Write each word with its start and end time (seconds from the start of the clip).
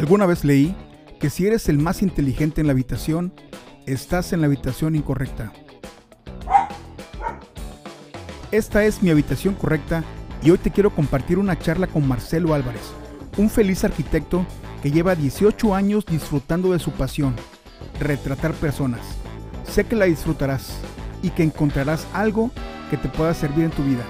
Alguna 0.00 0.24
vez 0.24 0.44
leí 0.46 0.74
que 1.20 1.28
si 1.28 1.46
eres 1.46 1.68
el 1.68 1.76
más 1.76 2.00
inteligente 2.00 2.62
en 2.62 2.66
la 2.66 2.72
habitación, 2.72 3.34
estás 3.84 4.32
en 4.32 4.40
la 4.40 4.46
habitación 4.46 4.96
incorrecta. 4.96 5.52
Esta 8.50 8.82
es 8.82 9.02
mi 9.02 9.10
habitación 9.10 9.52
correcta 9.52 10.02
y 10.42 10.52
hoy 10.52 10.56
te 10.56 10.70
quiero 10.70 10.88
compartir 10.88 11.38
una 11.38 11.58
charla 11.58 11.86
con 11.86 12.08
Marcelo 12.08 12.54
Álvarez, 12.54 12.80
un 13.36 13.50
feliz 13.50 13.84
arquitecto 13.84 14.46
que 14.82 14.90
lleva 14.90 15.14
18 15.14 15.74
años 15.74 16.06
disfrutando 16.06 16.72
de 16.72 16.78
su 16.78 16.92
pasión, 16.92 17.36
retratar 18.00 18.54
personas. 18.54 19.02
Sé 19.64 19.84
que 19.84 19.96
la 19.96 20.06
disfrutarás 20.06 20.78
y 21.22 21.28
que 21.28 21.42
encontrarás 21.42 22.06
algo 22.14 22.50
que 22.88 22.96
te 22.96 23.10
pueda 23.10 23.34
servir 23.34 23.66
en 23.66 23.70
tu 23.70 23.84
vida. 23.84 24.06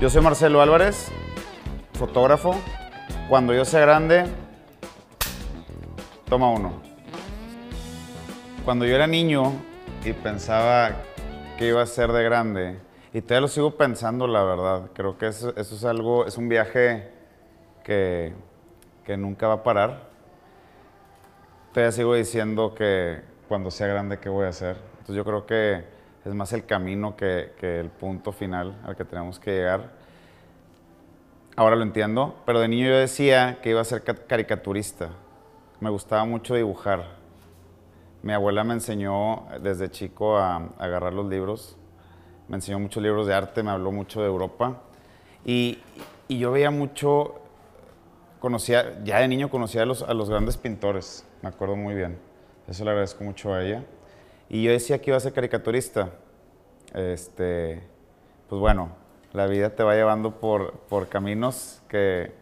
Yo 0.00 0.08
soy 0.08 0.22
Marcelo 0.22 0.62
Álvarez, 0.62 1.12
fotógrafo. 1.92 2.58
Cuando 3.28 3.52
yo 3.52 3.66
sea 3.66 3.80
grande, 3.80 4.24
toma 6.26 6.50
uno. 6.50 6.72
Cuando 8.64 8.86
yo 8.86 8.94
era 8.94 9.06
niño 9.06 9.52
y 10.02 10.14
pensaba 10.14 10.92
que 11.58 11.68
iba 11.68 11.82
a 11.82 11.86
ser 11.86 12.12
de 12.12 12.24
grande, 12.24 12.78
y 13.12 13.20
todavía 13.20 13.42
lo 13.42 13.48
sigo 13.48 13.76
pensando, 13.76 14.26
la 14.26 14.42
verdad, 14.42 14.88
creo 14.94 15.18
que 15.18 15.26
eso, 15.26 15.52
es 15.54 15.84
algo, 15.84 16.24
es 16.24 16.38
un 16.38 16.48
viaje 16.48 17.10
que, 17.84 18.32
que 19.04 19.18
nunca 19.18 19.48
va 19.48 19.54
a 19.54 19.62
parar. 19.62 20.08
Todavía 21.74 21.92
sigo 21.92 22.14
diciendo 22.14 22.74
que 22.74 23.20
cuando 23.48 23.70
sea 23.70 23.88
grande, 23.88 24.18
¿qué 24.18 24.30
voy 24.30 24.46
a 24.46 24.48
hacer? 24.48 24.78
Entonces 24.92 25.14
yo 25.16 25.26
creo 25.26 25.44
que 25.44 26.00
es 26.24 26.34
más 26.34 26.52
el 26.52 26.66
camino 26.66 27.16
que, 27.16 27.52
el 27.60 27.88
punto 27.88 28.32
final 28.32 28.76
al 28.84 28.96
que 28.96 29.04
tenemos 29.04 29.38
que 29.38 29.52
llegar. 29.52 29.99
Ahora 31.60 31.76
lo 31.76 31.82
entiendo, 31.82 32.36
pero 32.46 32.58
de 32.60 32.68
niño 32.68 32.88
yo 32.88 32.96
decía 32.96 33.58
que 33.60 33.68
iba 33.68 33.82
a 33.82 33.84
ser 33.84 34.02
caricaturista. 34.02 35.10
Me 35.78 35.90
gustaba 35.90 36.24
mucho 36.24 36.54
dibujar. 36.54 37.04
Mi 38.22 38.32
abuela 38.32 38.64
me 38.64 38.72
enseñó 38.72 39.46
desde 39.60 39.90
chico 39.90 40.38
a, 40.38 40.70
agarrar 40.78 41.12
los 41.12 41.26
libros. 41.26 41.76
Me 42.48 42.56
enseñó 42.56 42.78
muchos 42.78 43.02
libros 43.02 43.26
de 43.26 43.34
arte, 43.34 43.62
me 43.62 43.70
habló 43.72 43.92
mucho 43.92 44.22
de 44.22 44.28
Europa. 44.28 44.80
Y, 45.44 45.80
yo 46.30 46.50
veía 46.50 46.70
mucho, 46.70 47.42
conocía, 48.38 48.98
ya 49.04 49.18
de 49.18 49.28
niño 49.28 49.50
conocía 49.50 49.82
a 49.82 49.84
los, 49.84 50.02
a 50.02 50.14
los 50.14 50.30
grandes 50.30 50.56
pintores, 50.56 51.26
me 51.42 51.50
acuerdo 51.50 51.76
muy 51.76 51.94
bien. 51.94 52.18
Eso 52.68 52.84
le 52.84 52.90
agradezco 52.92 53.22
mucho 53.22 53.52
a 53.52 53.62
ella. 53.62 53.84
Y 54.48 54.62
yo 54.62 54.72
decía 54.72 54.98
que 55.02 55.10
iba 55.10 55.18
a 55.18 55.20
ser 55.20 55.34
caricaturista. 55.34 56.08
Este, 56.94 57.82
pues 58.48 58.58
bueno, 58.58 58.92
la 59.32 59.46
vida 59.46 59.70
te 59.70 59.82
va 59.82 59.94
llevando 59.94 60.40
por, 60.40 60.72
por 60.88 61.08
caminos 61.08 61.82
que, 61.88 62.32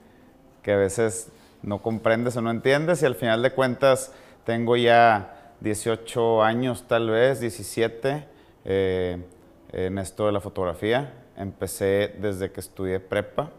que, 0.63 0.73
a 0.73 0.77
veces 0.77 1.31
no 1.63 1.83
comprendes 1.83 2.37
o 2.37 2.41
no 2.41 2.51
entiendes 2.51 3.03
y 3.03 3.07
al 3.07 3.15
final 3.15 3.43
de 3.43 3.51
cuentas 3.51 4.13
tengo 4.45 4.77
ya 4.77 5.53
18 5.61 6.43
años 6.43 6.85
tal 6.87 7.11
vez, 7.11 7.41
17 7.41 8.25
eh, 8.65 9.25
en 9.73 9.99
esto 9.99 10.27
de 10.27 10.33
la 10.33 10.41
fotografía. 10.41 11.13
Empecé 11.37 12.17
desde 12.19 12.51
que 12.51 12.61
estudié 12.61 13.01
prepa, 13.01 13.51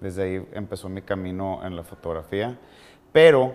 desde 0.00 0.22
ahí 0.22 0.46
empezó 0.52 0.88
mi 0.88 1.02
camino 1.02 1.60
en 1.64 1.76
la 1.76 1.84
fotografía, 1.84 2.58
pero 3.12 3.54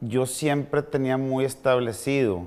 yo 0.00 0.26
siempre 0.26 0.82
tenía 0.82 1.16
muy 1.16 1.44
establecido 1.44 2.46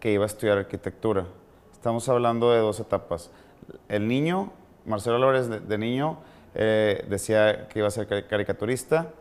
que 0.00 0.12
iba 0.12 0.24
a 0.24 0.26
estudiar 0.26 0.58
arquitectura. 0.58 1.26
Estamos 1.72 2.08
hablando 2.08 2.52
de 2.52 2.58
dos 2.58 2.80
etapas. 2.80 3.30
El 3.88 4.08
niño, 4.08 4.52
Marcelo 4.84 5.16
Álvarez 5.16 5.48
de, 5.68 5.78
niño, 5.78 6.18
eh, 6.54 7.04
decía 7.08 7.68
que 7.68 7.80
iba 7.80 7.88
a 7.88 7.90
ser 7.90 8.26
caricaturista, 8.26 9.12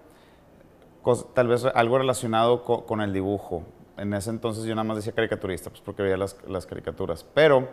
tal 1.33 1.47
vez 1.47 1.65
algo 1.65 1.97
relacionado 1.97 2.63
con, 2.63 3.01
el 3.01 3.13
dibujo. 3.13 3.63
En 3.97 4.13
ese 4.13 4.29
entonces 4.29 4.65
yo 4.65 4.75
nada 4.75 4.83
más 4.83 4.97
decía 4.97 5.13
caricaturista, 5.13 5.69
pues 5.69 5.81
porque 5.81 6.03
veía 6.03 6.17
las, 6.17 6.65
caricaturas. 6.65 7.23
Pero 7.33 7.69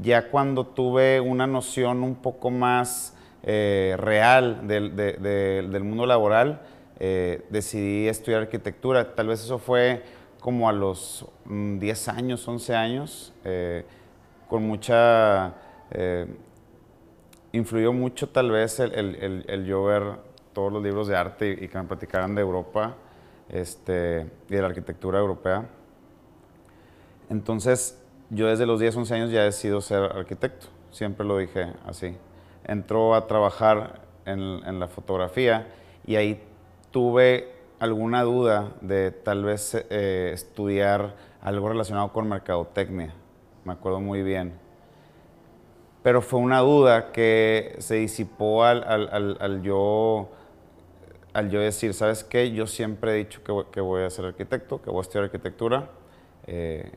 ya 0.00 0.30
cuando 0.30 0.66
tuve 0.66 1.20
una 1.20 1.46
noción 1.46 2.02
un 2.02 2.16
poco 2.16 2.50
más 2.50 3.16
eh, 3.42 3.94
real 3.98 4.66
del, 4.66 5.84
mundo 5.84 6.06
laboral, 6.06 6.62
eh, 6.98 7.44
decidí 7.50 8.08
estudiar 8.08 8.42
arquitectura. 8.42 9.14
Tal 9.14 9.28
vez 9.28 9.42
eso 9.44 9.58
fue 9.58 10.02
como 10.40 10.68
a 10.68 10.72
los 10.72 11.26
10 11.44 12.08
mm, 12.08 12.10
años, 12.10 12.46
11 12.46 12.74
años, 12.74 13.32
con 14.48 14.66
mucha... 14.66 15.54
Eh, 15.90 16.26
influyó 17.52 17.92
mucho 17.92 18.28
tal 18.28 18.50
vez 18.50 18.80
el, 18.80 19.44
el, 19.46 19.64
yo 19.66 19.84
ver 19.84 20.02
todos 20.52 20.72
los 20.72 20.82
libros 20.82 21.08
de 21.08 21.16
arte 21.16 21.50
y, 21.60 21.68
que 21.68 21.78
me 21.78 21.84
platicaran 21.84 22.34
de 22.34 22.42
Europa 22.42 22.96
este, 23.48 24.26
y 24.48 24.54
de 24.54 24.60
la 24.60 24.68
arquitectura 24.68 25.18
europea. 25.18 25.68
Entonces, 27.30 28.02
yo 28.30 28.48
desde 28.48 28.66
los 28.66 28.80
10, 28.80 28.96
11 28.96 29.14
años 29.14 29.30
ya 29.30 29.42
he 29.42 29.44
decidido 29.46 29.80
ser 29.80 30.02
arquitecto, 30.02 30.66
siempre 30.90 31.26
lo 31.26 31.38
dije 31.38 31.72
así. 31.86 32.16
Entró 32.64 33.14
a 33.14 33.26
trabajar 33.26 34.00
en, 34.24 34.40
en 34.40 34.80
la 34.80 34.88
fotografía 34.88 35.68
y 36.06 36.16
ahí 36.16 36.42
tuve 36.90 37.56
alguna 37.78 38.22
duda 38.22 38.72
de 38.80 39.10
tal 39.10 39.44
vez 39.44 39.74
eh, 39.90 40.30
estudiar 40.32 41.14
algo 41.42 41.68
relacionado 41.68 42.12
con 42.12 42.28
mercadotecnia, 42.28 43.14
me 43.64 43.72
acuerdo 43.72 44.00
muy 44.00 44.22
bien. 44.22 44.65
Pero 46.06 46.22
fue 46.22 46.38
una 46.38 46.60
duda 46.60 47.10
que 47.10 47.74
se 47.80 47.96
disipó 47.96 48.62
al, 48.62 48.84
al, 48.84 49.62
yo, 49.62 50.28
al 51.32 51.50
yo 51.50 51.58
decir, 51.58 51.94
¿sabes 51.94 52.22
qué? 52.22 52.52
Yo 52.52 52.68
siempre 52.68 53.10
he 53.10 53.14
dicho 53.16 53.42
que, 53.42 53.72
que 53.72 53.80
voy 53.80 54.04
a 54.04 54.10
ser 54.10 54.26
arquitecto, 54.26 54.80
que 54.80 54.88
voy 54.88 55.00
a 55.00 55.02
estudiar 55.02 55.24
arquitectura. 55.24 55.90
Eh, 56.46 56.92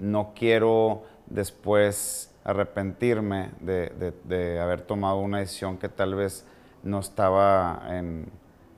no 0.00 0.32
quiero 0.34 1.04
después 1.26 2.34
arrepentirme 2.42 3.52
de, 3.60 3.90
de, 3.90 4.12
de, 4.24 4.58
haber 4.58 4.80
tomado 4.80 5.18
una 5.18 5.38
decisión 5.38 5.78
que 5.78 5.88
tal 5.88 6.16
vez 6.16 6.44
no 6.82 6.98
estaba 6.98 7.84
en, 7.90 8.26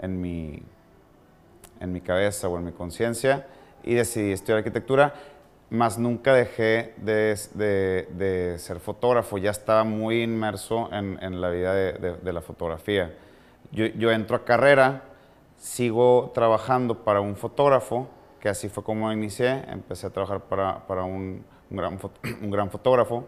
en 0.01 0.21
mi 0.21 0.63
en 1.81 1.93
mi 1.93 2.03
cabeza 2.03 2.47
o 2.51 2.59
en 2.59 2.65
mi 2.67 2.73
conciencia 2.73 3.47
y 3.83 3.95
decidí 3.95 4.33
estudiar 4.33 4.59
arquitectura, 4.59 5.15
más 5.73 5.99
nunca 5.99 6.35
dejé 6.35 6.95
de, 6.99 8.57
ser 8.59 8.79
fotógrafo, 8.79 9.39
ya 9.39 9.51
estaba 9.51 9.85
muy 9.85 10.23
inmerso 10.23 10.91
en, 10.93 11.41
la 11.41 11.49
vida 11.49 11.75
de, 11.75 12.33
la 12.33 12.43
fotografía. 12.43 13.17
Yo, 13.73 14.11
entro 14.11 14.37
a 14.37 14.45
carrera, 14.45 15.03
sigo 15.57 16.31
trabajando 16.35 17.05
para 17.05 17.23
un 17.23 17.37
fotógrafo, 17.37 18.07
que 18.39 18.51
así 18.51 18.69
fue 18.69 18.85
como 18.85 19.11
inicié, 19.13 19.65
empecé 19.69 20.09
a 20.09 20.11
trabajar 20.11 20.43
para, 20.43 21.05
un, 21.05 21.43
gran, 21.71 21.99
un 22.43 22.51
gran 22.51 22.71
fotógrafo, 22.71 23.27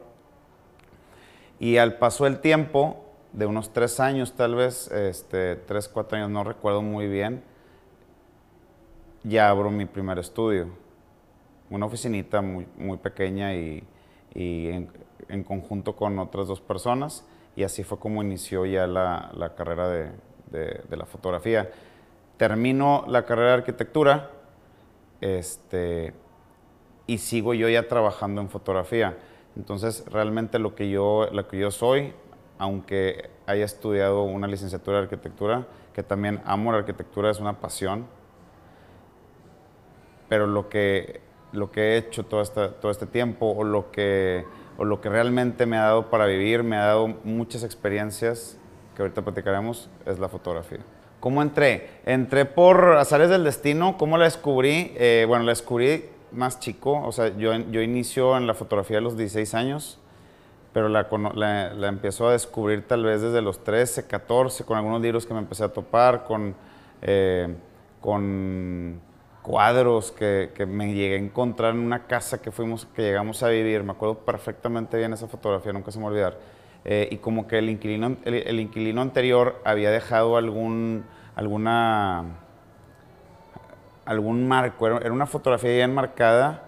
y 1.58 1.78
al 1.78 1.96
paso 1.96 2.24
del 2.24 2.40
tiempo, 2.40 3.06
de 3.32 3.46
unos 3.46 3.72
tres 3.72 4.00
años 4.00 4.34
tal 4.34 4.54
vez, 4.54 4.90
este, 4.90 5.56
tres, 5.56 5.88
cuatro 5.88 6.18
años, 6.18 6.28
no 6.28 6.44
recuerdo 6.44 6.82
muy 6.82 7.08
bien, 7.08 7.42
ya 9.22 9.48
abro 9.48 9.70
mi 9.70 9.86
primer 9.86 10.18
estudio. 10.18 10.83
Una 11.74 11.86
oficinita 11.86 12.40
muy, 12.40 12.66
muy 12.76 12.98
pequeña 12.98 13.52
y, 13.54 13.82
en, 14.34 15.44
conjunto 15.44 15.96
con 15.96 16.18
otras 16.20 16.46
dos 16.46 16.60
personas. 16.60 17.26
Y 17.56 17.64
así 17.64 17.82
fue 17.82 17.98
como 17.98 18.22
inició 18.22 18.64
ya 18.64 18.86
la, 18.86 19.32
la 19.34 19.54
carrera 19.54 19.88
de, 19.88 20.10
de, 20.50 20.96
la 20.96 21.04
fotografía. 21.04 21.70
Termino 22.36 23.04
la 23.08 23.24
carrera 23.24 23.48
de 23.48 23.54
arquitectura 23.54 24.30
este, 25.20 26.14
y 27.08 27.18
sigo 27.18 27.54
yo 27.54 27.68
ya 27.68 27.88
trabajando 27.88 28.40
en 28.40 28.48
fotografía. 28.48 29.18
Entonces, 29.56 30.04
realmente 30.06 30.60
lo 30.60 30.76
que 30.76 30.90
yo, 30.90 31.28
lo 31.32 31.48
que 31.48 31.58
yo 31.58 31.72
soy, 31.72 32.12
aunque 32.58 33.30
haya 33.46 33.64
estudiado 33.64 34.22
una 34.22 34.46
licenciatura 34.46 34.98
de 34.98 35.04
arquitectura, 35.04 35.66
que 35.92 36.02
también 36.02 36.40
amo 36.44 36.70
la 36.72 36.78
arquitectura, 36.78 37.30
es 37.30 37.40
una 37.40 37.60
pasión, 37.60 38.06
pero 40.28 40.46
lo 40.46 40.68
que, 40.68 41.20
lo 41.54 41.70
que 41.70 41.80
he 41.80 41.96
hecho 41.96 42.24
todo, 42.24 42.42
todo 42.44 42.90
este 42.90 43.06
tiempo 43.06 43.54
o 43.56 43.64
lo, 43.64 43.90
que, 43.90 44.44
o 44.76 44.84
lo 44.84 45.00
que 45.00 45.08
realmente 45.08 45.66
me 45.66 45.76
ha 45.76 45.84
dado 45.84 46.10
para 46.10 46.26
vivir, 46.26 46.62
me 46.62 46.76
ha 46.76 46.86
dado 46.86 47.08
muchas 47.24 47.64
experiencias 47.64 48.58
que 48.94 49.02
ahorita 49.02 49.22
platicaremos, 49.22 49.88
es 50.06 50.18
la 50.18 50.28
fotografía. 50.28 50.80
¿Cómo 51.20 51.40
entré? 51.42 51.88
Entré 52.04 52.44
por 52.44 52.96
azares 52.98 53.30
del 53.30 53.44
destino. 53.44 53.96
¿Cómo 53.96 54.18
la 54.18 54.24
descubrí? 54.24 54.92
Eh, 54.96 55.24
bueno, 55.26 55.44
la 55.44 55.52
descubrí 55.52 56.04
más 56.32 56.60
chico. 56.60 57.00
O 57.02 57.12
sea, 57.12 57.34
yo, 57.36 57.54
yo 57.70 57.80
inicio 57.80 58.36
en 58.36 58.46
la 58.46 58.54
fotografía 58.54 58.98
a 58.98 59.00
los 59.00 59.16
16 59.16 59.54
años, 59.54 59.98
pero 60.74 60.88
la, 60.88 61.08
la, 61.34 61.72
la 61.72 61.88
empiezo 61.88 62.28
a 62.28 62.32
descubrir 62.32 62.86
tal 62.86 63.04
vez 63.04 63.22
desde 63.22 63.40
los 63.40 63.64
13, 63.64 64.06
14, 64.06 64.64
con 64.64 64.76
algunos 64.76 65.00
libros 65.00 65.24
que 65.24 65.32
me 65.32 65.40
empecé 65.40 65.64
a 65.64 65.68
topar, 65.68 66.24
con, 66.24 66.54
eh, 67.00 67.54
con 68.00 69.00
cuadros 69.44 70.10
que, 70.10 70.52
que, 70.54 70.64
me 70.64 70.94
llegué 70.94 71.16
a 71.16 71.18
encontrar 71.18 71.74
en 71.74 71.80
una 71.80 72.06
casa 72.06 72.40
que 72.40 72.50
fuimos, 72.50 72.86
que 72.86 73.02
llegamos 73.02 73.42
a 73.42 73.48
vivir. 73.48 73.84
Me 73.84 73.92
acuerdo 73.92 74.16
perfectamente 74.20 74.96
bien 74.96 75.12
esa 75.12 75.28
fotografía, 75.28 75.72
nunca 75.72 75.92
se 75.92 75.98
me 75.98 76.04
va 76.04 76.08
a 76.08 76.12
olvidar. 76.12 76.38
eh, 76.84 77.08
y 77.10 77.18
como 77.18 77.46
que 77.46 77.58
el 77.58 77.68
inquilino, 77.70 78.16
el, 78.24 78.58
inquilino 78.60 79.02
anterior 79.02 79.60
había 79.64 79.90
dejado 79.90 80.38
algún, 80.38 81.04
alguna, 81.36 82.24
algún 84.06 84.48
marco, 84.48 84.86
era, 84.86 85.12
una 85.12 85.26
fotografía 85.26 85.76
ya 85.76 85.84
enmarcada. 85.84 86.64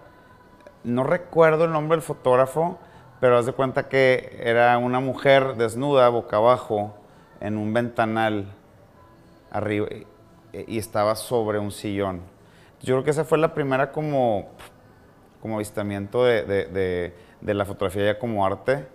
No 0.83 1.03
recuerdo 1.03 1.65
el 1.65 1.71
nombre 1.71 1.97
del 1.97 2.03
fotógrafo, 2.03 2.77
pero 3.19 3.39
haz 3.39 3.47
de 3.47 3.53
cuenta 3.53 3.89
que 3.89 4.39
era 4.43 4.77
una 4.77 4.99
mujer 4.99 5.55
desnuda, 5.55 6.09
boca 6.09 6.37
abajo, 6.37 6.95
en 7.41 7.57
un 7.57 7.73
ventanal 7.73 8.45
arriba 9.51 9.87
y 10.53 10.77
estaba 10.77 11.15
sobre 11.15 11.57
un 11.57 11.71
sillón. 11.71 12.36
Yo 12.81 12.95
creo 12.95 13.03
que 13.03 13.11
esa 13.11 13.25
fue 13.25 13.37
la 13.37 13.53
primera 13.53 13.91
como, 13.91 14.49
como 15.41 15.55
avistamiento 15.55 16.23
de, 16.23 17.13
la 17.41 17.65
fotografía 17.65 18.05
ya 18.05 18.19
como 18.19 18.45
arte. 18.45 18.87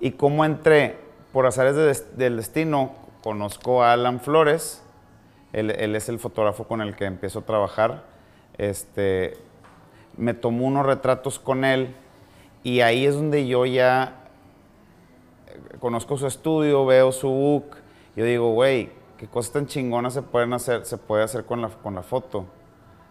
Y 0.00 0.12
cómo 0.12 0.44
entré, 0.44 0.96
por 1.32 1.46
azares 1.46 2.16
del 2.16 2.36
destino, 2.36 2.92
conozco 3.22 3.82
a 3.82 3.94
Alan 3.94 4.20
Flores, 4.20 4.82
él, 5.54 5.70
es 5.70 6.08
el 6.08 6.18
fotógrafo 6.18 6.64
con 6.64 6.80
el 6.82 6.96
que 6.96 7.04
empiezo 7.04 7.40
a 7.40 7.42
trabajar. 7.42 8.02
Este, 8.58 9.36
me 10.16 10.34
tomó 10.34 10.66
unos 10.66 10.84
retratos 10.84 11.38
con 11.38 11.64
él 11.64 11.94
y 12.62 12.80
ahí 12.80 13.06
es 13.06 13.14
donde 13.14 13.46
yo 13.46 13.64
ya 13.64 14.14
conozco 15.78 16.16
su 16.16 16.26
estudio, 16.26 16.84
veo 16.86 17.12
su 17.12 17.28
book, 17.28 17.76
yo 18.16 18.24
digo, 18.24 18.52
güey, 18.52 18.90
qué 19.16 19.26
cosas 19.26 19.52
tan 19.52 19.66
chingonas 19.66 20.14
se 20.14 20.22
pueden 20.22 20.52
hacer, 20.52 20.84
se 20.84 20.98
puede 20.98 21.22
hacer 21.24 21.44
con 21.44 21.62
la, 21.62 21.68
con 21.68 21.94
la 21.94 22.02
foto. 22.02 22.46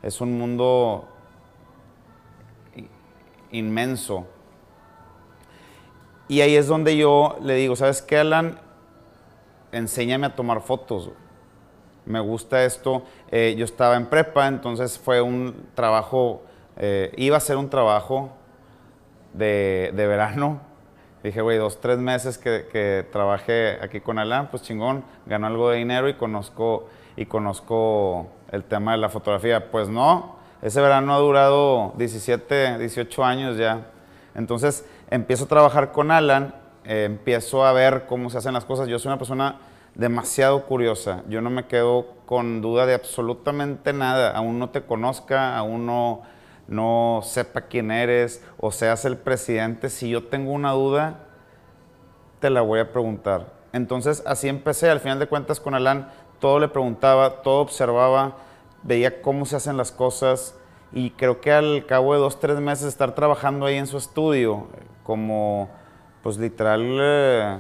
Es 0.04 0.22
un 0.22 0.38
mundo 0.38 1.08
inmenso. 3.52 4.28
Y 6.28 6.42
ahí 6.42 6.56
es 6.56 6.68
donde 6.68 6.96
yo 6.98 7.38
le 7.42 7.56
digo, 7.56 7.76
¿sabes 7.76 8.02
qué, 8.02 8.18
Alan? 8.18 8.60
Enséñame 9.72 10.28
a 10.28 10.36
tomar 10.36 10.62
fotos. 10.62 11.10
Me 12.06 12.20
gusta 12.20 12.64
esto. 12.66 13.04
Eh, 13.32 13.56
yo 13.58 13.66
estaba 13.66 13.96
en 13.96 14.06
prepa, 14.06 14.48
entonces 14.48 15.00
fue 15.00 15.22
un 15.22 15.68
trabajo, 15.74 16.44
eh, 16.78 17.12
iba 17.18 17.38
a 17.38 17.40
ser 17.40 17.58
un 17.58 17.70
trabajo 17.70 18.32
de, 19.34 19.92
de 19.96 20.08
verano 20.08 20.74
Dije, 21.24 21.42
güey, 21.42 21.58
dos, 21.58 21.80
tres 21.80 22.00
meses 22.00 22.38
que, 22.38 23.08
trabajé 23.10 23.78
aquí 23.82 24.02
con 24.02 24.20
Alan, 24.20 24.50
pues 24.52 24.64
chingón, 24.64 25.06
ganó 25.26 25.48
algo 25.48 25.70
de 25.70 25.78
dinero 25.78 26.10
y 26.10 26.16
conozco, 26.16 26.90
y 27.16 27.28
conozco 27.28 28.28
el 28.54 28.64
tema 28.64 28.94
de 28.94 29.00
la 29.00 29.10
fotografía. 29.10 29.70
Pues 29.70 29.90
no, 29.90 30.38
ese 30.62 30.80
verano 30.80 31.14
ha 31.14 31.18
durado 31.18 31.92
17, 31.98 32.78
18 32.78 33.26
años 33.26 33.58
ya. 33.58 33.88
Entonces 34.34 34.86
empiezo 35.10 35.44
a 35.44 35.48
trabajar 35.48 35.92
con 35.92 36.10
Alan, 36.10 36.56
eh, 36.86 37.04
empiezo 37.04 37.66
a 37.66 37.74
ver 37.74 38.06
cómo 38.08 38.30
se 38.30 38.38
hacen 38.38 38.54
las 38.54 38.64
cosas. 38.64 38.88
Yo 38.88 38.98
soy 38.98 39.10
una 39.10 39.18
persona 39.18 39.58
demasiado 39.94 40.64
curiosa. 40.66 41.24
Yo 41.28 41.42
no 41.42 41.50
me 41.50 41.68
quedo 41.68 42.08
con 42.26 42.62
duda 42.62 42.86
de 42.86 42.94
absolutamente 42.94 43.92
nada. 43.92 44.32
Aún 44.32 44.58
no 44.58 44.70
te 44.70 44.84
conozca, 44.84 45.58
aún 45.58 45.86
no 45.86 46.22
no 46.68 47.22
sepa 47.24 47.62
quién 47.62 47.92
eres 47.92 48.44
o 48.58 48.72
seas 48.72 49.06
el 49.06 49.18
presidente, 49.18 49.90
si 49.90 50.10
yo 50.10 50.24
tengo 50.24 50.52
una 50.52 50.72
duda, 50.72 51.20
te 52.40 52.50
la 52.50 52.62
voy 52.62 52.80
a 52.80 52.92
preguntar. 52.92 53.52
Entonces 53.74 54.24
así 54.26 54.48
empecé, 54.48 54.90
al 54.90 55.00
final 55.00 55.20
de 55.20 55.28
cuentas 55.28 55.60
con 55.60 55.76
Alan, 55.76 56.10
todo 56.44 56.60
le 56.60 56.68
preguntaba, 56.68 57.42
todo 57.42 57.62
observaba, 57.62 58.34
veía 58.82 59.22
cómo 59.22 59.46
se 59.46 59.56
hacen 59.56 59.78
las 59.78 59.94
cosas 59.94 60.60
y 60.92 61.12
creo 61.12 61.40
que 61.40 61.54
al 61.54 61.86
cabo 61.86 62.14
de 62.14 62.20
dos, 62.20 62.38
tres 62.42 62.60
meses 62.60 62.88
estar 62.88 63.16
trabajando 63.16 63.66
ahí 63.66 63.78
en 63.78 63.88
su 63.88 63.96
estudio, 63.96 64.68
como 65.06 65.70
pues 66.22 66.38
literal 66.38 66.82
eh, 67.00 67.60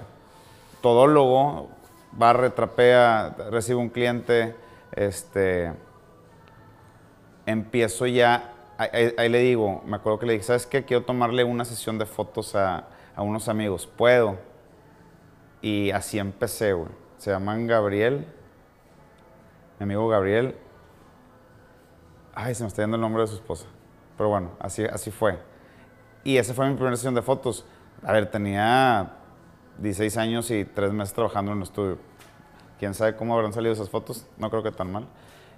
todólogo, 0.81 1.69
barre, 2.11 2.49
trapea, 2.49 3.33
recibe 3.51 3.79
un 3.79 3.87
cliente, 3.87 4.53
este, 4.91 5.71
empiezo 7.45 8.05
ya 8.05 8.51
ahí, 8.77 9.29
le 9.29 9.39
digo, 9.39 9.81
me 9.85 9.95
acuerdo 9.95 10.19
que 10.19 10.25
le 10.25 10.33
dije, 10.33 10.43
¿sabes 10.43 10.65
qué? 10.65 10.83
Quiero 10.83 11.05
tomarle 11.05 11.45
una 11.45 11.63
sesión 11.63 11.97
de 11.97 12.05
fotos 12.05 12.53
a, 12.53 12.89
unos 13.15 13.47
amigos. 13.47 13.87
¿Puedo? 13.87 14.37
Y 15.61 15.91
así 15.91 16.19
empecé, 16.19 16.73
güey. 16.73 16.89
Se 17.17 17.31
llaman 17.31 17.65
Gabriel, 17.65 18.27
mi 19.85 19.93
amigo 19.93 20.07
Gabriel. 20.07 20.55
Ay, 22.33 22.55
se 22.55 22.63
me 22.63 22.69
está 22.69 22.83
yendo 22.83 22.95
el 22.95 23.01
nombre 23.01 23.21
de 23.21 23.27
su 23.27 23.35
esposa. 23.35 23.65
Pero 24.15 24.29
bueno, 24.29 24.51
así, 24.59 24.85
así 24.85 25.11
fue. 25.11 25.37
Y 26.23 26.37
esa 26.37 26.53
fue 26.53 26.69
mi 26.69 26.75
primera 26.75 26.95
sesión 26.95 27.13
de 27.13 27.21
fotos. 27.21 27.65
A 28.01 28.13
ver, 28.13 28.31
tenía 28.31 29.11
16 29.79 30.15
años 30.15 30.49
y 30.51 30.63
3 30.63 30.93
meses 30.93 31.13
trabajando 31.13 31.51
en 31.51 31.57
un 31.57 31.63
estudio. 31.63 31.97
¿Quién 32.79 32.93
sabe 32.93 33.17
cómo 33.17 33.35
habrán 33.35 33.51
salido 33.51 33.73
esas 33.73 33.89
fotos? 33.89 34.25
No 34.37 34.49
creo 34.49 34.63
que 34.63 34.71
tan 34.71 34.89
mal. 34.89 35.05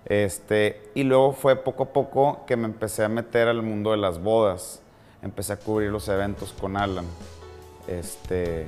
Este, 0.06 0.92
y 0.96 1.04
luego 1.04 1.32
fue 1.34 1.56
poco 1.56 1.84
a 1.84 1.94
poco 1.94 2.46
que 2.48 2.56
me 2.56 2.66
empecé 2.66 3.04
a 3.04 3.10
meter 3.10 3.48
al 3.48 3.62
mundo 3.62 3.92
de 3.92 3.98
las 3.98 4.20
bodas. 4.20 4.82
Empecé 5.22 5.54
a 5.54 5.58
cubrir 5.58 5.92
los 5.92 6.10
eventos 6.10 6.52
con 6.52 6.78
Alan. 6.78 7.06
Este, 7.88 8.66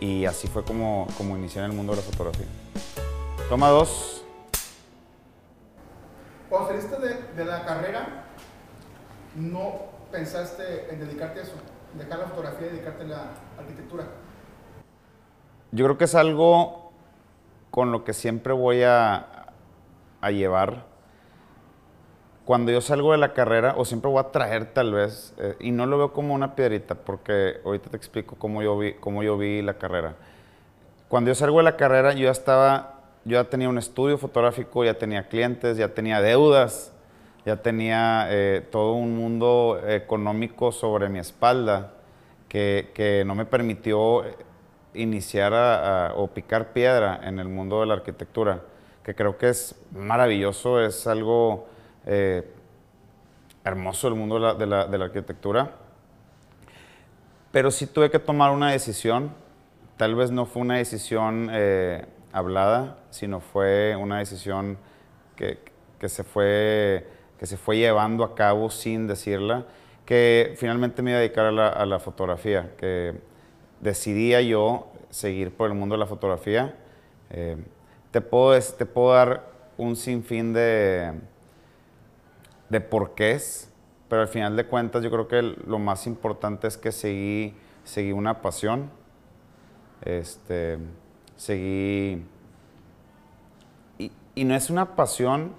y 0.00 0.24
así 0.24 0.48
fue 0.48 0.64
como, 0.64 1.06
como 1.18 1.36
inicié 1.36 1.62
en 1.62 1.70
el 1.70 1.76
mundo 1.76 1.92
de 1.92 1.98
la 1.98 2.02
fotografía. 2.02 2.46
Toma 3.50 3.68
dos. 3.68 4.19
Cuando 6.50 6.68
saliste 6.68 6.96
de, 6.98 7.44
la 7.44 7.64
carrera, 7.64 8.24
¿no 9.36 9.74
pensaste 10.10 10.92
en 10.92 10.98
dedicarte 10.98 11.38
a 11.38 11.42
eso? 11.44 11.54
Dejar 11.96 12.18
la 12.18 12.26
fotografía 12.26 12.66
y 12.66 12.70
dedicarte 12.70 13.04
a 13.04 13.06
la 13.06 13.22
arquitectura. 13.56 14.04
Yo 15.70 15.84
creo 15.84 15.96
que 15.96 16.04
es 16.04 16.14
algo 16.16 16.90
con 17.70 17.92
lo 17.92 18.02
que 18.02 18.12
siempre 18.12 18.52
voy 18.52 18.82
a, 18.82 19.52
a 20.20 20.30
llevar. 20.32 20.86
Cuando 22.44 22.72
yo 22.72 22.80
salgo 22.80 23.12
de 23.12 23.18
la 23.18 23.32
carrera, 23.32 23.74
o 23.76 23.84
siempre 23.84 24.10
voy 24.10 24.18
a 24.18 24.32
traer 24.32 24.74
tal 24.74 24.92
vez, 24.92 25.32
eh, 25.38 25.54
y 25.60 25.70
no 25.70 25.86
lo 25.86 25.98
veo 25.98 26.12
como 26.12 26.34
una 26.34 26.56
piedrita, 26.56 26.96
porque 26.96 27.60
ahorita 27.64 27.90
te 27.90 27.96
explico 27.96 28.34
cómo 28.36 28.60
yo 28.60 28.76
vi, 28.76 28.94
cómo 28.94 29.22
yo 29.22 29.38
vi 29.38 29.62
la 29.62 29.74
carrera. 29.74 30.16
Cuando 31.08 31.28
yo 31.30 31.36
salgo 31.36 31.58
de 31.58 31.64
la 31.64 31.76
carrera, 31.76 32.12
yo 32.12 32.24
ya 32.24 32.32
estaba, 32.32 32.99
yo 33.24 33.42
ya 33.42 33.44
tenía 33.44 33.68
un 33.68 33.78
estudio 33.78 34.18
fotográfico, 34.18 34.84
ya 34.84 34.94
tenía 34.94 35.28
clientes, 35.28 35.76
ya 35.76 35.88
tenía 35.88 36.20
deudas, 36.20 36.92
ya 37.44 37.56
tenía 37.56 38.26
eh, 38.30 38.66
todo 38.70 38.94
un 38.94 39.16
mundo 39.16 39.80
económico 39.86 40.72
sobre 40.72 41.08
mi 41.08 41.18
espalda 41.18 41.92
que, 42.48 42.90
que 42.94 43.24
no 43.24 43.34
me 43.34 43.46
permitió 43.46 44.24
iniciar 44.94 46.12
o 46.16 46.26
picar 46.28 46.72
piedra 46.72 47.20
en 47.22 47.38
el 47.38 47.48
mundo 47.48 47.80
de 47.80 47.86
la 47.86 47.94
arquitectura 47.94 48.62
que 49.02 49.14
creo 49.14 49.38
que 49.38 49.48
es 49.48 49.74
maravilloso, 49.92 50.80
es 50.80 51.06
algo 51.06 51.66
eh, 52.06 52.48
hermoso 53.64 54.08
el 54.08 54.14
mundo 54.14 54.54
de 54.54 54.66
la, 54.66 54.82
arquitectura. 54.82 55.72
Pero 57.50 57.70
sí 57.70 57.86
tuve 57.86 58.10
que 58.10 58.18
tomar 58.18 58.52
una 58.52 58.70
decisión, 58.70 59.32
tal 59.96 60.14
vez 60.14 60.30
no 60.30 60.46
fue 60.46 60.62
una 60.62 60.76
decisión 60.76 61.48
eh, 61.50 62.06
hablada, 62.32 62.98
sino 63.10 63.40
fue 63.40 63.96
una 63.96 64.18
decisión 64.18 64.78
que, 65.36 65.58
se 66.08 66.24
fue, 66.24 67.06
que 67.38 67.46
se 67.46 67.56
fue 67.56 67.78
llevando 67.78 68.24
a 68.24 68.34
cabo 68.34 68.70
sin 68.70 69.06
decirla, 69.06 69.66
que 70.04 70.54
finalmente 70.56 71.02
me 71.02 71.10
iba 71.10 71.18
a 71.18 71.22
dedicar 71.22 71.46
a 71.46 71.86
la, 71.86 71.98
fotografía, 71.98 72.72
que 72.76 73.14
decidía 73.80 74.40
yo 74.42 74.88
seguir 75.08 75.54
por 75.56 75.70
el 75.70 75.76
mundo 75.76 75.94
de 75.94 76.00
la 76.00 76.06
fotografía. 76.06 76.74
Eh, 77.30 77.56
te 78.10 78.20
puedo, 78.20 78.60
te 78.60 78.86
puedo 78.86 79.14
dar 79.14 79.50
un 79.76 79.96
sinfín 79.96 80.52
de, 80.52 81.12
de 82.68 82.80
porqués, 82.80 83.70
pero 84.08 84.22
al 84.22 84.28
final 84.28 84.56
de 84.56 84.66
cuentas 84.66 85.02
yo 85.02 85.10
creo 85.10 85.28
que 85.28 85.42
lo 85.42 85.78
más 85.78 86.06
importante 86.06 86.66
es 86.66 86.76
que 86.76 86.92
seguí, 86.92 87.54
seguí 87.84 88.12
una 88.12 88.42
pasión, 88.42 88.90
este, 90.02 90.78
seguí... 91.40 92.22
Y, 93.98 94.12
y, 94.34 94.44
no 94.44 94.54
es 94.54 94.68
una 94.68 94.94
pasión, 94.94 95.52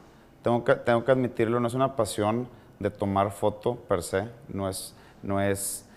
tengo 0.44 0.64
que, 0.64 0.76
tengo 0.76 1.04
que 1.04 1.12
admitirlo, 1.12 1.60
no 1.60 1.68
es 1.68 1.74
una 1.74 1.96
pasión 1.96 2.48
de 2.80 2.90
tomar 2.90 3.32
foto 3.32 3.76
per 3.76 4.04
se, 4.04 4.28
no 4.48 4.70
es, 4.70 4.96
no 5.24 5.42
es... 5.42 5.88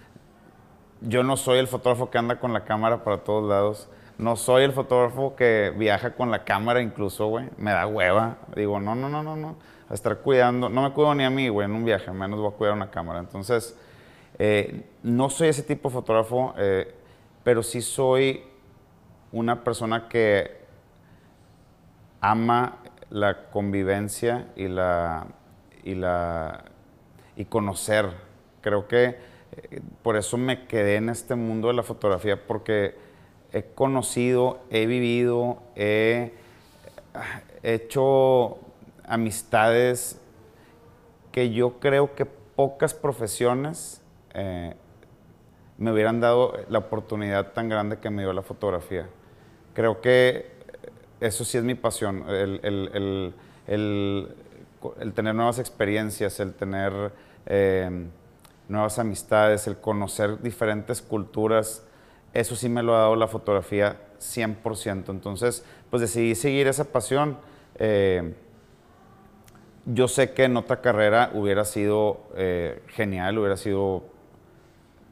Yo 1.00 1.22
no 1.22 1.36
soy 1.36 1.58
el 1.58 1.68
fotógrafo 1.68 2.10
que 2.10 2.18
anda 2.18 2.40
con 2.40 2.52
la 2.52 2.64
cámara 2.64 3.04
para 3.04 3.18
todos 3.18 3.48
lados 3.48 3.88
no 4.16 4.36
soy 4.36 4.62
el 4.62 4.72
fotógrafo 4.72 5.34
que 5.34 5.72
viaja 5.76 6.14
con 6.14 6.30
la 6.30 6.44
cámara 6.44 6.80
incluso, 6.80 7.26
güey. 7.26 7.48
Me 7.56 7.72
da 7.72 7.86
hueva. 7.86 8.36
Digo, 8.54 8.78
no, 8.78 8.94
no, 8.94 9.08
no, 9.08 9.22
no, 9.22 9.34
no. 9.34 9.56
A 9.88 9.94
estar 9.94 10.18
cuidando. 10.18 10.68
No 10.68 10.82
me 10.82 10.92
cuido 10.92 11.14
ni 11.14 11.24
a 11.24 11.30
mí, 11.30 11.48
güey, 11.48 11.64
en 11.64 11.72
un 11.72 11.84
viaje. 11.84 12.12
Menos 12.12 12.38
voy 12.38 12.48
a 12.48 12.52
cuidar 12.52 12.74
una 12.74 12.90
cámara. 12.90 13.18
Entonces, 13.18 13.76
eh, 14.38 14.84
no 15.02 15.30
soy 15.30 15.48
ese 15.48 15.64
tipo 15.64 15.88
de 15.88 15.94
fotógrafo, 15.94 16.54
eh, 16.56 16.94
pero 17.42 17.62
sí 17.62 17.82
soy 17.82 18.44
una 19.34 19.64
persona 19.64 20.08
que 20.08 20.56
ama 22.20 22.78
la 23.10 23.50
convivencia 23.50 24.46
y 24.54 24.68
la 24.68 25.26
y 25.82 25.96
la 25.96 26.64
y 27.36 27.44
conocer. 27.44 28.10
Creo 28.60 28.86
que 28.86 29.18
eh, 29.52 29.80
por 30.02 30.16
eso 30.16 30.38
me 30.38 30.66
quedé 30.66 30.96
en 30.96 31.08
este 31.08 31.34
mundo 31.34 31.68
de 31.68 31.74
la 31.74 31.82
fotografía 31.82 32.46
porque 32.46 32.94
he 33.52 33.64
conocido, 33.74 34.60
he 34.70 34.86
vivido, 34.86 35.62
he 35.74 36.32
hecho 37.62 38.58
amistades 39.04 40.20
que 41.32 41.50
yo 41.50 41.80
creo 41.80 42.14
que 42.14 42.24
pocas 42.24 42.94
profesiones 42.94 44.00
eh, 44.32 44.74
me 45.76 45.92
hubieran 45.92 46.20
dado 46.20 46.54
la 46.68 46.78
oportunidad 46.78 47.52
tan 47.52 47.68
grande 47.68 47.98
que 47.98 48.10
me 48.10 48.22
dio 48.22 48.32
la 48.32 48.42
fotografía. 48.42 49.08
Creo 49.74 50.00
que 50.00 50.52
eso 51.20 51.44
sí 51.44 51.58
es 51.58 51.64
mi 51.64 51.74
pasión, 51.74 52.24
el, 52.28 53.34
tener 55.14 55.34
nuevas 55.34 55.58
experiencias, 55.58 56.40
el 56.40 56.54
tener 56.54 57.12
eh, 57.46 58.06
nuevas 58.68 58.98
amistades, 58.98 59.66
el 59.66 59.76
conocer 59.76 60.40
diferentes 60.40 61.02
culturas, 61.02 61.84
eso 62.34 62.56
sí 62.56 62.68
me 62.68 62.82
lo 62.82 62.96
ha 62.96 63.00
dado 63.00 63.16
la 63.16 63.28
fotografía 63.28 63.96
100%. 64.18 65.10
Entonces, 65.10 65.64
pues 65.88 66.00
decidí 66.00 66.34
seguir 66.34 66.66
esa 66.66 66.84
pasión. 66.84 67.38
Eh, 67.76 68.34
yo 69.86 70.08
sé 70.08 70.32
que 70.32 70.44
en 70.44 70.56
otra 70.56 70.80
carrera 70.80 71.30
hubiera 71.34 71.64
sido 71.64 72.22
eh, 72.36 72.82
genial, 72.88 73.38
hubiera 73.38 73.56
sido, 73.56 74.02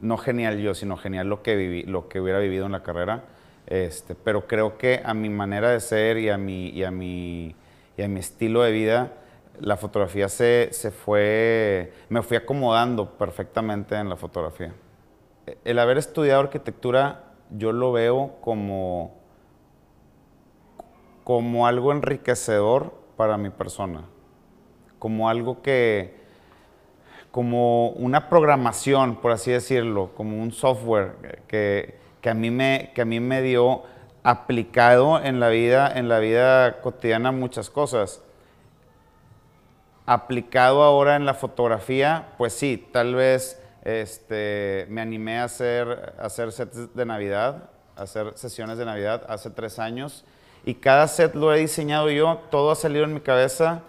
no 0.01 0.17
genial 0.17 0.59
yo, 0.59 0.73
sino 0.73 0.97
genial 0.97 1.27
lo 1.29 1.43
que, 1.43 1.55
viví, 1.55 1.83
lo 1.83 2.09
que 2.09 2.19
hubiera 2.19 2.39
vivido 2.39 2.65
en 2.65 2.73
la 2.73 2.83
carrera. 2.83 3.23
Este, 3.67 4.15
pero 4.15 4.47
creo 4.47 4.77
que 4.77 5.01
a 5.03 5.13
mi 5.13 5.29
manera 5.29 5.69
de 5.69 5.79
ser 5.79 6.17
y 6.17 6.29
a 6.29 6.37
mi, 6.37 6.69
y 6.69 6.83
a 6.83 6.91
mi, 6.91 7.55
y 7.97 8.01
a 8.01 8.07
mi 8.07 8.19
estilo 8.19 8.61
de 8.63 8.71
vida, 8.71 9.13
la 9.59 9.77
fotografía 9.77 10.29
se, 10.29 10.69
se 10.71 10.91
fue, 10.91 11.93
me 12.09 12.21
fui 12.21 12.37
acomodando 12.37 13.17
perfectamente 13.17 13.95
en 13.95 14.09
la 14.09 14.15
fotografía. 14.15 14.73
El 15.63 15.79
haber 15.79 15.97
estudiado 15.97 16.41
arquitectura, 16.41 17.23
yo 17.51 17.71
lo 17.71 17.91
veo 17.91 18.35
como, 18.41 19.15
como 21.23 21.67
algo 21.67 21.91
enriquecedor 21.91 22.93
para 23.15 23.37
mi 23.37 23.49
persona 23.49 24.05
como 25.03 25.27
algo 25.27 25.61
que, 25.61 26.15
como 27.29 27.89
una 27.89 28.29
programación, 28.29 29.17
por 29.17 29.33
así 29.33 29.51
decirlo, 29.51 30.11
como 30.15 30.41
un 30.41 30.53
software 30.53 31.41
que, 31.45 31.99
a, 32.29 32.33
mí 32.33 32.51
me, 32.51 32.91
que 32.93 33.01
a 33.01 33.05
mí 33.05 33.19
me 33.19 33.41
dio 33.41 33.83
aplicado 34.23 35.21
en 35.21 35.39
la 35.39 35.49
vida, 35.49 35.91
en 35.93 36.07
la 36.07 36.19
vida 36.19 36.81
cotidiana 36.81 37.31
muchas 37.31 37.69
cosas. 37.69 38.21
Aplicado 40.05 40.83
ahora 40.83 41.15
en 41.15 41.25
la 41.25 41.33
fotografía, 41.33 42.29
pues 42.37 42.53
sí, 42.53 42.89
tal 42.91 43.15
vez 43.15 43.61
este, 43.83 44.85
me 44.89 45.01
animé 45.01 45.39
a 45.39 45.45
hacer, 45.45 46.13
a 46.17 46.25
hacer 46.25 46.51
sets 46.51 46.93
de 46.95 47.05
Navidad, 47.05 47.69
a 47.95 48.03
hacer 48.03 48.33
sesiones 48.35 48.77
de 48.77 48.85
Navidad 48.85 49.23
hace 49.27 49.49
tres 49.49 49.79
años. 49.79 50.25
Y 50.65 50.75
cada 50.75 51.07
set 51.07 51.35
lo 51.35 51.53
he 51.53 51.59
diseñado 51.59 52.09
yo, 52.09 52.41
todo 52.49 52.71
ha 52.71 52.75
salido 52.75 53.03
en 53.03 53.13
mi 53.13 53.19
cabeza. 53.19 53.81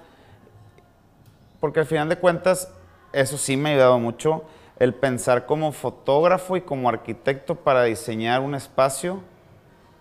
Porque 1.61 1.81
al 1.81 1.87
final 1.87 2.09
de 2.09 2.17
cuentas, 2.17 2.71
eso 3.13 3.39
sí 3.39 3.57
me 3.57 3.71
ha 3.71 3.73
ayudado 3.73 3.99
mucho, 3.99 4.45
el 4.79 4.95
pensar 4.95 5.47
como 5.47 5.73
fotógrafo 5.73 6.57
y 6.57 6.63
como 6.63 6.89
arquitecto 6.89 7.55
para 7.55 7.85
diseñar 7.85 8.41
un 8.41 8.55
espacio, 8.55 9.21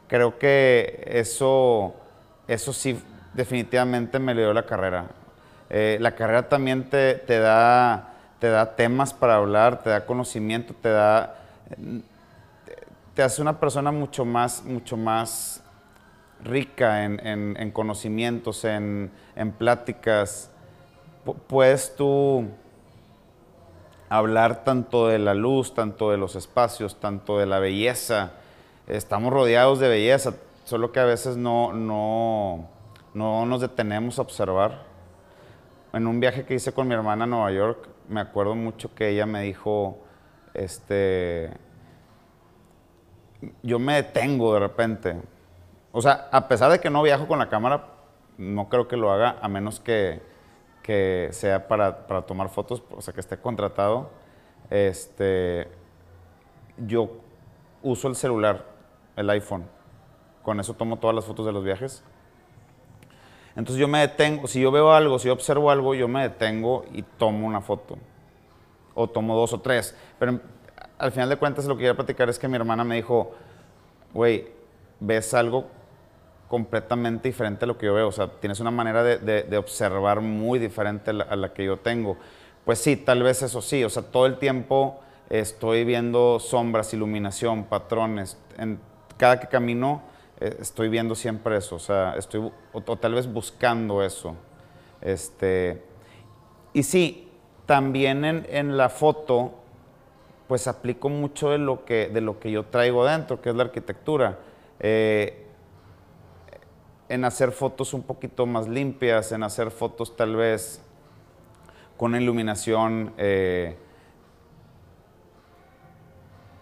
creo 0.08 0.40
que 0.40 1.04
eso, 1.08 1.96
eso 2.48 2.74
sí 2.74 3.02
definitivamente 3.34 4.20
me 4.20 4.34
le 4.34 4.42
dio 4.42 4.54
la 4.54 4.66
carrera. 4.66 5.08
Eh, 5.70 5.98
la 6.00 6.16
carrera 6.16 6.50
también 6.50 6.90
te, 6.90 7.16
te, 7.16 7.40
da, 7.40 8.14
te 8.40 8.50
da 8.50 8.76
temas 8.76 9.14
para 9.14 9.36
hablar, 9.36 9.82
te 9.82 9.90
da 9.90 10.06
conocimiento, 10.06 10.74
te 10.74 10.90
da... 10.90 11.36
Te 13.16 13.22
hace 13.22 13.44
una 13.44 13.60
persona 13.60 13.92
mucho 13.92 14.26
más, 14.26 14.64
mucho 14.64 14.98
más 14.98 15.64
rica 16.44 17.06
en, 17.06 17.20
en, 17.26 17.72
conocimientos, 17.72 18.66
en, 18.66 19.12
en 19.36 19.52
pláticas 19.52 20.50
puedes 21.48 21.96
tú 21.96 22.48
hablar 24.18 24.64
tanto 24.64 25.08
de 25.08 25.18
la 25.18 25.34
luz, 25.34 25.74
tanto 25.74 26.12
de 26.12 26.18
los 26.18 26.36
espacios, 26.36 27.00
tanto 27.00 27.40
de 27.40 27.48
la 27.48 27.58
belleza. 27.58 28.34
Estamos 28.86 29.34
rodeados 29.34 29.80
de 29.80 29.88
belleza, 29.88 30.36
solo 30.66 30.92
que 30.92 31.00
a 31.00 31.06
veces 31.06 31.36
no, 31.36 31.74
no, 31.74 32.70
no 33.16 33.48
nos 33.48 33.62
detenemos 33.62 34.20
a 34.20 34.22
observar. 34.22 34.84
En 35.94 36.06
un 36.06 36.20
viaje 36.20 36.46
que 36.46 36.54
hice 36.54 36.74
con 36.74 36.88
mi 36.88 36.94
hermana 36.94 37.24
a 37.24 37.28
Nueva 37.28 37.52
York, 37.52 37.88
me 38.08 38.22
acuerdo 38.22 38.54
mucho 38.54 38.94
que 38.94 39.10
ella 39.10 39.26
me 39.26 39.42
dijo, 39.42 39.98
este, 40.54 41.52
yo 43.64 43.80
me 43.80 43.96
detengo 43.96 44.54
de 44.54 44.60
repente. 44.60 45.16
O 45.92 46.04
sea, 46.04 46.30
a 46.32 46.48
pesar 46.48 46.72
de 46.72 46.80
que 46.80 46.92
no 46.92 47.02
viajo 47.02 47.28
con 47.28 47.40
la 47.40 47.50
cámara, 47.50 47.86
no 48.38 48.70
creo 48.70 48.88
que 48.88 48.96
lo 48.96 49.12
haga 49.12 49.38
a 49.42 49.48
menos 49.48 49.80
que, 49.80 50.22
que 50.84 51.30
sea 51.32 51.68
para, 51.68 52.06
para, 52.06 52.22
tomar 52.24 52.50
fotos, 52.50 52.84
o 52.92 53.02
sea, 53.02 53.14
que 53.14 53.22
esté 53.22 53.38
contratado, 53.38 54.12
este, 54.70 55.70
yo 56.78 57.10
uso 57.82 58.10
el 58.10 58.16
celular, 58.16 58.66
el 59.16 59.30
iPhone. 59.30 59.64
Con 60.44 60.60
eso 60.60 60.74
tomo 60.74 61.00
todas 61.00 61.16
las 61.16 61.26
fotos 61.26 61.46
de 61.46 61.54
los 61.54 61.64
viajes. 61.64 62.04
Entonces 63.56 63.80
yo 63.80 63.88
me 63.88 64.00
detengo, 64.00 64.48
si 64.48 64.62
yo 64.62 64.72
veo 64.72 64.92
algo, 64.92 65.20
si 65.20 65.28
yo 65.28 65.34
observo 65.34 65.72
algo, 65.72 65.96
yo 65.96 66.08
me 66.08 66.24
detengo 66.24 66.86
y 66.92 67.04
tomo 67.04 67.48
una 67.48 67.62
foto. 67.62 67.98
O 68.94 69.08
tomo 69.08 69.36
dos 69.36 69.54
o 69.54 69.62
tres. 69.62 69.96
Pero 70.20 70.42
al 70.98 71.12
final 71.12 71.30
de 71.30 71.38
cuentas 71.38 71.66
lo 71.66 71.76
que 71.76 71.82
quiero 71.82 71.96
platicar 71.96 72.30
es 72.30 72.38
que 72.38 72.48
mi 72.48 72.56
hermana 72.56 72.84
me 72.84 72.96
dijo, 72.96 73.32
güey, 74.14 74.52
ves 75.00 75.34
algo 75.34 75.68
completamente 76.54 77.30
diferente 77.30 77.66
a 77.66 77.68
lo 77.68 77.80
que 77.80 77.88
yo 77.88 77.96
veo. 77.96 78.10
O 78.10 78.12
sea, 78.12 78.28
tienes 78.28 78.60
una 78.60 78.70
manera 78.70 79.04
de, 79.04 79.58
observar 79.58 80.22
muy 80.22 80.60
diferente 80.60 81.10
a 81.10 81.36
la, 81.36 81.52
que 81.52 81.66
yo 81.66 81.78
tengo. 81.78 82.16
Pues 82.64 82.78
sí, 82.78 82.96
tal 82.96 83.24
vez 83.24 83.42
eso 83.42 83.60
sí. 83.60 83.84
O 83.84 83.90
sea, 83.90 84.04
todo 84.04 84.28
el 84.28 84.38
tiempo 84.38 85.00
estoy 85.32 85.84
viendo 85.84 86.40
sombras, 86.40 86.94
iluminación, 86.94 87.64
patrones. 87.64 88.38
En 88.60 88.80
cada 89.18 89.40
que 89.40 89.48
camino 89.48 90.04
eh, 90.40 90.56
estoy 90.60 90.90
viendo 90.90 91.16
siempre 91.16 91.58
eso. 91.58 91.78
O 91.78 91.80
sea, 91.80 92.14
estoy 92.20 92.52
o, 92.72 92.82
tal 92.98 93.16
vez 93.16 93.26
buscando 93.26 94.04
eso. 94.04 94.36
Este, 95.02 95.82
y 96.72 96.84
sí, 96.84 97.32
también 97.66 98.46
en, 98.48 98.78
la 98.78 98.90
foto, 98.90 99.56
pues 100.48 100.68
aplico 100.68 101.10
mucho 101.10 101.50
de 101.50 101.58
lo 101.58 101.84
que, 101.84 102.10
de 102.10 102.22
lo 102.22 102.40
que 102.40 102.52
yo 102.52 102.66
traigo 102.66 103.04
dentro, 103.08 103.42
que 103.42 103.50
es 103.50 103.56
la 103.56 103.64
arquitectura. 103.64 104.38
Eh, 104.80 105.43
en 107.10 107.26
hacer 107.26 107.52
fotos 107.52 107.94
un 107.94 108.04
poquito 108.04 108.46
más 108.46 108.68
limpias, 108.68 109.32
en 109.32 109.44
hacer 109.44 109.72
fotos 109.72 110.16
tal 110.16 110.36
vez 110.36 110.82
con 111.98 112.16
iluminación 112.16 113.14
eh, 113.18 113.78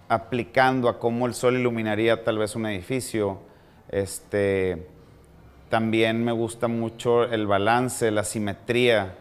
aplicando 0.10 0.90
a 0.90 1.00
cómo 1.00 1.26
el 1.26 1.34
sol 1.34 1.58
iluminaría 1.58 2.24
tal 2.24 2.38
vez 2.38 2.56
un 2.56 2.66
edificio. 2.66 3.40
Este, 3.90 4.88
también 5.70 6.24
me 6.24 6.34
gusta 6.34 6.68
mucho 6.68 7.24
el 7.24 7.48
balance, 7.48 8.12
la 8.12 8.24
simetría. 8.24 9.16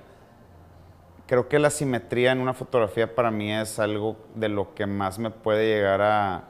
Creo 1.29 1.49
que 1.49 1.61
la 1.61 1.71
simetría 1.71 2.33
en 2.33 2.41
una 2.41 2.55
fotografía 2.55 3.15
para 3.15 3.31
mí 3.31 3.53
es 3.53 3.79
algo 3.79 4.17
de 4.35 4.49
lo 4.49 4.75
que 4.75 4.87
más 4.87 5.21
me 5.21 5.31
puede 5.31 5.69
llegar 5.69 6.03
a, 6.03 6.50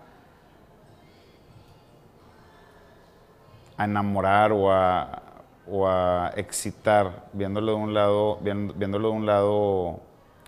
a 3.80 3.84
enamorar 3.84 4.52
o 4.52 4.70
a, 4.70 5.22
o 5.66 5.88
a 5.88 6.32
excitar 6.36 7.24
viéndolo 7.32 7.72
de 7.72 7.78
un 7.78 7.94
lado, 7.94 8.38
viéndolo 8.42 9.08
de 9.08 9.14
un 9.14 9.24
lado 9.24 10.00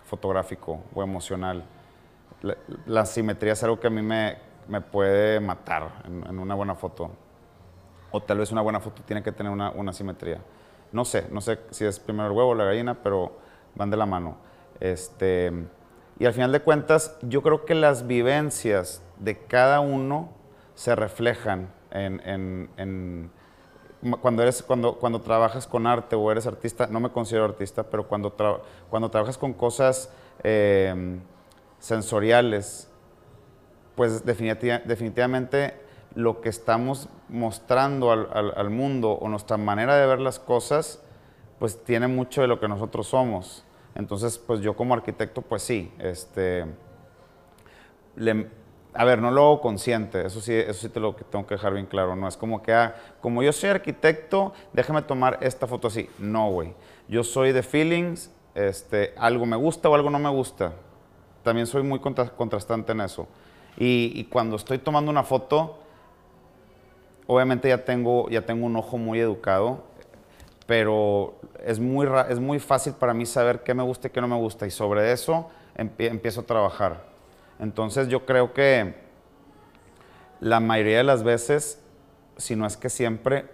fotográfico 0.04 0.80
o 0.94 1.02
emocional. 1.02 1.64
La, 2.84 3.06
simetría 3.06 3.54
es 3.54 3.64
algo 3.64 3.80
que 3.80 3.86
a 3.86 3.90
mí 3.90 4.02
me, 4.02 4.36
me 4.68 4.82
puede 4.82 5.40
matar 5.40 6.02
en, 6.04 6.38
una 6.38 6.54
buena 6.54 6.74
foto. 6.74 7.10
O 8.10 8.20
tal 8.20 8.36
vez 8.36 8.52
una 8.52 8.60
buena 8.60 8.80
foto 8.80 9.00
tiene 9.02 9.22
que 9.22 9.32
tener 9.32 9.50
una, 9.50 9.70
una, 9.70 9.94
simetría. 9.94 10.42
No 10.92 11.06
sé, 11.06 11.26
no 11.30 11.40
sé 11.40 11.58
si 11.70 11.86
es 11.86 11.98
primero 11.98 12.26
el 12.26 12.36
huevo 12.36 12.50
o 12.50 12.54
la 12.54 12.64
gallina, 12.64 13.02
pero 13.02 13.32
van 13.74 13.88
de 13.88 13.96
la 13.96 14.04
mano. 14.04 14.36
Este, 14.78 15.50
y 16.18 16.26
al 16.26 16.34
final 16.34 16.52
de 16.52 16.60
cuentas, 16.60 17.16
yo 17.22 17.40
creo 17.40 17.64
que 17.64 17.74
las 17.74 18.06
vivencias 18.06 19.02
de 19.18 19.38
cada 19.38 19.80
uno 19.80 20.28
se 20.74 20.94
reflejan 20.94 21.70
en, 21.92 23.30
cuando, 24.20 24.42
eres, 24.42 24.62
cuando, 24.62 24.94
cuando 24.98 25.20
trabajas 25.20 25.66
con 25.66 25.86
arte 25.86 26.16
o 26.16 26.30
eres 26.30 26.46
artista, 26.46 26.86
no 26.88 27.00
me 27.00 27.10
considero 27.10 27.44
artista, 27.44 27.84
pero 27.84 28.08
cuando, 28.08 28.34
cuando 28.90 29.10
trabajas 29.10 29.38
con 29.38 29.52
cosas 29.52 30.10
em, 30.42 31.20
sensoriales, 31.78 32.88
pues 33.94 34.24
definitivamente 34.24 35.80
lo 36.14 36.40
que 36.40 36.48
estamos 36.48 37.08
mostrando 37.28 38.10
al, 38.10 38.52
al, 38.56 38.70
mundo 38.70 39.12
o 39.12 39.28
nuestra 39.28 39.56
manera 39.56 39.96
de 39.96 40.06
ver 40.06 40.20
las 40.20 40.38
cosas, 40.38 41.02
pues 41.58 41.82
tiene 41.84 42.08
mucho 42.08 42.42
de 42.42 42.48
lo 42.48 42.58
que 42.60 42.68
nosotros 42.68 43.06
somos. 43.06 43.64
Entonces, 43.94 44.38
pues 44.38 44.60
yo 44.60 44.74
como 44.74 44.94
arquitecto, 44.94 45.42
pues 45.42 45.62
sí, 45.62 45.92
este, 45.98 46.66
le, 48.16 48.48
a 48.94 49.04
ver, 49.04 49.20
no 49.20 49.30
lo 49.30 49.42
hago 49.42 49.60
consciente, 49.60 50.26
eso 50.26 50.40
sí, 50.40 50.52
eso 50.52 50.74
sí 50.74 50.88
te 50.90 51.00
lo 51.00 51.14
tengo 51.14 51.46
que 51.46 51.54
dejar 51.54 51.72
bien 51.72 51.86
claro, 51.86 52.14
no 52.14 52.28
es 52.28 52.36
como 52.36 52.62
que, 52.62 52.74
ah, 52.74 52.94
como 53.20 53.42
yo 53.42 53.52
soy 53.52 53.70
arquitecto, 53.70 54.52
déjame 54.72 55.02
tomar 55.02 55.38
esta 55.40 55.66
foto 55.66 55.88
así. 55.88 56.10
No, 56.18 56.50
güey. 56.50 56.74
Yo 57.08 57.24
soy 57.24 57.52
de 57.52 57.62
feelings, 57.62 58.30
este, 58.54 59.14
algo 59.16 59.46
me 59.46 59.56
gusta 59.56 59.88
o 59.88 59.94
algo 59.94 60.10
no 60.10 60.18
me 60.18 60.28
gusta. 60.28 60.72
También 61.42 61.66
soy 61.66 61.82
muy 61.82 62.00
contrastante 62.00 62.92
en 62.92 63.00
eso. 63.00 63.26
Y, 63.76 64.24
cuando 64.24 64.56
estoy 64.56 64.78
tomando 64.78 65.10
una 65.10 65.22
foto, 65.22 65.78
obviamente 67.26 67.68
ya 67.68 67.84
tengo, 67.84 68.28
ya 68.28 68.42
tengo 68.42 68.66
un 68.66 68.76
ojo 68.76 68.98
muy 68.98 69.18
educado, 69.18 69.82
pero 70.66 71.34
es 71.64 71.80
muy, 71.80 72.06
es 72.28 72.38
muy 72.38 72.58
fácil 72.60 72.92
para 72.92 73.14
mí 73.14 73.24
saber 73.24 73.62
qué 73.62 73.72
me 73.72 73.82
gusta 73.82 74.08
y 74.08 74.10
qué 74.10 74.20
no 74.20 74.28
me 74.28 74.36
gusta. 74.36 74.66
Y 74.66 74.70
sobre 74.70 75.10
eso 75.12 75.48
empiezo 75.98 76.42
a 76.42 76.44
trabajar. 76.44 77.11
Entonces 77.62 78.08
yo 78.08 78.26
creo 78.26 78.52
que 78.52 78.96
la 80.40 80.58
mayoría 80.58 80.96
de 80.98 81.04
las 81.04 81.22
veces, 81.22 81.80
si 82.36 82.56
no 82.56 82.66
es 82.66 82.76
que 82.76 82.90
siempre, 82.90 83.46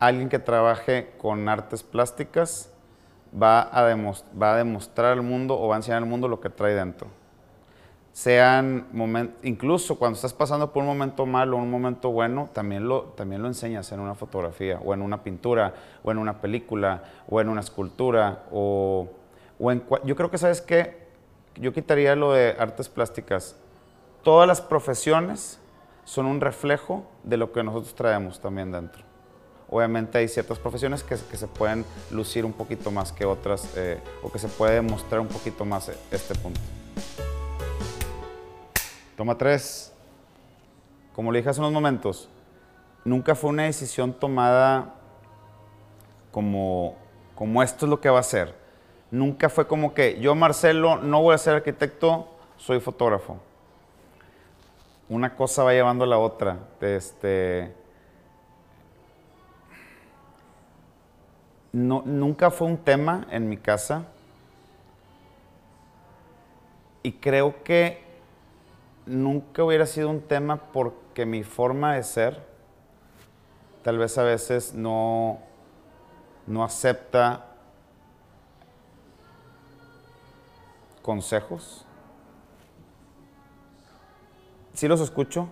alguien 0.00 0.28
que 0.28 0.40
trabaje 0.40 1.12
con 1.18 1.48
artes 1.48 1.84
plásticas 1.84 2.72
va 3.40 3.68
a, 3.70 3.86
demostrar 3.86 5.12
al 5.12 5.22
mundo 5.22 5.56
o 5.56 5.68
va 5.68 5.76
a 5.76 5.78
enseñar 5.78 6.02
al 6.02 6.08
mundo 6.08 6.26
lo 6.26 6.40
que 6.40 6.50
trae 6.50 6.74
dentro. 6.74 7.06
Sean 8.12 8.88
incluso 9.44 9.96
cuando 10.00 10.16
estás 10.16 10.34
pasando 10.34 10.72
por 10.72 10.82
un 10.82 10.88
momento 10.88 11.24
malo 11.24 11.58
o 11.58 11.60
un 11.60 11.70
momento 11.70 12.10
bueno, 12.10 12.50
también 12.52 12.88
lo, 12.88 13.02
también 13.14 13.40
lo 13.40 13.46
enseñas 13.46 13.92
en 13.92 14.00
una 14.00 14.16
fotografía 14.16 14.80
o 14.84 14.94
en 14.94 15.00
una 15.00 15.22
pintura 15.22 15.74
o 16.02 16.10
en 16.10 16.18
una 16.18 16.40
película 16.40 17.04
o 17.28 17.40
en 17.40 17.48
una 17.48 17.60
escultura 17.60 18.46
o, 18.50 19.08
o. 19.60 19.72
Yo 20.04 20.16
creo 20.16 20.28
que, 20.28 20.38
¿sabes 20.38 20.60
qué? 20.60 21.07
Yo 21.60 21.72
quitaría 21.72 22.14
lo 22.14 22.32
de 22.32 22.56
artes 22.58 22.88
plásticas. 22.88 23.56
Todas 24.22 24.46
las 24.46 24.60
profesiones 24.60 25.58
son 26.04 26.26
un 26.26 26.40
reflejo 26.40 27.04
de 27.24 27.36
lo 27.36 27.52
que 27.52 27.62
nosotros 27.62 27.94
traemos 27.94 28.40
también 28.40 28.72
dentro. 28.72 29.02
Obviamente 29.70 30.18
hay 30.18 30.28
ciertas 30.28 30.58
profesiones 30.58 31.02
que, 31.02 31.16
se 31.16 31.46
pueden 31.46 31.84
lucir 32.10 32.44
un 32.44 32.52
poquito 32.52 32.90
más 32.90 33.12
que 33.12 33.26
otras 33.26 33.68
eh, 33.76 34.00
o 34.22 34.32
que 34.32 34.38
se 34.38 34.48
puede 34.48 34.80
mostrar 34.80 35.20
un 35.20 35.28
poquito 35.28 35.64
más 35.64 35.90
este 36.10 36.34
punto. 36.36 36.60
Toma 39.16 39.36
tres. 39.36 39.92
Como 41.14 41.32
le 41.32 41.40
dije 41.40 41.50
hace 41.50 41.60
unos 41.60 41.72
momentos, 41.72 42.28
nunca 43.04 43.34
fue 43.34 43.50
una 43.50 43.64
decisión 43.64 44.12
tomada 44.12 44.94
como, 46.30 46.96
como 47.34 47.62
esto 47.62 47.84
es 47.84 47.90
lo 47.90 48.00
que 48.00 48.08
va 48.08 48.20
a 48.20 48.22
ser 48.22 48.67
Nunca 49.10 49.48
fue 49.48 49.66
como 49.66 49.94
que 49.94 50.20
yo, 50.20 50.34
Marcelo, 50.34 50.96
no 50.96 51.22
voy 51.22 51.34
a 51.34 51.38
ser 51.38 51.54
arquitecto, 51.54 52.28
soy 52.56 52.80
fotógrafo. 52.80 53.38
Una 55.08 55.34
cosa 55.34 55.64
va 55.64 55.72
llevando 55.72 56.04
a 56.04 56.06
la 56.06 56.18
otra. 56.18 56.58
Este, 56.80 57.72
no, 61.72 62.02
nunca 62.04 62.50
fue 62.50 62.66
un 62.66 62.76
tema 62.76 63.26
en 63.30 63.48
mi 63.48 63.56
casa. 63.56 64.04
Y 67.02 67.12
creo 67.12 67.62
que 67.62 68.02
nunca 69.06 69.64
hubiera 69.64 69.86
sido 69.86 70.10
un 70.10 70.20
tema 70.20 70.56
porque 70.72 71.24
mi 71.24 71.42
forma 71.42 71.94
de 71.94 72.02
ser 72.02 72.46
tal 73.82 73.96
vez 73.96 74.18
a 74.18 74.22
veces 74.22 74.74
no, 74.74 75.38
no 76.46 76.62
acepta 76.62 77.46
consejos. 81.08 81.86
Sí 84.74 84.88
los 84.88 85.00
escucho, 85.00 85.48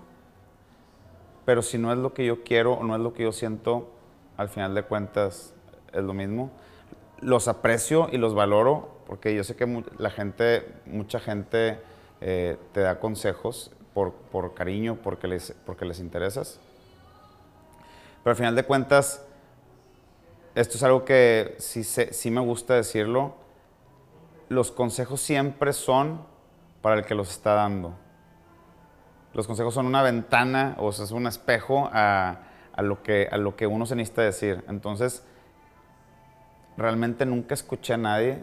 pero 1.47 1.63
si 1.63 1.79
no 1.79 1.91
es 1.95 1.99
lo 1.99 2.13
que 2.13 2.27
yo 2.27 2.45
quiero 2.45 2.75
o 2.75 2.85
no 2.85 2.95
es 2.95 3.01
lo 3.01 3.15
que 3.15 3.23
yo 3.23 3.33
siento, 3.33 3.89
al 4.37 4.51
final 4.51 4.75
de 4.75 4.83
cuentas 4.83 5.55
es 5.95 6.05
lo 6.05 6.13
mismo. 6.13 6.51
Los 7.23 7.49
aprecio 7.49 8.11
y 8.13 8.19
los 8.19 8.35
valoro 8.35 8.99
porque 9.07 9.35
yo 9.35 9.45
sé 9.45 9.57
que 9.57 9.83
la 9.97 10.11
gente, 10.11 10.75
mucha 10.85 11.21
gente 11.21 11.81
eh, 12.21 12.59
te 12.75 12.81
da 12.81 13.01
consejos 13.01 13.71
por, 13.95 14.13
por, 14.13 14.53
cariño, 14.53 14.99
porque 15.03 15.27
les, 15.27 15.55
porque 15.65 15.87
les 15.87 16.01
interesas. 16.01 16.61
Pero 18.23 18.33
al 18.33 18.37
final 18.37 18.55
de 18.55 18.65
cuentas, 18.65 19.25
esto 20.55 20.77
es 20.77 20.83
algo 20.83 21.07
que 21.07 21.55
sí, 21.57 21.83
sí 21.83 22.31
me 22.31 22.43
gusta 22.43 22.75
decirlo 22.75 23.46
los 24.49 24.71
consejos 24.71 25.21
siempre 25.21 25.73
son 25.73 26.25
para 26.83 26.97
el 26.97 27.05
que 27.05 27.15
los 27.15 27.31
está 27.31 27.55
dando. 27.55 27.95
Los 29.35 29.47
consejos 29.47 29.75
son 29.75 29.87
una 29.87 30.03
ventana 30.03 30.77
o 30.79 30.93
sea, 30.93 31.05
es 31.05 31.11
un 31.11 31.27
espejo 31.27 31.91
a, 31.93 32.39
lo 32.79 33.03
que, 33.03 33.29
a 33.31 33.37
lo 33.37 33.57
que 33.57 33.67
uno 33.67 33.87
se 33.87 33.97
necesita 33.97 34.23
decir. 34.23 34.65
Entonces, 34.69 35.25
realmente 36.77 37.27
nunca 37.27 37.55
escuché 37.55 37.95
a 37.95 37.99
nadie. 37.99 38.43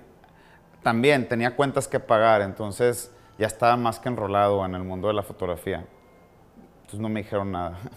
También 0.84 1.28
tenía 1.28 1.56
cuentas 1.56 1.88
que 1.88 2.00
pagar, 2.00 2.42
entonces 2.42 3.12
ya 3.38 3.48
estaba 3.48 3.78
más 3.78 4.00
que 4.00 4.10
enrolado 4.10 4.66
en 4.66 4.76
el 4.76 4.84
mundo 4.84 5.08
de 5.08 5.14
la 5.14 5.24
fotografía. 5.24 5.86
Entonces 6.82 7.00
no 7.00 7.10
me 7.10 7.24
dijeron 7.24 7.52
nada. 7.52 7.78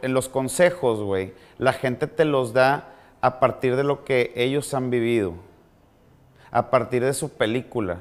En 0.00 0.14
los 0.14 0.28
consejos, 0.28 1.00
güey, 1.00 1.34
la 1.58 1.72
gente 1.72 2.06
te 2.06 2.24
los 2.24 2.52
da 2.52 2.90
a 3.20 3.40
partir 3.40 3.74
de 3.74 3.82
lo 3.82 4.04
que 4.04 4.32
ellos 4.36 4.72
han 4.72 4.90
vivido 4.90 5.34
a 6.50 6.70
partir 6.70 7.04
de 7.04 7.14
su 7.14 7.30
película, 7.30 7.98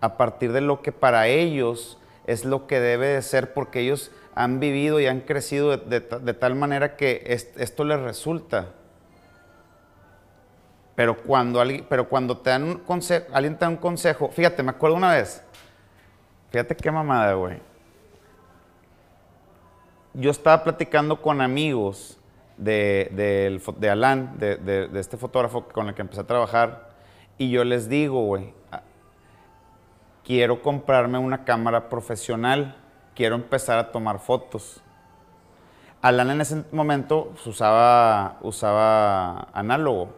a 0.00 0.16
partir 0.16 0.52
de 0.52 0.60
lo 0.60 0.82
que 0.82 0.92
para 0.92 1.26
ellos 1.28 1.98
es 2.26 2.44
lo 2.44 2.66
que 2.66 2.80
debe 2.80 3.08
de 3.08 3.22
ser, 3.22 3.52
porque 3.52 3.80
ellos 3.80 4.10
han 4.34 4.60
vivido 4.60 5.00
y 5.00 5.06
han 5.06 5.20
crecido 5.20 5.76
de, 5.76 6.00
tal 6.00 6.54
manera 6.54 6.96
que 6.96 7.22
esto 7.26 7.84
les 7.84 8.00
resulta. 8.00 8.68
Pero 10.94 11.16
cuando, 11.16 11.60
alguien, 11.60 11.86
pero 11.88 12.08
cuando 12.08 12.38
te 12.38 12.50
dan 12.50 12.64
un 12.64 12.78
consejo, 12.78 13.26
alguien 13.32 13.54
te 13.54 13.64
da 13.64 13.68
un 13.68 13.76
consejo, 13.76 14.28
fíjate, 14.30 14.62
me 14.62 14.70
acuerdo 14.70 14.96
una 14.96 15.12
vez, 15.12 15.42
fíjate 16.50 16.76
qué 16.76 16.90
mamada, 16.90 17.34
güey. 17.34 17.58
Yo 20.12 20.30
estaba 20.30 20.62
platicando 20.62 21.20
con 21.20 21.40
amigos 21.40 22.18
de, 22.56 23.10
de, 23.12 23.60
de 23.78 23.90
Alan, 23.90 24.38
de, 24.38 24.56
de, 24.56 25.00
este 25.00 25.16
fotógrafo 25.16 25.64
con 25.68 25.88
el 25.88 25.94
que 25.94 26.02
empecé 26.02 26.20
a 26.20 26.26
trabajar, 26.26 26.90
y 27.38 27.50
yo 27.50 27.64
les 27.64 27.88
digo, 27.88 28.24
güey, 28.24 28.54
ah, 28.70 28.82
quiero 30.24 30.62
comprarme 30.62 31.18
una 31.18 31.44
cámara 31.44 31.88
profesional, 31.88 32.76
quiero 33.14 33.34
empezar 33.34 33.78
a 33.78 33.90
tomar 33.90 34.20
fotos. 34.20 34.80
Alan 36.00 36.30
en 36.30 36.40
ese 36.40 36.64
momento 36.70 37.30
pues, 37.32 37.46
usaba, 37.46 38.38
usaba 38.42 39.48
análogo. 39.52 40.14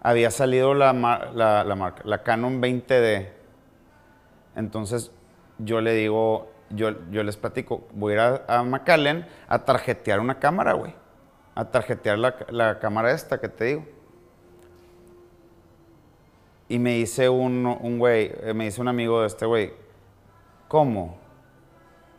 Había 0.00 0.30
salido 0.30 0.74
la, 0.74 0.92
la, 0.92 1.74
marca, 1.74 2.02
la 2.04 2.22
Canon 2.22 2.62
20D. 2.62 3.28
Entonces 4.54 5.10
yo 5.58 5.80
le 5.80 5.92
digo, 5.94 6.52
yo, 6.70 6.90
yo 7.10 7.24
les 7.24 7.36
platico, 7.36 7.88
voy 7.92 8.12
a 8.12 8.14
ir 8.14 8.20
a, 8.20 8.58
a 8.58 8.62
McAllen 8.62 9.26
a 9.48 9.58
tarjetear 9.58 10.20
una 10.20 10.38
cámara, 10.38 10.74
güey 10.74 10.94
a 11.58 11.64
tarjetear 11.64 12.16
la, 12.20 12.78
cámara 12.78 13.10
esta 13.10 13.40
que 13.40 13.48
te 13.48 13.64
digo. 13.64 13.84
Y 16.68 16.78
me 16.78 16.92
dice 16.92 17.28
un, 17.28 17.66
un 17.66 17.98
güey, 17.98 18.30
eh, 18.42 18.54
me 18.54 18.66
dice 18.66 18.80
un 18.80 18.86
amigo 18.86 19.22
de 19.22 19.26
este 19.26 19.44
güey, 19.44 19.72
¿cómo? 20.68 21.18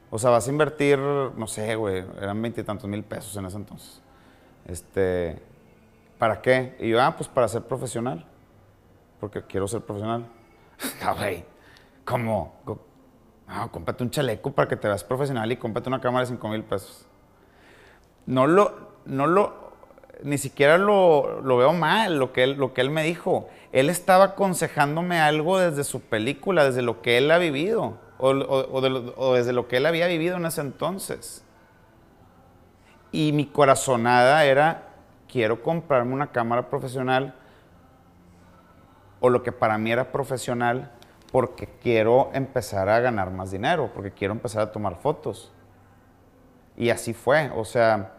O 0.10 0.20
sea, 0.20 0.32
vas 0.32 0.46
a 0.46 0.52
invertir, 0.52 1.00
no 1.00 1.48
sé, 1.48 1.74
güey, 1.76 2.04
eran 2.20 2.42
veintitantos 2.42 2.90
mil 2.90 3.02
pesos 3.02 3.34
en 3.38 3.46
ese 3.46 3.56
entonces. 3.56 4.02
Este, 4.66 5.42
¿para 6.18 6.42
qué? 6.42 6.76
Y 6.82 6.90
yo, 6.90 7.02
ah, 7.02 7.16
pues 7.16 7.30
para 7.30 7.48
ser 7.48 7.62
profesional. 7.62 8.26
Porque 9.22 9.44
quiero 9.44 9.70
ser 9.70 9.80
profesional. 9.80 10.26
ah, 11.02 11.14
güey, 11.18 11.46
¿cómo? 12.04 12.56
No, 13.48 13.72
cómprate 13.72 14.04
un 14.04 14.12
chaleco 14.12 14.52
para 14.52 14.68
que 14.68 14.76
te 14.76 14.90
veas 14.90 15.06
profesional 15.06 15.50
y 15.50 15.56
cómprate 15.56 15.88
una 15.88 16.02
cámara 16.02 16.26
de 16.26 16.32
cinco 16.32 16.50
mil 16.50 16.64
pesos. 16.66 17.06
No 18.26 18.46
lo, 18.46 18.89
no 19.10 19.28
lo, 19.28 19.70
ni 20.24 20.38
siquiera 20.38 20.78
lo, 20.78 21.42
veo 21.44 21.74
mal, 21.74 22.18
lo 22.18 22.32
que, 22.34 22.44
él, 22.44 22.52
lo 22.54 22.74
que 22.74 22.82
él 22.82 22.90
me 22.90 23.04
dijo. 23.04 23.50
Él 23.72 23.90
estaba 23.90 24.26
aconsejándome 24.26 25.20
algo 25.20 25.60
desde 25.60 25.84
su 25.84 26.02
película, 26.02 26.64
desde 26.64 26.82
lo 26.82 27.02
que 27.02 27.18
él 27.18 27.32
ha 27.32 27.38
vivido, 27.38 27.98
o, 28.18 29.34
desde 29.34 29.54
lo 29.54 29.68
que 29.68 29.78
él 29.78 29.86
había 29.86 30.08
vivido 30.08 30.38
en 30.38 30.46
ese 30.46 30.62
entonces. 30.62 31.44
Y 33.12 33.32
mi 33.32 33.46
corazonada 33.46 34.46
era, 34.46 34.90
quiero 35.28 35.64
comprarme 35.64 36.14
una 36.14 36.32
cámara 36.32 36.70
profesional, 36.70 37.36
o 39.22 39.30
lo 39.30 39.44
que 39.44 39.52
para 39.52 39.78
mí 39.78 39.92
era 39.92 40.12
profesional, 40.12 40.92
porque 41.32 41.70
quiero 41.82 42.32
empezar 42.34 42.90
a 42.90 43.00
ganar 43.00 43.32
más 43.32 43.52
dinero, 43.52 43.92
porque 43.94 44.12
quiero 44.12 44.34
empezar 44.34 44.64
a 44.64 44.72
tomar 44.72 44.96
fotos. 44.96 45.52
Y 46.78 46.90
así 46.90 47.14
fue, 47.14 47.52
o 47.56 47.66
sea, 47.66 48.19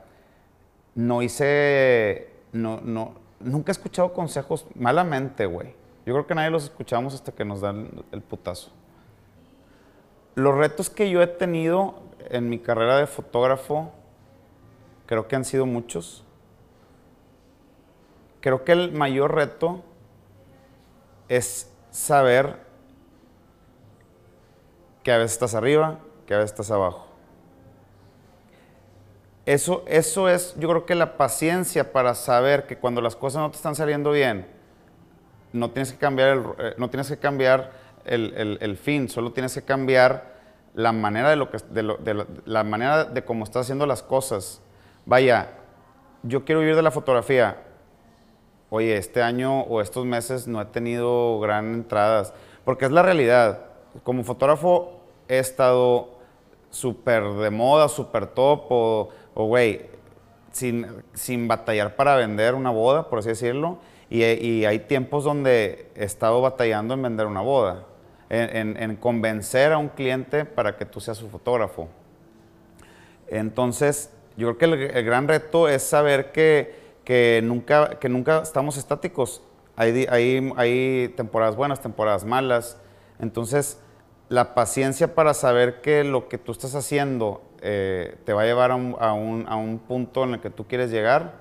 no 0.94 1.22
hice, 1.22 2.30
no, 2.52 2.80
no, 2.80 3.14
nunca 3.40 3.70
he 3.70 3.72
escuchado 3.72 4.12
consejos 4.12 4.66
malamente, 4.74 5.46
güey. 5.46 5.74
Yo 6.06 6.14
creo 6.14 6.26
que 6.26 6.34
nadie 6.34 6.50
los 6.50 6.64
escuchamos 6.64 7.14
hasta 7.14 7.32
que 7.32 7.44
nos 7.44 7.60
dan 7.60 7.90
el 8.12 8.22
putazo. 8.22 8.70
Los 10.34 10.56
retos 10.56 10.90
que 10.90 11.10
yo 11.10 11.22
he 11.22 11.26
tenido 11.26 12.02
en 12.30 12.48
mi 12.48 12.58
carrera 12.58 12.96
de 12.96 13.06
fotógrafo, 13.06 13.92
creo 15.06 15.28
que 15.28 15.36
han 15.36 15.44
sido 15.44 15.66
muchos. 15.66 16.24
Creo 18.40 18.64
que 18.64 18.72
el 18.72 18.92
mayor 18.92 19.34
reto 19.34 19.82
es 21.28 21.70
saber 21.90 22.56
que 25.02 25.12
a 25.12 25.18
veces 25.18 25.32
estás 25.32 25.54
arriba, 25.54 25.98
que 26.26 26.34
a 26.34 26.38
veces 26.38 26.52
estás 26.52 26.70
abajo. 26.70 27.09
Eso, 29.50 29.82
eso 29.88 30.28
es, 30.28 30.54
yo 30.60 30.68
creo 30.68 30.86
que 30.86 30.94
la 30.94 31.16
paciencia 31.16 31.92
para 31.92 32.14
saber 32.14 32.68
que 32.68 32.78
cuando 32.78 33.00
las 33.00 33.16
cosas 33.16 33.42
no 33.42 33.50
te 33.50 33.56
están 33.56 33.74
saliendo 33.74 34.12
bien, 34.12 34.46
no 35.52 35.72
tienes 35.72 35.90
que 35.90 35.98
cambiar 35.98 36.28
el, 36.28 36.44
eh, 36.56 36.74
no 36.78 36.88
tienes 36.88 37.08
que 37.08 37.16
cambiar 37.16 37.72
el, 38.04 38.76
fin, 38.80 39.08
solo 39.08 39.32
tienes 39.32 39.52
que 39.52 39.62
cambiar 39.62 40.36
la 40.74 40.92
manera 40.92 41.30
de 41.30 41.34
lo 41.34 41.50
que 41.50 41.58
de, 41.68 42.26
la 42.44 42.62
manera 42.62 43.02
de 43.02 43.24
cómo 43.24 43.42
estás 43.42 43.62
haciendo 43.62 43.86
las 43.86 44.04
cosas. 44.04 44.62
Vaya, 45.04 45.48
yo 46.22 46.44
quiero 46.44 46.60
vivir 46.60 46.76
de 46.76 46.82
la 46.82 46.92
fotografía. 46.92 47.56
Oye, 48.70 48.96
este 48.98 49.20
año 49.20 49.62
o 49.62 49.80
estos 49.80 50.06
meses 50.06 50.46
no 50.46 50.60
he 50.60 50.66
tenido 50.66 51.40
gran 51.40 51.74
entradas, 51.74 52.32
porque 52.64 52.84
es 52.84 52.92
la 52.92 53.02
realidad. 53.02 53.62
Como 54.04 54.22
fotógrafo 54.22 55.00
he 55.26 55.40
estado 55.40 56.20
súper 56.70 57.24
de 57.24 57.50
moda, 57.50 57.88
súper 57.88 58.28
top, 58.28 58.66
o, 58.70 59.08
güey, 59.34 59.86
sin, 60.52 60.86
sin 61.14 61.48
batallar 61.48 61.96
para 61.96 62.16
vender 62.16 62.54
una 62.54 62.70
boda, 62.70 63.08
por 63.08 63.20
así 63.20 63.28
decirlo. 63.28 63.78
Y, 64.08 64.24
y, 64.24 64.64
hay 64.64 64.80
tiempos 64.80 65.22
donde 65.22 65.90
he 65.94 66.04
estado 66.04 66.40
batallando 66.40 66.94
en 66.94 67.02
vender 67.02 67.26
una 67.26 67.42
boda, 67.42 67.86
en, 68.28 68.76
en, 68.76 68.96
convencer 68.96 69.72
a 69.72 69.78
un 69.78 69.88
cliente 69.88 70.44
para 70.44 70.76
que 70.76 70.84
tú 70.84 71.00
seas 71.00 71.16
su 71.16 71.28
fotógrafo. 71.28 71.88
Entonces, 73.28 74.12
yo 74.36 74.56
creo 74.56 74.58
que 74.58 74.86
el, 74.86 74.96
el 74.96 75.04
gran 75.04 75.28
reto 75.28 75.68
es 75.68 75.84
saber 75.84 76.32
que, 76.32 76.74
que, 77.04 77.40
nunca, 77.44 78.00
que 78.00 78.08
nunca 78.08 78.42
estamos 78.42 78.76
estáticos. 78.76 79.42
Hay, 79.76 80.06
hay, 80.10 80.52
hay 80.56 81.14
temporadas 81.16 81.54
buenas, 81.54 81.80
temporadas 81.80 82.24
malas. 82.24 82.78
Entonces, 83.20 83.78
la 84.28 84.54
paciencia 84.54 85.14
para 85.14 85.34
saber 85.34 85.80
que 85.82 86.02
lo 86.02 86.28
que 86.28 86.38
tú 86.38 86.52
estás 86.52 86.74
haciendo 86.74 87.42
eh, 87.62 88.16
te 88.24 88.32
va 88.32 88.42
a 88.42 88.44
llevar 88.46 88.70
a 88.70 88.74
un, 88.74 89.82
punto 89.86 90.24
en 90.24 90.34
el 90.34 90.40
que 90.40 90.50
tú 90.50 90.66
quieres 90.66 90.90
llegar, 90.90 91.32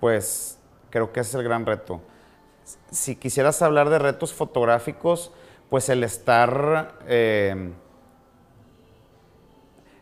pues 0.00 0.58
creo 0.90 1.12
que 1.12 1.20
ese 1.20 1.30
es 1.30 1.34
el 1.36 1.44
gran 1.44 1.64
reto. 1.64 2.00
Si 2.90 3.16
quisieras 3.16 3.62
hablar 3.62 3.88
de 3.88 3.98
retos 3.98 4.32
fotográficos, 4.32 5.32
pues 5.70 5.88
el 5.88 6.04
estar, 6.04 6.98
eh, 7.06 7.72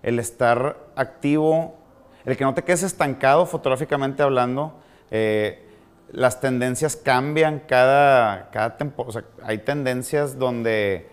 el 0.03 0.19
estar 0.19 0.79
activo, 0.97 1.77
el 2.25 2.37
que 2.37 2.45
no 2.45 2.55
te 2.55 2.65
quedes 2.65 2.83
estancado 2.83 3.47
fotográficamente 3.47 4.23
hablando, 4.23 4.75
eh, 5.11 5.69
las 6.11 6.41
tendencias 6.41 6.97
cambian 6.97 7.61
cada, 7.61 8.51
cada 8.51 8.77
temporada, 8.77 9.09
o 9.09 9.13
sea, 9.13 9.25
hay 9.45 9.59
tendencias 9.59 10.39
donde 10.39 11.09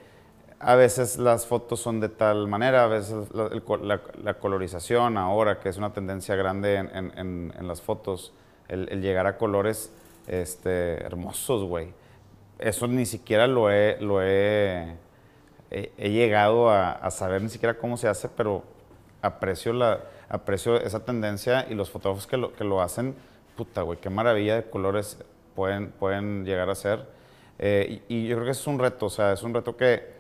a 0.60 0.76
veces 0.76 1.18
las 1.18 1.46
fotos 1.46 1.80
son 1.80 2.02
de 2.02 2.10
tal 2.10 2.48
manera, 2.48 2.84
a 2.84 2.88
veces 2.88 3.30
la, 3.34 4.34
colorización 4.36 5.18
ahora, 5.18 5.60
que 5.60 5.70
es 5.70 5.78
una 5.78 5.94
tendencia 5.94 6.36
grande 6.36 6.76
en, 6.76 7.54
las 7.62 7.82
fotos, 7.82 8.34
el, 8.68 9.02
llegar 9.02 9.26
a 9.26 9.38
colores 9.38 9.92
este, 10.28 11.02
hermosos, 11.04 11.64
güey. 11.64 11.94
Eso 12.60 12.88
ni 12.88 13.06
siquiera 13.06 13.48
lo 13.48 13.72
he, 13.72 13.98
lo 14.02 14.22
he, 14.22 14.98
he, 15.72 16.10
llegado 16.10 16.70
a, 16.70 17.10
saber 17.10 17.42
ni 17.42 17.48
siquiera 17.48 17.76
cómo 17.76 17.96
se 17.96 18.10
hace, 18.10 18.28
pero 18.28 18.64
aprecio, 19.22 19.72
la, 19.72 20.02
aprecio 20.28 20.76
esa 20.76 21.06
tendencia 21.06 21.68
y 21.70 21.74
los 21.74 21.90
fotógrafos 21.90 22.28
que 22.28 22.36
lo, 22.36 22.52
que 22.52 22.66
lo 22.66 22.82
hacen, 22.82 23.16
puta, 23.56 23.82
güey, 23.84 23.98
qué 24.00 24.10
maravilla 24.10 24.56
de 24.56 24.70
colores 24.70 25.18
pueden, 25.56 25.92
pueden 25.92 26.44
llegar 26.44 26.70
a 26.70 26.76
ser. 26.76 27.08
Eh, 27.60 28.02
y 28.10 28.28
yo 28.28 28.36
creo 28.36 28.46
que 28.46 28.52
es 28.52 28.68
un 28.68 28.78
reto, 28.78 29.06
o 29.06 29.10
sea, 29.10 29.32
es 29.32 29.42
un 29.42 29.54
reto 29.54 29.78
que 29.78 30.19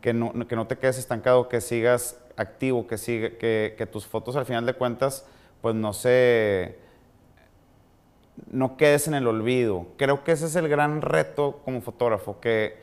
que 0.00 0.12
no, 0.12 0.32
que 0.46 0.56
no 0.56 0.66
te 0.66 0.78
quedes 0.78 0.98
estancado, 0.98 1.48
que 1.48 1.60
sigas 1.60 2.20
activo, 2.36 2.86
que, 2.86 2.98
sigue, 2.98 3.36
que, 3.36 3.88
tus 3.90 4.06
fotos 4.06 4.36
al 4.36 4.46
final 4.46 4.64
de 4.64 4.74
cuentas 4.74 5.26
pues 5.60 5.74
no 5.74 5.92
se... 5.92 6.78
no 8.50 8.76
quedes 8.76 9.08
en 9.08 9.14
el 9.14 9.26
olvido. 9.26 9.86
Creo 9.96 10.22
que 10.22 10.32
ese 10.32 10.46
es 10.46 10.54
el 10.56 10.68
gran 10.68 11.02
reto 11.02 11.60
como 11.64 11.80
fotógrafo, 11.80 12.38
que, 12.40 12.76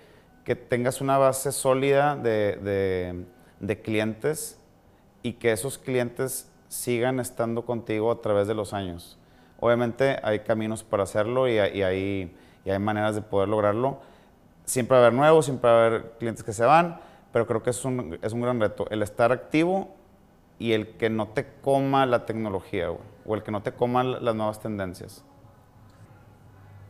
que 0.43 0.55
tengas 0.55 0.99
una 0.99 1.17
base 1.17 1.51
sólida 1.51 2.17
de, 2.17 3.25
de, 3.59 3.81
clientes 3.81 4.59
y 5.23 5.33
que 5.33 5.53
esos 5.53 5.77
clientes 5.77 6.51
sigan 6.67 7.21
estando 7.21 7.65
contigo 7.65 8.11
a 8.11 8.21
través 8.21 8.47
de 8.47 8.53
los 8.53 8.73
años. 8.73 9.17
Obviamente 9.61 10.19
hay 10.21 10.39
caminos 10.39 10.83
para 10.83 11.03
hacerlo 11.03 11.47
y, 11.47 11.53
y 11.53 11.81
hay 11.81 12.79
maneras 12.79 13.15
de 13.15 13.21
poder 13.21 13.47
lograrlo 13.47 14.01
siempre 14.65 14.97
va 14.97 15.03
a 15.03 15.07
haber 15.07 15.17
nuevos, 15.17 15.45
siempre 15.45 15.69
va 15.69 15.75
a 15.75 15.85
haber 15.85 16.11
clientes 16.19 16.43
que 16.43 16.53
se 16.53 16.65
van, 16.65 16.99
pero 17.31 17.47
creo 17.47 17.63
que 17.63 17.69
es 17.69 17.85
un, 17.85 18.19
es 18.21 18.33
un 18.33 18.41
gran 18.41 18.59
reto. 18.59 18.87
El 18.89 19.01
estar 19.01 19.31
activo 19.31 19.95
y 20.59 20.73
el 20.73 20.97
que 20.97 21.09
no 21.09 21.27
te 21.29 21.47
coma 21.61 22.05
la 22.05 22.25
tecnología, 22.25 22.89
o 22.91 23.35
el 23.35 23.43
que 23.43 23.51
no 23.51 23.61
te 23.61 23.73
coma 23.73 24.03
las 24.03 24.35
nuevas 24.35 24.59
tendencias. 24.59 25.23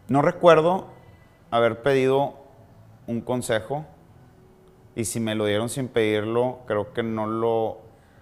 No 0.07 0.21
recuerdo 0.21 0.88
haber 1.49 1.81
pedido 1.81 2.35
un 3.07 3.21
consejo 3.21 3.85
y 4.95 5.05
si 5.05 5.19
me 5.19 5.35
lo 5.35 5.45
dieron 5.45 5.69
sin 5.69 5.88
pedirlo, 5.88 6.59
creo 6.67 6.93
que 6.93 7.03
no 7.03 7.27
lo 7.27 7.79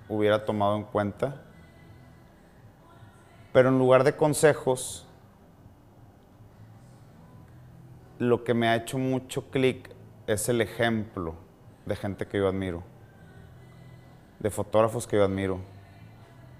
hubiera 0.09 0.45
tomado 0.45 0.75
en 0.75 0.83
cuenta. 0.83 1.41
Pero 3.51 3.69
en 3.69 3.77
lugar 3.77 4.03
de 4.03 4.15
consejos, 4.15 5.02
lo 8.29 8.43
que 8.43 8.53
me 8.53 8.67
ha 8.67 8.75
hecho 8.75 8.97
mucho 8.97 9.49
clic 9.49 9.89
es 10.27 10.49
el 10.49 10.61
ejemplo 10.61 11.35
de 11.85 11.95
gente 11.95 12.27
que 12.27 12.37
yo 12.37 12.47
admiro, 12.47 12.83
de 14.39 14.49
fotógrafos 14.49 15.07
que 15.07 15.17
yo 15.17 15.23
admiro. 15.23 15.59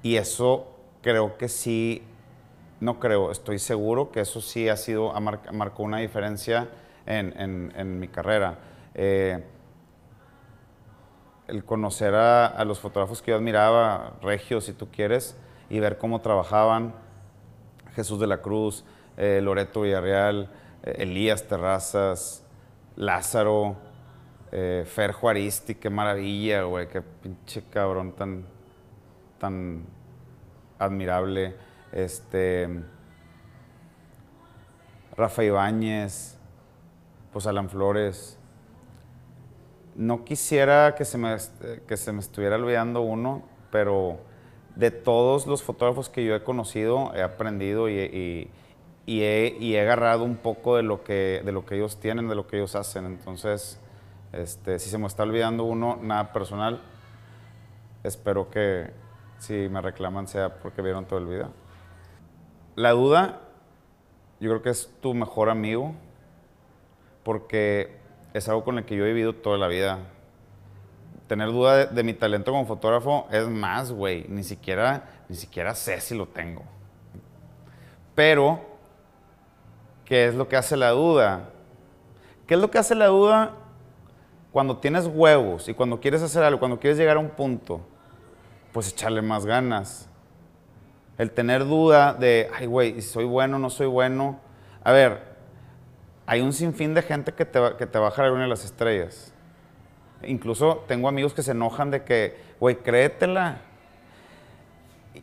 Y 0.02 0.18
eso 0.18 0.68
creo 1.02 1.38
que 1.38 1.48
sí, 1.48 2.04
no 2.80 3.00
creo, 3.00 3.32
estoy 3.32 3.60
seguro 3.60 4.12
que 4.12 4.22
eso 4.22 4.42
sí 4.42 4.68
ha 4.70 4.78
sido, 4.78 5.14
marcó 5.20 5.84
una 5.84 6.00
diferencia 6.00 6.70
en, 7.06 8.00
mi 8.00 8.08
carrera. 8.08 8.60
Eh, 8.94 9.44
el 11.48 11.64
conocer 11.66 12.16
a, 12.16 12.64
los 12.66 12.80
fotógrafos 12.80 13.22
que 13.22 13.32
yo 13.32 13.38
admiraba, 13.38 14.14
Regio, 14.22 14.62
si 14.62 14.74
tú 14.74 14.90
quieres, 14.90 15.38
y 15.70 15.80
ver 15.80 15.98
cómo 15.98 16.22
trabajaban, 16.22 16.94
Jesús 17.96 18.20
de 18.20 18.28
la 18.28 18.42
Cruz, 18.42 18.84
eh, 19.18 19.40
Loreto 19.42 19.82
Villarreal, 19.82 20.50
Elías 20.84 21.48
Terrazas, 21.48 22.44
Lázaro, 22.96 23.78
eh, 24.52 24.84
Fer 24.86 25.14
Juaristi, 25.14 25.76
qué 25.76 25.90
maravilla, 25.90 26.64
güey, 26.64 26.88
qué 26.88 27.02
pinche 27.02 27.64
cabrón 27.70 28.12
tan, 28.12 28.46
tan 29.40 29.86
admirable. 30.78 31.56
Este, 31.92 32.70
Rafa 35.16 35.44
Ibáñez, 35.44 36.38
pues 37.32 37.48
Alan 37.48 37.70
Flores. 37.70 38.38
No 39.96 40.26
quisiera 40.26 40.96
que 40.96 41.06
se 41.06 41.18
me, 41.18 41.38
que 41.88 41.98
se 41.98 42.12
me 42.12 42.20
estuviera 42.20 42.56
olvidando 42.56 43.02
uno, 43.02 43.44
pero 43.72 44.20
de 44.76 44.92
todos 44.92 45.46
los 45.48 45.64
fotógrafos 45.64 46.10
que 46.10 46.26
yo 46.26 46.36
he 46.36 46.44
conocido, 46.44 47.14
he 47.16 47.22
aprendido 47.22 47.90
y 47.90 48.50
y 49.06 49.22
he, 49.24 49.82
agarrado 49.82 50.24
un 50.24 50.38
poco 50.38 50.78
de 50.78 50.84
lo, 50.84 51.04
que, 51.04 51.42
de 51.44 51.52
lo 51.52 51.66
que 51.66 51.76
ellos 51.76 52.00
tienen, 52.00 52.28
de 52.30 52.36
lo 52.36 52.48
que 52.48 52.58
ellos 52.58 52.76
hacen. 52.76 53.06
Entonces, 53.06 53.80
este, 54.32 54.80
si 54.80 54.90
se 54.90 54.98
me 54.98 55.08
está 55.08 55.24
olvidando 55.24 55.66
uno, 55.66 56.00
nada 56.02 56.32
personal, 56.32 56.82
espero 58.04 58.50
que 58.50 58.92
si 59.40 59.54
me 59.70 59.82
reclaman 59.82 60.28
sea 60.28 60.56
porque 60.56 60.82
vieron 60.82 61.06
todo 61.06 61.20
el 61.20 61.26
video. 61.26 61.52
La 62.76 62.92
duda, 62.92 63.42
yo 64.40 64.50
creo 64.50 64.62
que 64.62 64.70
es 64.70 64.90
tu 65.02 65.14
mejor 65.14 65.50
amigo, 65.50 65.94
porque 67.24 67.98
es 68.34 68.48
algo 68.48 68.64
con 68.64 68.78
el 68.78 68.86
que 68.86 68.96
yo 68.96 69.06
he 69.06 69.10
vivido 69.10 69.34
toda 69.36 69.58
la 69.58 69.68
vida. 69.68 70.00
Tener 71.28 71.50
duda 71.50 71.76
de, 71.76 71.86
de 71.88 72.04
mi 72.04 72.14
talento 72.14 72.52
como 72.52 72.66
fotógrafo 72.66 73.28
es 73.32 73.48
más, 73.50 73.92
güey, 73.92 74.26
ni 74.30 74.44
siquiera, 74.44 75.10
ni 75.28 75.36
siquiera 75.36 75.76
sé 75.76 76.00
si 76.00 76.16
lo 76.16 76.26
tengo. 76.26 76.64
Pero 78.16 78.73
¿Qué 80.06 80.28
es 80.28 80.36
lo 80.36 80.48
que 80.48 80.56
hace 80.56 80.78
la 80.78 80.90
duda? 80.90 81.50
¿Qué 82.48 82.56
es 82.56 82.60
lo 82.60 82.70
que 82.70 82.78
hace 82.78 82.96
la 82.96 83.08
duda 83.08 83.52
cuando 84.52 84.78
tienes 84.78 85.08
huevos 85.08 85.70
y 85.70 85.74
cuando 85.74 86.00
quieres 86.00 86.22
hacer 86.22 86.44
algo, 86.44 86.60
cuando 86.60 86.80
quieres 86.80 86.98
llegar 86.98 87.18
a 87.18 87.20
un 87.20 87.30
punto? 87.30 87.82
Pues 88.72 88.90
echarle 88.90 89.22
más 89.22 89.46
ganas. 89.46 90.10
El 91.18 91.32
tener 91.32 91.66
duda 91.66 92.14
de, 92.14 92.50
ay, 92.54 92.66
güey, 92.66 93.02
¿soy 93.02 93.24
bueno 93.26 93.60
no 93.60 93.70
soy 93.70 93.88
bueno? 93.88 94.40
A 94.84 94.92
ver, 94.92 95.22
hay 96.26 96.42
un 96.42 96.54
sinfín 96.54 96.94
de 96.94 97.02
gente 97.02 97.34
que 97.34 97.46
te 97.46 97.60
va, 97.60 97.78
que 97.78 97.86
te 97.86 98.00
va 98.00 98.12
de 98.12 98.48
las 98.48 98.66
estrellas. 98.66 99.34
Incluso 100.24 100.84
tengo 100.88 101.08
amigos 101.08 101.34
que 101.34 101.44
se 101.44 101.52
enojan 101.52 101.92
de 101.92 102.04
que, 102.04 102.38
güey, 102.60 102.78
créetela. 102.78 103.62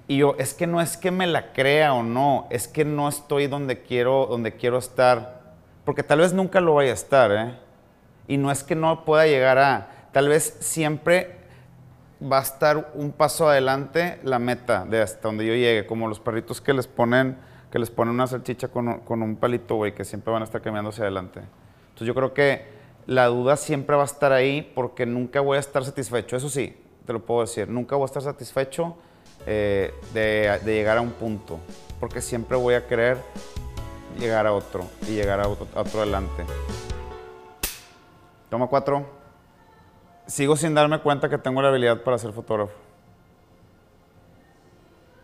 Y 0.07 0.19
yo, 0.19 0.37
es 0.39 0.55
que 0.55 0.67
no 0.67 0.81
es 0.81 0.97
que 0.97 1.11
me 1.11 1.27
la 1.27 1.53
crea 1.53 1.95
o 1.95 2.03
no, 2.03 2.47
es 2.51 2.69
que 2.69 2.85
no 2.85 3.09
estoy 3.09 3.47
donde 3.47 3.83
quiero, 3.83 4.27
donde 4.27 4.57
quiero 4.57 4.79
estar. 4.79 5.41
Porque 5.85 6.03
tal 6.03 6.21
vez 6.21 6.33
nunca 6.33 6.61
lo 6.61 6.75
vaya 6.75 6.93
a 6.93 6.95
estar, 6.95 7.33
¿eh? 7.33 7.55
Y 8.29 8.37
no 8.37 8.51
es 8.51 8.63
que 8.63 8.77
no 8.77 9.05
pueda 9.05 9.27
llegar 9.27 9.59
a, 9.59 10.09
tal 10.13 10.29
vez 10.29 10.57
siempre 10.61 11.37
va 12.21 12.39
a 12.39 12.43
estar 12.43 12.93
un 12.95 13.13
paso 13.13 13.49
adelante 13.49 14.21
la 14.23 14.39
meta 14.39 14.85
de 14.85 15.01
hasta 15.01 15.27
donde 15.27 15.47
yo 15.47 15.55
llegue, 15.55 15.87
como 15.87 16.07
los 16.07 16.21
perritos 16.21 16.61
que 16.61 16.73
les 16.73 16.87
ponen, 16.87 17.37
que 17.73 17.79
les 17.79 17.91
ponen 17.91 18.15
una 18.15 18.27
salchicha 18.27 18.69
con, 18.69 19.01
con 19.01 19.23
un 19.23 19.37
palito, 19.37 19.77
güey, 19.77 19.95
que 19.95 20.05
siempre 20.05 20.33
van 20.33 20.43
a 20.43 20.45
estar 20.45 20.61
caminando 20.61 20.91
hacia 20.91 21.05
adelante. 21.05 21.41
Entonces 21.89 22.07
yo 22.07 22.15
creo 22.15 22.35
que 22.35 22.67
la 23.07 23.27
duda 23.27 23.57
siempre 23.57 23.97
va 23.97 24.03
a 24.03 24.07
estar 24.07 24.33
ahí 24.33 24.71
porque 24.75 25.07
nunca 25.07 25.41
voy 25.41 25.57
a 25.57 25.61
estar 25.61 25.85
satisfecho. 25.85 26.37
Eso 26.37 26.49
sí, 26.49 26.77
te 27.07 27.13
lo 27.13 27.25
puedo 27.25 27.41
decir, 27.41 27.69
nunca 27.69 27.97
voy 27.97 28.05
a 28.05 28.07
estar 28.07 28.23
satisfecho 28.23 28.97
eh, 29.47 29.95
de, 30.13 30.61
de 30.65 30.75
llegar 30.75 30.99
a 30.99 31.01
un 31.01 31.11
punto, 31.11 31.59
porque 31.99 32.21
siempre 32.21 32.57
voy 32.57 32.75
a 32.75 32.87
querer 32.87 33.19
llegar 34.19 34.47
a 34.47 34.53
otro 34.53 34.85
y 35.03 35.15
llegar 35.15 35.41
a 35.41 35.49
otro, 35.49 35.67
a 35.75 35.81
otro 35.81 36.03
adelante. 36.03 36.45
Toma 38.49 38.67
cuatro. 38.67 39.07
Sigo 40.27 40.57
sin 40.57 40.75
darme 40.75 41.01
cuenta 41.01 41.29
que 41.29 41.39
tengo 41.39 41.63
la 41.63 41.69
habilidad 41.69 42.03
para 42.03 42.19
ser 42.19 42.33
fotógrafo. 42.33 42.73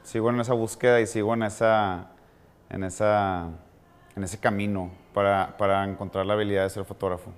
Sigo 0.02 0.30
en 0.30 0.40
esa 0.40 0.54
búsqueda 0.54 1.00
y 1.00 1.06
sigo 1.06 1.34
en 1.34 1.42
esa, 1.42 2.08
en 2.70 2.84
esa, 2.84 3.48
en 4.14 4.22
ese 4.24 4.38
camino 4.38 4.90
para, 5.12 5.56
para 5.56 5.84
encontrar 5.84 6.26
la 6.26 6.34
habilidad 6.34 6.62
de 6.62 6.70
ser 6.70 6.84
fotógrafo. 6.84 7.32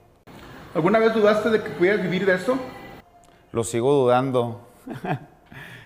¿Alguna 0.75 0.99
vez 0.99 1.15
dudaste 1.15 1.49
de 1.49 1.63
que 1.63 1.71
pudieras 1.71 2.03
vivir 2.03 2.27
de 2.27 2.35
esto? 2.35 2.59
Lo 3.53 3.65
sigo 3.65 3.93
dudando. 3.93 4.61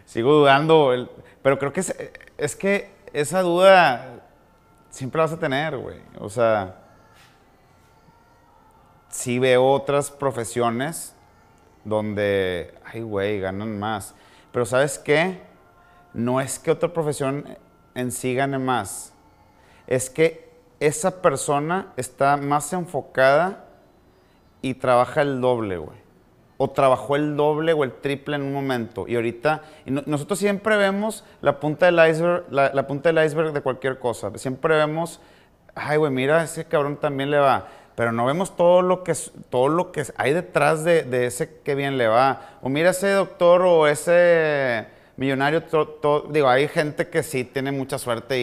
sigo 0.05 0.33
dudando. 0.33 1.09
pero 1.43 1.59
creo 1.59 1.73
que 1.73 1.81
es, 2.39 2.57
que 2.57 2.91
esa 3.13 3.43
duda 3.43 4.21
siempre 4.91 5.21
vas 5.21 5.33
a 5.33 5.39
tener, 5.39 5.77
güey. 5.77 6.01
O 6.19 6.29
sea, 6.29 6.77
sí 9.09 9.39
veo 9.39 9.71
otras 9.71 10.11
profesiones 10.11 11.15
donde, 11.85 12.75
ay, 12.85 13.03
güey, 13.03 13.41
ganan 13.41 13.79
más. 13.79 14.15
Pero 14.53 14.67
¿sabes 14.67 14.99
qué? 14.99 15.43
No 16.13 16.41
es 16.41 16.59
que 16.59 16.71
otra 16.71 16.93
profesión 16.93 17.57
en 17.95 18.13
sí 18.13 18.35
gane 18.35 18.59
más. 18.59 19.13
Es 19.87 20.11
que 20.11 20.53
esa 20.81 21.23
persona 21.23 21.93
está 21.97 22.37
más 22.37 22.73
enfocada 22.73 23.67
y 24.61 24.75
trabaja 24.75 25.23
el 25.23 25.41
doble, 25.41 25.79
güey. 25.79 26.02
O 26.65 26.71
trabajó 26.71 27.17
el 27.17 27.37
doble 27.37 27.73
o 27.73 27.83
el 27.83 27.91
triple 27.91 28.37
en 28.37 28.43
un 28.43 28.53
momento. 28.53 29.09
Y 29.09 29.17
ahorita, 29.17 29.63
nosotros 30.07 30.39
siempre 30.39 30.77
vemos 30.77 31.25
la 31.41 31.59
punta 31.59 31.87
del 31.87 31.99
iceberg, 32.09 32.45
la, 32.53 32.87
punta 32.87 33.13
del 33.13 33.27
iceberg 33.27 33.53
de 33.53 33.63
cualquier 33.63 33.99
cosa. 33.99 34.31
Siempre 34.37 34.77
vemos, 34.77 35.21
ay, 35.75 35.97
güey, 35.97 36.13
mira, 36.13 36.45
ese 36.45 36.65
cabrón 36.67 36.99
también 36.99 37.33
le 37.33 37.39
va. 37.39 37.67
Pero 37.97 38.13
no 38.13 38.25
vemos 38.27 38.55
todo 38.57 38.81
lo 38.81 39.03
que, 39.03 39.13
todo 39.51 39.67
lo 39.69 39.91
que 39.91 40.05
hay 40.17 40.35
detrás 40.35 40.85
de, 40.85 41.27
ese 41.27 41.59
que 41.65 41.75
bien 41.75 41.99
le 41.99 42.07
va. 42.07 42.59
O 42.63 42.69
mira 42.69 42.91
ese 42.91 43.11
doctor 43.11 43.63
o 43.63 43.89
ese 43.89 44.87
millonario. 45.17 45.65
to- 45.65 45.89
to- 46.01 46.29
digo, 46.31 46.49
hay 46.49 46.69
gente 46.69 47.09
que 47.09 47.25
sí 47.25 47.43
tiene 47.43 47.73
mucha 47.73 47.99
suerte 47.99 48.39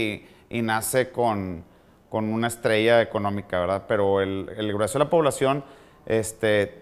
y, 0.49 0.61
nace 0.61 1.09
con, 1.09 1.63
con 2.09 2.25
una 2.33 2.47
estrella 2.47 3.01
económica, 3.01 3.61
¿verdad? 3.61 3.85
Pero 3.87 4.19
el 4.19 4.73
grueso 4.73 4.99
de 4.99 5.05
la 5.05 5.09
población, 5.09 5.63
este, 6.05 6.78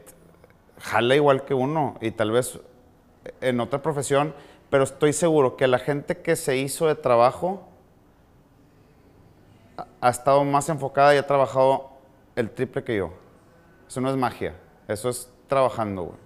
jala 0.80 1.16
igual 1.16 1.44
que 1.46 1.54
uno 1.54 1.96
y 2.02 2.12
tal 2.12 2.32
vez 2.32 2.60
en 3.42 3.60
otra 3.60 3.82
profesión, 3.82 4.34
pero 4.70 4.84
estoy 4.84 5.14
seguro 5.14 5.56
que 5.58 5.68
la 5.68 5.80
gente 5.80 6.22
que 6.22 6.36
se 6.36 6.58
hizo 6.58 6.88
de 6.88 6.96
trabajo 6.96 7.68
ha- 10.02 10.10
estado 10.10 10.44
más 10.44 10.70
enfocada 10.70 11.14
y 11.16 11.18
ha 11.18 11.26
trabajado 11.28 11.90
el 12.36 12.50
triple 12.52 12.84
que 12.84 12.98
yo. 12.98 13.12
Eso 13.88 14.02
no 14.02 14.10
es 14.10 14.18
magia, 14.18 14.56
eso 14.88 15.10
es 15.10 15.30
trabajando, 15.48 16.04
güey. 16.04 16.18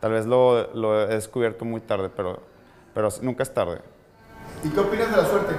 Tal 0.00 0.12
vez 0.12 0.26
lo, 0.26 0.72
lo 0.74 1.02
he 1.02 1.06
descubierto 1.08 1.64
muy 1.64 1.80
tarde, 1.80 2.08
pero, 2.14 2.40
pero 2.94 3.08
nunca 3.22 3.42
es 3.42 3.52
tarde. 3.52 3.80
¿Y 4.64 4.70
qué 4.70 4.80
opinas 4.80 5.10
de 5.10 5.16
la 5.16 5.24
suerte? 5.26 5.54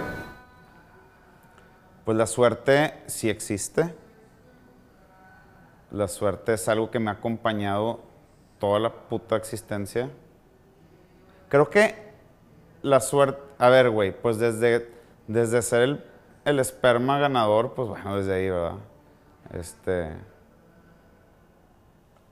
Pues 2.06 2.18
la 2.18 2.26
suerte 2.26 3.04
sí 3.08 3.30
existe. 3.30 3.94
La 5.92 6.08
suerte 6.08 6.54
es 6.54 6.68
algo 6.70 6.90
que 6.90 7.00
me 7.00 7.12
ha 7.12 7.14
acompañado 7.14 8.00
toda 8.62 8.80
la 8.80 8.92
puta 8.92 9.36
existencia. 9.36 10.10
Creo 11.50 11.70
que 11.70 11.96
la 12.84 13.00
suerte, 13.00 13.42
a 13.58 13.70
ver, 13.70 13.90
güey, 13.90 14.12
pues 14.12 14.38
desde, 14.38 14.88
desde 15.28 15.62
ser 15.64 15.82
el, 15.82 16.06
el 16.46 16.60
esperma 16.60 17.18
ganador, 17.18 17.74
pues 17.74 17.90
bueno, 17.90 18.16
desde 18.16 18.36
ahí, 18.36 18.50
¿verdad? 18.50 18.78
Este, 19.54 20.12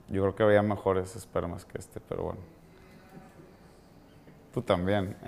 yo 0.08 0.22
creo 0.22 0.36
que 0.36 0.42
había 0.44 0.62
mejores 0.62 1.16
espermas 1.16 1.64
que 1.64 1.78
este, 1.78 2.00
pero 2.00 2.22
bueno. 2.22 2.40
Tú 4.54 4.62
también. 4.62 5.16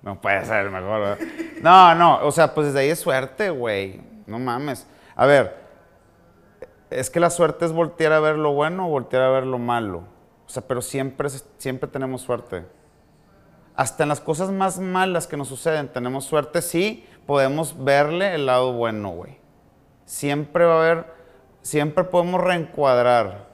No 0.00 0.20
puede 0.20 0.44
ser 0.44 0.70
mejor, 0.70 1.00
¿verdad? 1.00 1.18
No, 1.60 1.92
no, 1.96 2.24
o 2.24 2.30
sea, 2.30 2.54
pues 2.54 2.68
desde 2.68 2.78
ahí 2.78 2.88
es 2.90 3.00
suerte, 3.00 3.50
güey. 3.50 4.00
No 4.28 4.38
mames. 4.38 4.86
A 5.16 5.26
ver, 5.26 5.56
es 6.90 7.10
que 7.10 7.20
la 7.20 7.30
suerte 7.30 7.64
es 7.64 7.72
voltear 7.72 8.12
a 8.12 8.20
ver 8.20 8.36
lo 8.36 8.52
bueno 8.52 8.86
o 8.86 8.90
voltear 8.90 9.22
a 9.22 9.30
ver 9.30 9.46
lo 9.46 9.58
malo. 9.58 10.04
O 10.46 10.50
sea, 10.50 10.66
pero 10.66 10.80
siempre, 10.80 11.28
siempre 11.58 11.88
tenemos 11.88 12.22
suerte. 12.22 12.64
Hasta 13.76 14.02
en 14.02 14.08
las 14.08 14.20
cosas 14.20 14.50
más 14.50 14.78
malas 14.78 15.26
que 15.26 15.36
nos 15.36 15.48
suceden 15.48 15.88
tenemos 15.88 16.24
suerte, 16.24 16.62
sí, 16.62 17.06
podemos 17.26 17.84
verle 17.84 18.34
el 18.34 18.46
lado 18.46 18.72
bueno, 18.72 19.10
güey. 19.10 19.38
Siempre 20.04 20.64
va 20.64 20.74
a 20.74 20.78
haber, 20.78 21.06
siempre 21.62 22.04
podemos 22.04 22.40
reencuadrar 22.40 23.46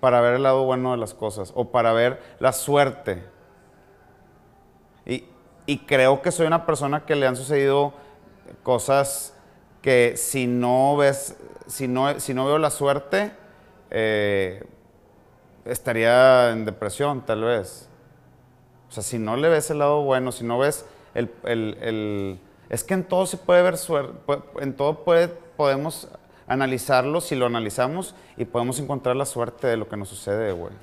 para 0.00 0.20
ver 0.20 0.34
el 0.34 0.42
lado 0.42 0.64
bueno 0.64 0.92
de 0.92 0.98
las 0.98 1.14
cosas 1.14 1.52
o 1.56 1.70
para 1.70 1.92
ver 1.92 2.20
la 2.38 2.52
suerte. 2.52 3.24
Y, 5.06 5.24
y 5.66 5.78
creo 5.78 6.20
que 6.22 6.30
soy 6.30 6.46
una 6.46 6.66
persona 6.66 7.04
que 7.06 7.16
le 7.16 7.26
han 7.26 7.34
sucedido 7.34 7.94
cosas 8.62 9.34
que 9.82 10.14
si 10.16 10.46
no 10.46 10.96
ves, 10.96 11.36
si 11.68 11.86
no, 11.86 12.18
si 12.18 12.34
no 12.34 12.44
veo 12.46 12.58
la 12.58 12.70
suerte, 12.70 13.30
eh, 13.90 14.64
estaría 15.64 16.50
en 16.50 16.64
depresión 16.64 17.24
tal 17.24 17.44
vez. 17.44 17.88
O 18.88 18.92
sea, 18.92 19.02
si 19.02 19.18
no 19.18 19.36
le 19.36 19.48
ves 19.48 19.70
el 19.70 19.78
lado 19.78 20.02
bueno, 20.02 20.32
si 20.32 20.44
no 20.44 20.58
ves 20.58 20.84
el... 21.14 21.30
el- 21.44 22.40
es 22.70 22.84
que 22.84 22.92
en 22.92 23.04
todo 23.04 23.24
se 23.24 23.38
puede 23.38 23.62
ver 23.62 23.78
suerte, 23.78 24.12
en 24.60 24.74
todo 24.74 25.02
puede, 25.02 25.28
podemos 25.28 26.08
analizarlo 26.46 27.22
si 27.22 27.34
lo 27.34 27.46
analizamos 27.46 28.14
y 28.36 28.44
podemos 28.44 28.78
encontrar 28.78 29.16
la 29.16 29.24
suerte 29.24 29.66
de 29.68 29.78
lo 29.78 29.88
que 29.88 29.96
nos 29.96 30.10
sucede, 30.10 30.52
güey. 30.52 30.74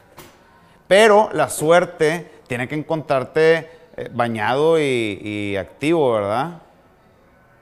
Pero 0.87 1.29
la 1.33 1.47
suerte 1.47 2.31
tiene 2.47 2.67
que 2.67 2.73
encontrarte 2.73 3.69
eh, 3.97 4.09
bañado 4.11 4.79
y, 4.79 5.19
y 5.21 5.57
activo, 5.57 6.13
¿verdad? 6.13 6.63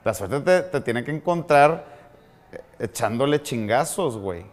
La 0.04 0.14
suerte 0.14 0.40
te, 0.40 0.62
te 0.62 0.80
tiene 0.80 1.04
que 1.04 1.10
encontrar 1.10 1.84
echándole 2.84 3.42
chingazos, 3.42 4.16
güey. 4.18 4.44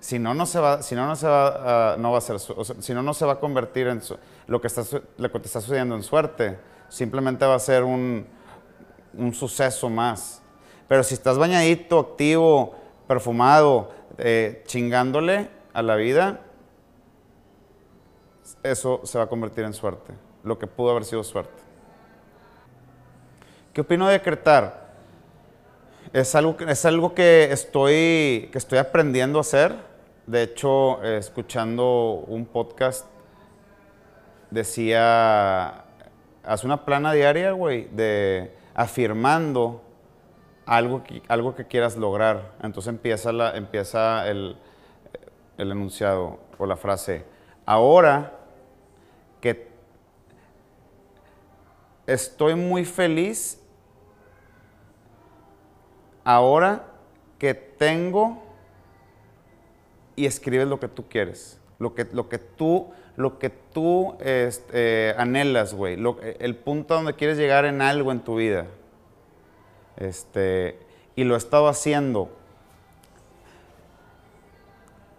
Si 0.00 0.18
no, 0.18 0.32
no 0.32 0.46
se 0.46 0.58
va, 0.58 0.82
si 0.82 0.94
no, 0.94 1.06
no 1.06 1.14
se 1.14 1.26
va, 1.26 1.92
ah, 1.92 1.96
no 1.98 2.12
va 2.12 2.18
a 2.18 2.20
ser, 2.22 2.38
si 2.38 2.94
no, 2.94 3.02
no 3.02 3.12
se 3.12 3.26
va 3.26 3.34
a 3.34 3.40
convertir 3.40 3.86
en 3.86 4.00
lo 4.46 4.60
que 4.60 4.66
está, 4.66 4.82
te 4.82 5.38
está 5.44 5.60
sucediendo 5.60 5.94
en 5.94 6.02
suerte. 6.02 6.58
Simplemente 6.88 7.44
va 7.44 7.54
a 7.54 7.58
ser 7.58 7.84
un, 7.84 8.26
un 9.14 9.34
suceso 9.34 9.90
más. 9.90 10.42
Pero 10.88 11.04
si 11.04 11.14
estás 11.14 11.38
bañadito, 11.38 11.98
activo, 11.98 12.74
perfumado, 13.06 13.92
eh, 14.18 14.62
chingándole 14.66 15.50
a 15.72 15.82
la 15.82 15.96
vida, 15.96 16.40
eso 18.62 19.00
se 19.04 19.18
va 19.18 19.24
a 19.24 19.26
convertir 19.28 19.64
en 19.64 19.72
suerte, 19.72 20.14
lo 20.42 20.58
que 20.58 20.66
pudo 20.66 20.90
haber 20.90 21.04
sido 21.04 21.22
suerte. 21.22 21.62
¿Qué 23.72 23.82
opino 23.82 24.06
de 24.06 24.14
decretar? 24.14 24.79
Es 26.12 26.34
algo, 26.34 26.56
que- 26.56 26.70
es 26.70 26.84
algo 26.84 27.14
que, 27.14 27.52
estoy, 27.52 28.48
que 28.52 28.58
estoy 28.58 28.78
aprendiendo 28.78 29.38
a 29.38 29.42
hacer. 29.42 29.74
De 30.26 30.42
hecho, 30.42 31.02
eh, 31.04 31.18
escuchando 31.18 32.24
un 32.26 32.46
podcast, 32.46 33.06
decía, 34.50 35.84
haz 36.44 36.64
una 36.64 36.84
plana 36.84 37.12
diaria, 37.12 37.52
güey, 37.52 37.88
de 37.92 38.52
afirmando 38.74 39.82
algo 40.66 41.02
que, 41.04 41.22
algo 41.28 41.54
que 41.54 41.66
quieras 41.66 41.96
lograr. 41.96 42.52
Entonces 42.62 42.90
empieza, 42.90 43.32
la, 43.32 43.56
empieza 43.56 44.28
el, 44.28 44.56
el 45.58 45.70
enunciado 45.72 46.38
o 46.58 46.66
la 46.66 46.76
frase. 46.76 47.24
Ahora 47.66 48.32
que 49.40 49.68
estoy 52.06 52.54
muy 52.54 52.84
feliz, 52.84 53.59
ahora 56.24 56.84
que 57.38 57.54
tengo 57.54 58.42
y 60.16 60.26
escribes 60.26 60.68
lo 60.68 60.78
que 60.78 60.88
tú 60.88 61.08
quieres, 61.08 61.58
lo 61.78 61.94
que, 61.94 62.06
lo 62.12 62.28
que 62.28 62.38
tú, 62.38 62.88
lo 63.16 63.38
que 63.38 63.50
tú 63.50 64.16
este, 64.20 65.14
anhelas, 65.16 65.74
güey, 65.74 65.98
el 66.38 66.56
punto 66.56 66.94
donde 66.94 67.14
quieres 67.14 67.38
llegar 67.38 67.64
en 67.64 67.80
algo 67.80 68.12
en 68.12 68.20
tu 68.20 68.36
vida. 68.36 68.66
Este, 69.96 70.78
y 71.16 71.24
lo 71.24 71.34
he 71.34 71.38
estado 71.38 71.68
haciendo. 71.68 72.30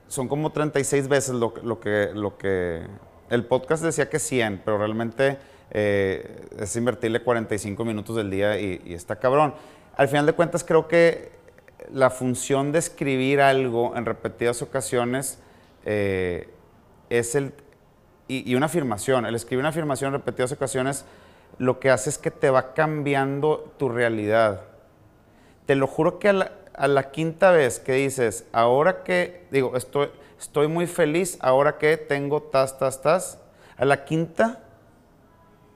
Son 0.08 0.28
como 0.28 0.52
36 0.52 1.08
veces 1.08 1.36
lo, 1.36 1.54
que, 1.54 2.12
lo 2.14 2.38
que... 2.38 2.86
El 3.30 3.46
podcast 3.46 3.84
decía 3.84 4.10
que 4.10 4.20
100, 4.20 4.62
pero 4.66 4.78
realmente 4.78 5.38
eh, 5.72 6.48
es 6.60 6.76
invertirle 6.76 7.22
45 7.24 7.86
minutos 7.86 8.18
del 8.18 8.30
día 8.30 8.60
y 8.60 8.94
está 8.94 9.16
cabrón. 9.16 9.54
Al 9.96 10.08
final 10.08 10.26
de 10.26 10.34
cuentas 10.34 10.64
creo 10.64 10.88
que 10.88 11.32
la 11.92 12.10
función 12.10 12.72
de 12.72 12.80
escribir 12.80 13.42
algo 13.42 13.96
en 13.96 14.06
repetidas 14.06 14.62
ocasiones 14.62 15.40
eh, 15.86 16.50
es 17.10 17.36
el... 17.36 17.54
Y, 18.28 18.56
una 18.56 18.68
afirmación, 18.68 19.26
el 19.26 19.36
escribir 19.36 19.60
una 19.60 19.70
afirmación 19.70 20.14
en 20.14 20.14
repetidas 20.14 20.54
ocasiones 20.54 21.04
lo 21.58 21.82
que 21.82 21.90
hace 21.90 22.10
es 22.10 22.18
que 22.18 22.32
te 22.32 22.50
va 22.50 22.74
cambiando 22.74 23.74
tu 23.78 23.90
realidad. 23.90 24.62
Te 25.66 25.76
lo 25.76 25.86
juro 25.86 26.18
que 26.18 26.30
a 26.30 26.88
la, 26.88 27.12
quinta 27.12 27.52
vez 27.52 27.80
que 27.80 27.94
dices, 27.94 28.46
ahora 28.54 29.04
que, 29.04 29.46
digo, 29.52 29.74
estoy, 29.76 30.68
muy 30.70 30.88
feliz, 30.88 31.38
ahora 31.42 31.78
que 31.78 31.98
tengo 31.98 32.42
tas, 32.42 32.80
tas, 32.80 33.02
tas, 33.02 33.38
a 33.76 33.84
la 33.84 34.06
quinta 34.06 34.60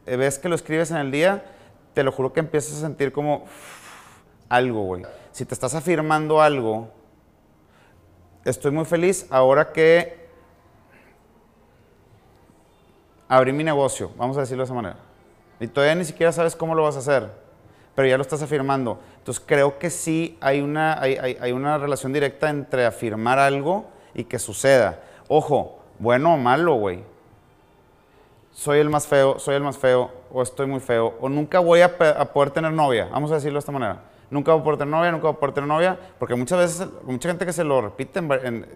eh, 0.06 0.16
vez 0.16 0.40
que 0.40 0.48
lo 0.48 0.56
escribes 0.56 0.92
en 0.92 0.98
el 0.98 1.12
día, 1.12 1.44
te 1.94 2.04
lo 2.04 2.12
juro 2.12 2.32
que 2.32 2.40
empiezas 2.40 2.78
a 2.78 2.82
sentir 2.82 3.12
como 3.12 3.46
algo, 4.50 4.84
güey 4.84 5.06
si 5.36 5.44
te 5.44 5.54
estás 5.54 5.76
afirmando 5.76 6.42
algo, 6.42 6.88
estoy 8.46 8.72
muy 8.72 8.86
feliz 8.86 9.28
ahora 9.30 9.74
que 9.74 10.30
abrí 13.28 13.52
mi 13.52 13.66
negocio, 13.66 14.12
vamos 14.16 14.38
a 14.38 14.40
decirlo 14.40 14.62
de 14.62 14.68
esa 14.68 14.74
manera. 14.74 14.96
Y 15.60 15.68
todavía 15.68 15.94
ni 15.96 16.06
siquiera 16.06 16.32
sabes 16.32 16.56
cómo 16.56 16.74
lo 16.74 16.84
vas 16.84 16.96
a 16.96 17.00
hacer, 17.00 17.30
pero 17.96 18.08
ya 18.08 18.16
lo 18.16 18.22
estás 18.22 18.44
afirmando. 18.44 18.98
Entonces 19.18 19.44
creo 19.46 19.78
que 19.78 19.90
sí 19.90 20.38
hay 20.40 20.62
una, 20.62 21.02
hay, 21.02 21.52
una 21.52 21.78
relación 21.78 22.14
directa 22.14 22.50
entre 22.50 22.86
afirmar 22.86 23.38
algo 23.38 23.88
y 24.14 24.24
que 24.24 24.40
suceda. 24.40 25.02
Ojo, 25.28 25.80
bueno 26.00 26.36
o 26.36 26.38
malo, 26.38 26.76
güey. 26.76 27.04
Soy 28.54 28.80
el 28.80 28.90
más 28.90 29.06
feo, 29.06 29.38
soy 29.38 29.56
el 29.56 29.64
más 29.64 29.78
feo, 29.78 30.12
o 30.32 30.42
estoy 30.42 30.66
muy 30.66 30.80
feo, 30.80 31.16
o 31.20 31.28
nunca 31.28 31.60
voy 31.60 31.82
a, 31.82 31.88
a 31.88 32.26
poder 32.32 32.52
tener 32.52 32.72
novia, 32.72 33.10
vamos 33.12 33.30
a 33.34 33.36
decirlo 33.36 33.58
de 33.58 33.60
esta 33.60 33.74
manera 33.74 34.15
nunca 34.30 34.52
voy 34.54 34.62
a 34.62 34.64
poder 34.64 34.80
tener 34.80 34.92
novia, 34.92 35.12
nunca 35.12 35.28
voy 35.28 35.36
a 35.36 35.40
poder 35.40 35.56
tener 35.56 35.68
novia, 35.68 36.00
porque 36.20 36.36
muchas 36.36 36.60
veces, 36.60 36.88
mucha 37.04 37.30
gente 37.30 37.46
que 37.46 37.54
se 37.54 37.64
lo 37.64 37.82
repite 37.82 38.22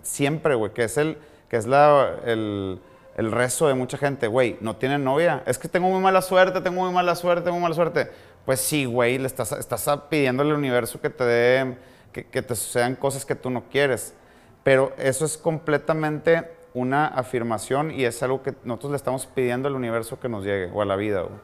siempre, 0.03 0.55
güey, 0.55 0.73
que 0.73 0.83
es 0.83 0.97
el, 0.97 1.17
que 1.49 1.57
es 1.57 1.67
la, 1.67 2.17
el, 2.25 2.79
el 3.17 3.31
rezo 3.31 3.67
de 3.67 3.73
mucha 3.73 3.97
gente, 3.97 4.27
güey, 4.27 4.57
no 4.61 4.75
tienen 4.75 5.03
novia, 5.03 5.43
es 5.45 5.57
que 5.57 5.67
tengo 5.67 5.89
muy 5.89 6.01
mala 6.01 6.21
suerte, 6.21 6.61
tengo 6.61 6.83
muy 6.83 6.93
mala 6.93 7.15
suerte, 7.15 7.43
tengo 7.43 7.55
muy 7.55 7.63
mala 7.63 7.75
suerte. 7.75 8.09
Pues 8.45 8.61
sí, 8.61 8.85
güey, 8.85 9.17
le 9.17 9.27
estás, 9.27 9.51
estás 9.51 9.87
pidiéndole 10.09 10.51
al 10.51 10.57
universo 10.57 10.99
que 10.99 11.09
te 11.09 11.23
dé, 11.23 11.77
que, 12.11 12.25
que 12.25 12.41
te 12.41 12.55
sucedan 12.55 12.95
cosas 12.95 13.25
que 13.25 13.35
tú 13.35 13.49
no 13.49 13.65
quieres. 13.69 14.15
Pero 14.63 14.93
eso 14.97 15.25
es 15.25 15.37
completamente 15.37 16.49
una 16.73 17.07
afirmación 17.07 17.91
y 17.91 18.05
es 18.05 18.21
algo 18.23 18.41
que 18.41 18.53
nosotros 18.63 18.91
le 18.91 18.97
estamos 18.97 19.25
pidiendo 19.25 19.67
al 19.67 19.75
universo 19.75 20.19
que 20.19 20.29
nos 20.29 20.43
llegue 20.43 20.71
o 20.73 20.81
a 20.81 20.85
la 20.85 20.95
vida. 20.95 21.21
Güey. 21.21 21.39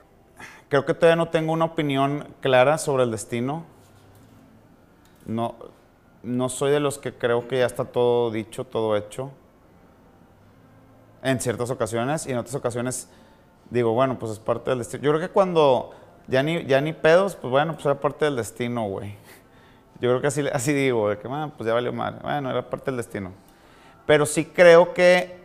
Creo 0.69 0.85
que 0.85 0.93
todavía 0.93 1.15
no 1.15 1.29
tengo 1.29 1.53
una 1.53 1.65
opinión 1.65 2.27
clara 2.41 2.77
sobre 2.77 3.03
el 3.03 3.11
destino 3.11 3.65
no, 5.25 5.55
no 6.23 6.49
soy 6.49 6.71
de 6.71 6.79
los 6.79 6.97
que 6.97 7.13
creo 7.13 7.47
que 7.47 7.59
ya 7.59 7.65
está 7.65 7.85
todo 7.85 8.31
dicho, 8.31 8.65
todo 8.65 8.95
hecho. 8.95 9.31
En 11.23 11.39
ciertas 11.39 11.69
ocasiones 11.71 12.27
y 12.27 12.31
en 12.31 12.37
otras 12.37 12.55
ocasiones 12.55 13.09
digo, 13.69 13.93
bueno, 13.93 14.17
pues 14.19 14.31
es 14.33 14.39
parte 14.39 14.69
del 14.69 14.79
destino. 14.79 15.03
Yo 15.03 15.11
creo 15.11 15.21
que 15.21 15.33
cuando 15.33 15.91
ya 16.27 16.43
ni, 16.43 16.65
ya 16.65 16.81
ni 16.81 16.93
pedos, 16.93 17.35
pues 17.35 17.51
bueno, 17.51 17.73
pues 17.73 17.85
era 17.85 17.99
parte 17.99 18.25
del 18.25 18.35
destino, 18.35 18.87
güey. 18.87 19.15
Yo 19.99 20.09
creo 20.09 20.21
que 20.21 20.27
así, 20.27 20.45
así 20.51 20.73
digo, 20.73 21.09
de 21.09 21.17
que, 21.17 21.27
bueno, 21.27 21.51
pues 21.55 21.67
ya 21.67 21.73
valió 21.73 21.93
mal. 21.93 22.19
Bueno, 22.21 22.49
era 22.49 22.69
parte 22.69 22.91
del 22.91 22.97
destino. 22.97 23.31
Pero 24.05 24.25
sí 24.25 24.45
creo 24.45 24.93
que 24.93 25.39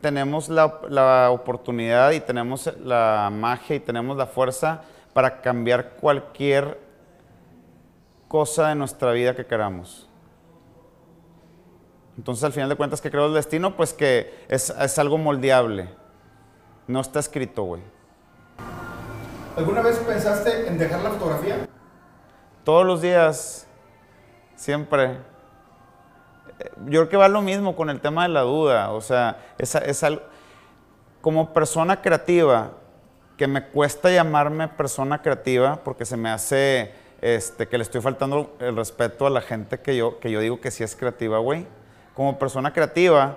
tenemos 0.00 0.48
la, 0.48 0.80
la 0.88 1.30
oportunidad 1.30 2.12
y 2.12 2.20
tenemos 2.20 2.72
la 2.78 3.30
magia 3.32 3.76
y 3.76 3.80
tenemos 3.80 4.16
la 4.16 4.26
fuerza 4.26 4.82
para 5.12 5.40
cambiar 5.42 5.90
cualquier 6.00 6.78
cosa 8.30 8.68
de 8.68 8.76
nuestra 8.76 9.10
vida 9.10 9.34
que 9.34 9.44
queramos. 9.44 10.08
Entonces, 12.16 12.44
al 12.44 12.52
final 12.52 12.68
de 12.68 12.76
cuentas, 12.76 13.00
¿qué 13.00 13.10
creo 13.10 13.26
el 13.26 13.34
destino? 13.34 13.76
Pues 13.76 13.92
que 13.92 14.32
es, 14.46 14.70
algo 15.00 15.18
moldeable. 15.18 15.88
No 16.86 17.00
está 17.00 17.18
escrito, 17.18 17.64
güey. 17.64 17.82
¿Alguna 19.56 19.82
vez 19.82 19.98
pensaste 19.98 20.68
en 20.68 20.78
dejar 20.78 21.02
la 21.02 21.10
fotografía? 21.10 21.68
Todos 22.62 22.86
los 22.86 23.02
días, 23.02 23.66
siempre. 24.54 25.16
Yo 26.86 27.00
creo 27.00 27.08
que 27.08 27.16
va 27.16 27.26
lo 27.26 27.42
mismo 27.42 27.74
con 27.74 27.90
el 27.90 28.00
tema 28.00 28.22
de 28.22 28.28
la 28.28 28.42
duda. 28.42 28.92
O 28.92 29.00
sea, 29.00 29.38
es, 29.58 29.74
es 29.74 30.04
algo, 30.04 30.22
como 31.20 31.52
persona 31.52 32.00
creativa, 32.00 32.74
que 33.36 33.48
me 33.48 33.66
cuesta 33.66 34.08
llamarme 34.08 34.68
persona 34.68 35.20
creativa 35.20 35.82
porque 35.82 36.04
se 36.04 36.16
me 36.16 36.30
hace 36.30 36.94
este, 37.20 37.68
que 37.68 37.76
le 37.76 37.82
estoy 37.82 38.00
faltando 38.00 38.56
el 38.60 38.76
respeto 38.76 39.26
a 39.26 39.30
la 39.30 39.40
gente 39.40 39.80
que 39.80 39.96
yo, 39.96 40.18
que 40.20 40.30
yo 40.30 40.40
digo 40.40 40.60
que 40.60 40.70
sí 40.70 40.82
es 40.82 40.96
creativa, 40.96 41.38
güey. 41.38 41.66
Como 42.14 42.38
persona 42.38 42.72
creativa, 42.72 43.36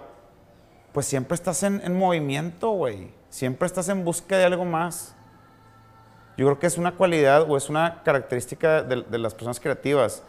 pues 0.94 1.06
siempre 1.06 1.36
estás 1.36 1.64
en, 1.64 1.98
movimiento, 1.98 2.72
güey. 2.72 3.12
Siempre 3.30 3.66
estás 3.66 3.90
en 3.90 4.06
busca 4.06 4.38
de 4.38 4.46
algo 4.46 4.64
más. 4.64 5.16
Yo 6.38 6.46
creo 6.46 6.60
que 6.60 6.68
es 6.68 6.78
una 6.78 6.94
cualidad 6.94 7.50
o 7.50 7.58
es 7.58 7.70
una 7.70 8.02
característica 8.04 8.84
de, 8.84 9.18
las 9.18 9.34
personas 9.34 9.60
creativas. 9.60 10.24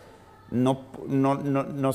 No, 0.50 0.84
no, 1.06 1.34
no, 1.34 1.92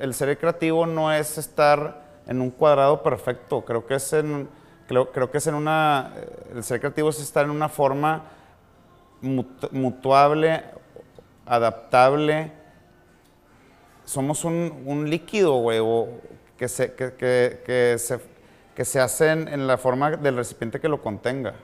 el 0.00 0.14
ser 0.14 0.38
creativo 0.38 0.86
no 0.86 1.12
es 1.12 1.38
estar 1.38 2.02
en 2.26 2.40
un 2.40 2.50
cuadrado 2.50 3.02
perfecto. 3.02 3.64
Creo 3.64 3.86
que 3.86 3.94
es 3.96 4.12
en, 4.12 4.48
creo, 4.88 5.12
creo 5.12 5.30
que 5.30 5.38
es 5.38 5.46
en 5.46 5.54
una, 5.54 6.12
el 6.52 6.64
ser 6.64 6.80
creativo 6.80 7.10
es 7.10 7.20
estar 7.20 7.44
en 7.44 7.50
una 7.50 7.68
forma 7.68 8.24
mutuable, 9.24 10.62
adaptable. 11.46 12.52
Somos 14.04 14.44
un, 14.44 15.06
líquido, 15.08 15.54
güey, 15.56 15.80
que 16.58 16.68
se, 16.68 16.94
que, 16.94 17.96
se, 17.98 18.20
que 18.74 18.84
se 18.84 19.00
hace 19.00 19.30
en, 19.30 19.66
la 19.66 19.78
forma 19.78 20.10
del 20.12 20.36
recipiente 20.36 20.80
que 20.80 20.88
lo 20.88 21.00
contenga. 21.00 21.54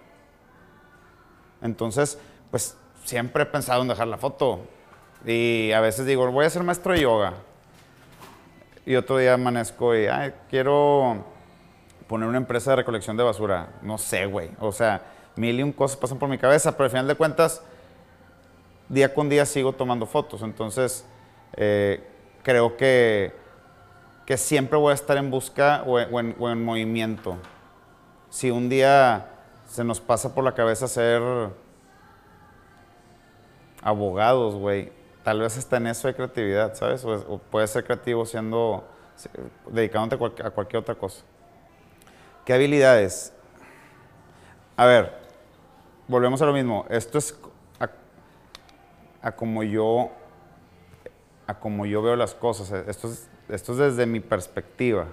Entonces, 1.63 2.19
pues 2.51 2.77
siempre 3.05 3.43
he 3.43 3.47
pensado 3.47 3.83
en 3.83 3.89
dejar 3.89 4.09
la 4.09 4.17
foto. 4.17 4.61
Y 5.27 5.73
a 5.73 5.81
veces 5.81 6.07
digo, 6.07 6.31
voy 6.31 6.47
a 6.47 6.51
ser 6.51 6.63
maestro 6.63 6.95
de 6.95 7.01
yoga. 7.01 7.35
Y 8.87 8.97
otro 8.97 9.19
día 9.19 9.35
amanezco 9.35 9.95
y, 9.95 10.07
ay, 10.07 10.33
quiero 10.49 11.25
poner 12.07 12.29
una 12.29 12.39
empresa 12.39 12.71
de 12.71 12.77
recolección 12.77 13.17
de 13.17 13.23
basura. 13.23 13.69
No 13.83 13.99
sé, 13.99 14.25
güey. 14.27 14.51
O 14.59 14.73
sea, 14.73 15.03
mil 15.37 15.59
y 15.59 15.63
un 15.63 15.73
cosas 15.73 15.97
pasan 15.97 16.19
por 16.19 16.29
mi 16.29 16.39
cabeza, 16.39 16.73
pero 16.73 16.85
al 16.85 16.91
final 16.91 17.07
de 17.09 17.15
cuentas, 17.15 17.63
día 18.89 19.15
con 19.15 19.29
día 19.29 19.47
sigo 19.47 19.73
tomando 19.73 20.07
fotos. 20.07 20.43
Entonces, 20.43 21.05
eh, 21.55 22.07
creo 22.43 22.77
que, 22.77 23.33
que, 24.27 24.37
siempre 24.37 24.79
voy 24.79 24.91
a 24.93 24.95
estar 24.95 25.17
en 25.17 25.31
busca 25.31 25.83
o, 25.87 25.99
en, 25.99 26.65
movimiento. 26.65 27.37
Si 28.29 28.51
un 28.51 28.69
día 28.69 29.27
se 29.67 29.85
nos 29.85 30.01
pasa 30.01 30.35
por 30.35 30.45
la 30.45 30.55
cabeza 30.55 30.89
ser 30.89 31.23
abogados, 33.83 34.55
güey, 34.55 34.93
tal 35.23 35.41
vez 35.41 35.57
está 35.57 35.79
en 35.79 35.87
eso 35.87 36.09
de 36.09 36.15
creatividad, 36.15 36.75
¿sabes? 36.75 37.05
O, 37.05 37.13
o 37.13 37.39
puedes 37.39 37.71
ser 37.71 37.85
creativo 37.85 38.27
siendo, 38.27 38.85
dedicándote 39.69 40.43
a 40.45 40.51
cualquier 40.51 40.81
otra 40.81 40.95
cosa. 40.95 41.23
¿Qué 42.45 42.53
habilidades? 42.53 43.33
A 44.77 44.87
ver, 44.87 45.20
volvemos 46.11 46.43
a 46.43 46.47
lo 46.47 46.53
mismo. 46.53 46.85
Esto 46.91 47.19
es 47.19 47.39
a, 49.23 49.33
como 49.33 49.63
yo 49.63 50.11
a 51.47 51.59
como 51.59 51.87
yo 51.87 52.03
veo 52.03 52.17
las 52.17 52.35
cosas. 52.35 52.73
Esto 52.89 53.09
es, 53.09 53.29
esto 53.49 53.73
es 53.73 53.79
desde 53.79 54.07
mi 54.07 54.21
perspectiva, 54.21 55.07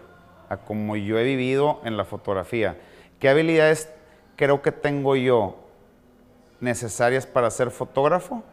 a 0.50 0.58
como 0.58 0.96
yo 0.96 1.18
he 1.18 1.24
vivido 1.24 1.82
en 1.84 1.98
la 1.98 2.06
fotografía. 2.06 2.78
¿Qué 3.20 3.30
habilidades 3.30 3.92
creo 4.36 4.62
que 4.62 4.72
tengo 4.72 5.16
yo 5.16 5.56
necesarias 6.60 7.26
para 7.26 7.50
ser 7.52 7.72
fotógrafo? 7.72 8.44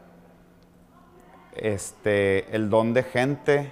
Este, 1.55 2.53
el 2.55 2.69
don 2.69 2.93
de 2.93 3.03
gente, 3.03 3.71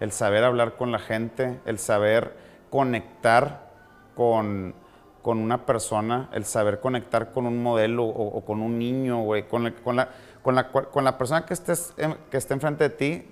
el 0.00 0.12
saber 0.12 0.44
hablar 0.44 0.76
con 0.76 0.92
la 0.92 0.98
gente, 0.98 1.58
el 1.64 1.78
saber 1.78 2.36
conectar 2.70 3.70
con, 4.14 4.74
con 5.22 5.38
una 5.38 5.64
persona, 5.64 6.28
el 6.32 6.44
saber 6.44 6.80
conectar 6.80 7.30
con 7.30 7.46
un 7.46 7.62
modelo 7.62 8.04
o, 8.04 8.44
con 8.44 8.60
un 8.60 8.78
niño, 8.78 9.22
güey, 9.22 9.46
con, 9.46 9.70
con, 9.84 9.96
la, 9.96 10.08
con, 10.42 10.54
la, 10.56 10.68
con 10.70 11.04
la 11.04 11.16
persona 11.16 11.46
que, 11.46 11.54
estés, 11.54 11.94
que 12.30 12.36
esté 12.36 12.54
enfrente 12.54 12.88
de 12.88 12.90
ti, 12.90 13.28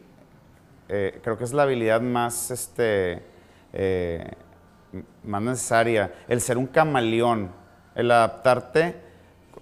eh, 0.89 1.21
creo 1.23 1.37
que 1.37 1.45
es 1.45 1.53
la 1.53 1.65
habilidad 1.65 2.01
más, 2.01 2.51
este, 2.51 3.23
eh, 3.73 4.29
más 5.25 5.43
necesaria. 5.43 6.13
El 6.29 6.41
ser 6.41 6.59
un 6.59 6.67
camaleón, 6.67 7.51
el 7.95 8.11
adaptarte. 8.11 9.09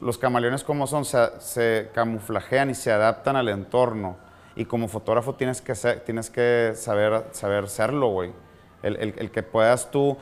Los 0.00 0.16
camaleones 0.16 0.64
como 0.64 0.86
son, 0.86 1.04
se, 1.04 1.90
camuflajean 1.92 2.70
y 2.70 2.74
se 2.74 2.92
adaptan 2.92 3.36
al 3.36 3.48
entorno. 3.48 4.16
Y 4.54 4.64
como 4.64 4.88
fotógrafo 4.88 5.34
tienes 5.34 5.60
que, 5.60 5.74
tienes 6.06 6.30
que 6.30 6.72
saber, 6.74 7.24
saber 7.32 7.68
serlo, 7.68 8.08
güey. 8.08 8.32
El, 8.82 8.96
el 8.96 9.30
que 9.30 9.42
puedas 9.42 9.90
tú 9.90 10.16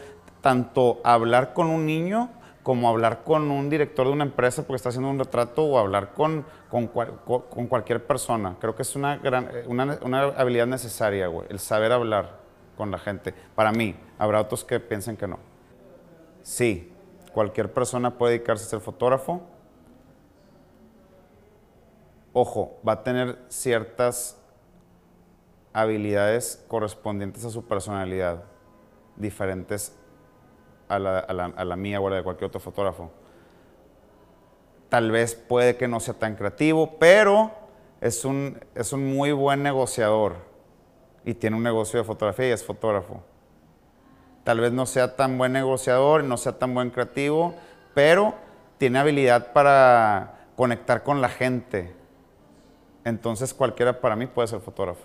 tanto 0.46 1.00
hablar 1.02 1.54
con 1.54 1.66
un 1.66 1.86
niño 1.86 2.30
como 2.62 2.88
hablar 2.88 3.24
con 3.24 3.50
un 3.50 3.68
director 3.68 4.06
de 4.06 4.12
una 4.12 4.22
empresa 4.22 4.62
porque 4.62 4.76
está 4.76 4.90
haciendo 4.90 5.10
un 5.10 5.18
retrato 5.18 5.64
o 5.64 5.76
hablar 5.76 6.12
con, 6.14 6.46
con, 6.70 6.86
con 6.86 7.66
cualquier 7.66 8.06
persona. 8.06 8.56
Creo 8.60 8.76
que 8.76 8.82
es 8.82 8.94
una, 8.94 9.16
gran, 9.16 9.48
eh, 9.52 9.64
una, 9.66 9.98
una 10.02 10.22
habilidad 10.22 10.68
necesaria, 10.68 11.26
güey, 11.26 11.48
el 11.50 11.58
saber 11.58 11.90
hablar 11.90 12.38
con 12.76 12.92
la 12.92 12.98
gente. 12.98 13.34
Para 13.56 13.72
mí, 13.72 13.96
habrá 14.18 14.40
otros 14.40 14.64
que 14.64 14.78
piensen 14.78 15.16
que 15.16 15.26
no. 15.26 15.40
Sí, 16.42 16.92
cualquier 17.32 17.72
persona 17.72 18.16
puede 18.16 18.34
dedicarse 18.34 18.66
a 18.66 18.68
ser 18.68 18.78
fotógrafo. 18.78 19.42
Ojo, 22.32 22.78
va 22.86 22.92
a 22.92 23.02
tener 23.02 23.36
ciertas 23.48 24.40
habilidades 25.72 26.64
correspondientes 26.68 27.44
a 27.44 27.50
su 27.50 27.64
personalidad, 27.64 28.44
diferentes 29.16 29.92
a 30.88 30.98
la, 30.98 31.18
a 31.18 31.64
la, 31.64 31.76
mía 31.76 32.00
o 32.00 32.06
a 32.06 32.10
la 32.10 32.16
de 32.16 32.22
cualquier 32.22 32.48
otro 32.48 32.60
fotógrafo. 32.60 33.10
Tal 34.88 35.10
vez 35.10 35.34
puede 35.34 35.76
que 35.76 35.88
no 35.88 36.00
sea 36.00 36.14
tan 36.14 36.36
creativo, 36.36 36.96
pero 36.98 37.50
es 38.00 38.24
un, 38.24 38.60
es 38.74 38.92
un 38.92 39.06
muy 39.14 39.32
buen 39.32 39.62
negociador 39.62 40.36
y 41.24 41.34
tiene 41.34 41.56
un 41.56 41.62
negocio 41.62 41.98
de 41.98 42.04
fotografía 42.04 42.48
y 42.48 42.52
es 42.52 42.64
fotógrafo. 42.64 43.22
Tal 44.44 44.60
vez 44.60 44.72
no 44.72 44.86
sea 44.86 45.16
tan 45.16 45.38
buen 45.38 45.52
negociador, 45.52 46.22
no 46.22 46.36
sea 46.36 46.58
tan 46.58 46.72
buen 46.72 46.90
creativo, 46.90 47.54
pero 47.94 48.34
tiene 48.78 48.98
habilidad 49.00 49.52
para 49.52 50.46
conectar 50.56 51.02
con 51.02 51.20
la 51.20 51.28
gente. 51.28 51.92
Entonces 53.04 53.52
cualquiera 53.52 54.00
para 54.00 54.14
mí 54.14 54.26
puede 54.26 54.46
ser 54.48 54.60
fotógrafo, 54.60 55.02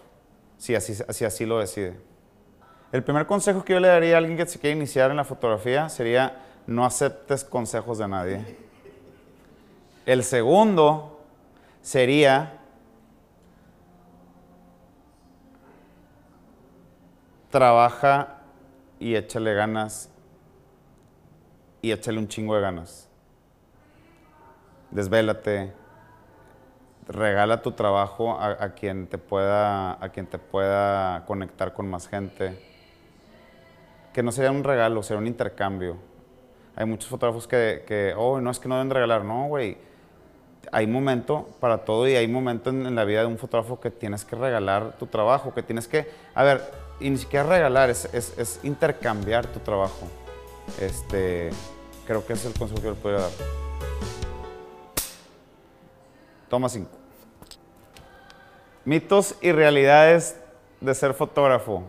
si 0.57 0.75
así, 0.75 0.93
si 1.09 1.25
así 1.25 1.45
lo 1.45 1.57
decide. 1.57 2.10
El 2.91 3.03
primer 3.03 3.25
consejo 3.25 3.63
que 3.63 3.73
yo 3.73 3.79
le 3.79 3.87
daría 3.87 4.15
a 4.15 4.17
alguien 4.17 4.35
que 4.35 4.45
se 4.45 4.59
quiere 4.59 4.75
iniciar 4.75 5.11
en 5.11 5.17
la 5.17 5.23
fotografía 5.23 5.87
sería 5.87 6.41
no 6.67 6.85
aceptes 6.85 7.45
consejos 7.45 7.97
de 7.99 8.07
nadie. 8.07 8.57
El 10.05 10.23
segundo 10.23 11.21
sería 11.81 12.59
trabaja 17.49 18.39
y 18.99 19.15
échale 19.15 19.53
ganas 19.53 20.09
y 21.81 21.91
échale 21.91 22.19
un 22.19 22.27
chingo 22.27 22.55
de 22.55 22.61
ganas. 22.61 23.07
Desvélate, 24.91 25.73
regala 27.07 27.61
tu 27.61 27.71
trabajo 27.71 28.37
a, 28.37 28.73
quien 28.73 29.07
te 29.07 29.17
pueda, 29.17 30.03
a 30.03 30.09
quien 30.09 30.27
te 30.27 30.37
pueda 30.37 31.23
conectar 31.25 31.73
con 31.73 31.89
más 31.89 32.09
gente 32.09 32.70
que 34.13 34.23
no 34.23 34.31
sería 34.31 34.51
un 34.51 34.63
regalo, 34.63 35.03
sería 35.03 35.19
un 35.19 35.27
intercambio. 35.27 35.97
Hay 36.75 36.85
muchos 36.85 37.09
fotógrafos 37.09 37.47
que, 37.47 37.83
que 37.87 38.13
oh, 38.17 38.39
no 38.41 38.51
es 38.51 38.59
que 38.59 38.67
no 38.67 38.75
deben 38.75 38.89
regalar, 38.89 39.23
no, 39.23 39.47
güey. 39.47 39.77
Hay 40.71 40.87
momento 40.87 41.49
para 41.59 41.79
todo 41.79 42.07
y 42.07 42.15
hay 42.15 42.27
momento 42.27 42.69
en, 42.69 42.95
la 42.95 43.03
vida 43.03 43.21
de 43.21 43.25
un 43.25 43.37
fotógrafo 43.37 43.79
que 43.79 43.91
tienes 43.91 44.23
que 44.23 44.35
regalar 44.35 44.93
tu 44.97 45.07
trabajo, 45.07 45.53
que 45.53 45.63
tienes 45.63 45.87
que, 45.87 46.09
a 46.33 46.43
ver, 46.43 46.61
y 46.99 47.09
ni 47.09 47.17
siquiera 47.17 47.45
regalar, 47.45 47.89
es, 47.89 48.05
es, 48.13 48.37
es 48.37 48.59
intercambiar 48.63 49.47
tu 49.47 49.59
trabajo. 49.59 50.07
Este, 50.79 51.49
creo 52.05 52.25
que 52.25 52.33
ese 52.33 52.47
es 52.47 52.53
el 52.53 52.59
consejo 52.59 52.79
que 52.79 52.87
yo 52.87 52.93
le 52.93 52.99
podría 52.99 53.21
dar. 53.21 53.31
Toma 56.49 56.69
cinco. 56.69 56.91
Mitos 58.85 59.35
y 59.41 59.51
realidades 59.51 60.37
de 60.79 60.95
ser 60.95 61.13
fotógrafo 61.13 61.83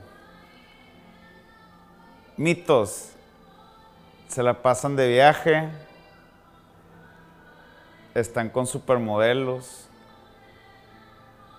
mitos. 2.42 3.12
Se 4.26 4.42
la 4.42 4.62
pasan 4.62 4.96
de 4.96 5.08
viaje, 5.08 5.68
están 8.14 8.50
con 8.50 8.66
supermodelos, 8.66 9.88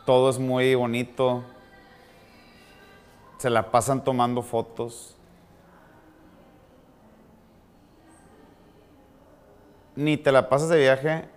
todo 0.05 0.29
es 0.29 0.39
muy 0.39 0.75
bonito, 0.75 1.43
se 3.37 3.49
la 3.49 3.71
pasan 3.71 4.03
tomando 4.03 4.41
fotos. 4.41 5.15
Ni 9.95 10.17
te 10.17 10.31
la 10.31 10.49
pasas 10.49 10.67
de 10.69 10.79
viaje 10.79 11.29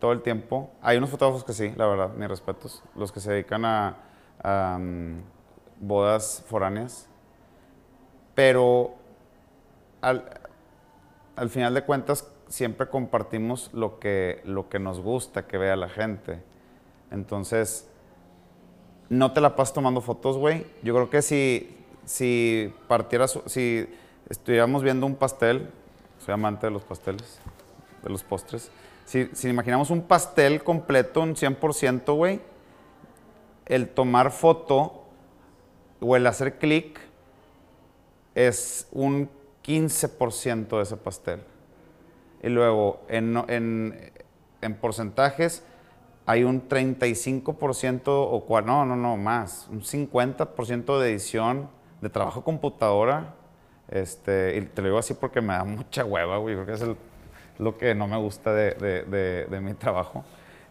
todo 0.00 0.10
el 0.10 0.22
tiempo. 0.22 0.70
Hay 0.82 0.96
unos 0.96 1.10
fotógrafos 1.10 1.44
que 1.44 1.52
sí, 1.52 1.72
la 1.76 1.86
verdad, 1.86 2.14
mis 2.14 2.28
respetos. 2.28 2.82
Los 2.96 3.12
que 3.12 3.20
se 3.20 3.30
dedican 3.30 3.64
a, 3.64 4.78
mm, 4.78 5.20
bodas 5.78 6.42
foráneas 6.48 7.08
pero 8.36 8.94
al, 10.02 10.22
final 11.48 11.74
de 11.74 11.82
cuentas 11.82 12.28
siempre 12.48 12.86
compartimos 12.88 13.70
lo 13.72 13.98
que, 13.98 14.42
lo 14.44 14.68
que 14.68 14.78
nos 14.78 15.00
gusta 15.00 15.46
que 15.46 15.58
vea 15.58 15.74
la 15.74 15.88
gente. 15.88 16.40
Entonces, 17.10 17.88
no 19.08 19.32
te 19.32 19.40
la 19.40 19.56
pasas 19.56 19.72
tomando 19.72 20.02
fotos, 20.02 20.36
güey. 20.36 20.66
Yo 20.82 20.94
creo 20.94 21.08
que 21.08 21.22
si, 21.22 21.76
si 22.04 22.72
partieras, 22.86 23.40
si 23.46 23.88
estuviéramos 24.28 24.82
viendo 24.82 25.06
un 25.06 25.16
pastel, 25.16 25.70
soy 26.18 26.34
amante 26.34 26.66
de 26.66 26.72
los 26.72 26.84
pasteles, 26.84 27.38
de 28.02 28.10
los 28.10 28.22
postres. 28.22 28.70
Si, 29.06 29.30
si 29.32 29.48
imaginamos 29.48 29.88
un 29.88 30.02
pastel 30.02 30.62
completo, 30.62 31.22
un 31.22 31.36
100%, 31.36 32.14
güey, 32.14 32.40
el 33.64 33.88
tomar 33.88 34.30
foto 34.30 35.04
o 36.00 36.16
el 36.16 36.26
hacer 36.26 36.58
clic 36.58 37.05
es 38.36 38.86
un 38.92 39.28
15% 39.64 40.76
de 40.76 40.82
ese 40.82 40.96
pastel. 40.96 41.40
Y 42.42 42.48
luego, 42.50 43.00
en, 43.08 43.36
en, 43.48 44.12
en 44.60 44.74
porcentajes, 44.74 45.64
hay 46.26 46.44
un 46.44 46.68
35% 46.68 48.02
o 48.06 48.44
cual, 48.44 48.66
no, 48.66 48.84
no, 48.84 48.94
no, 48.94 49.16
más, 49.16 49.66
un 49.70 49.80
50% 49.80 50.98
de 51.00 51.10
edición, 51.10 51.68
de 52.00 52.10
trabajo 52.10 52.44
computadora. 52.44 53.34
Este, 53.88 54.58
y 54.58 54.60
te 54.62 54.82
lo 54.82 54.88
digo 54.88 54.98
así 54.98 55.14
porque 55.14 55.40
me 55.40 55.54
da 55.54 55.64
mucha 55.64 56.04
hueva, 56.04 56.36
güey, 56.36 56.56
porque 56.56 56.72
es 56.72 56.84
lo 57.58 57.78
que 57.78 57.94
no 57.94 58.06
me 58.06 58.18
gusta 58.18 58.52
de, 58.52 58.74
de, 58.74 59.46
de, 59.46 59.60
mi 59.60 59.72
trabajo. 59.74 60.24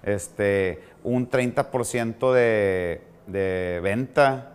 Este, 0.03 0.83
un 1.03 1.29
30% 1.29 2.31
de, 2.31 3.01
de 3.25 3.79
venta, 3.81 4.54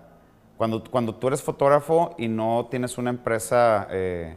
cuando, 0.61 0.85
cuando 0.85 1.15
tú 1.15 1.29
eres 1.29 1.41
fotógrafo 1.41 2.15
y 2.19 2.29
no 2.29 2.69
tienes 2.71 2.99
una 2.99 3.09
empresa, 3.09 3.89
eh, 3.91 4.37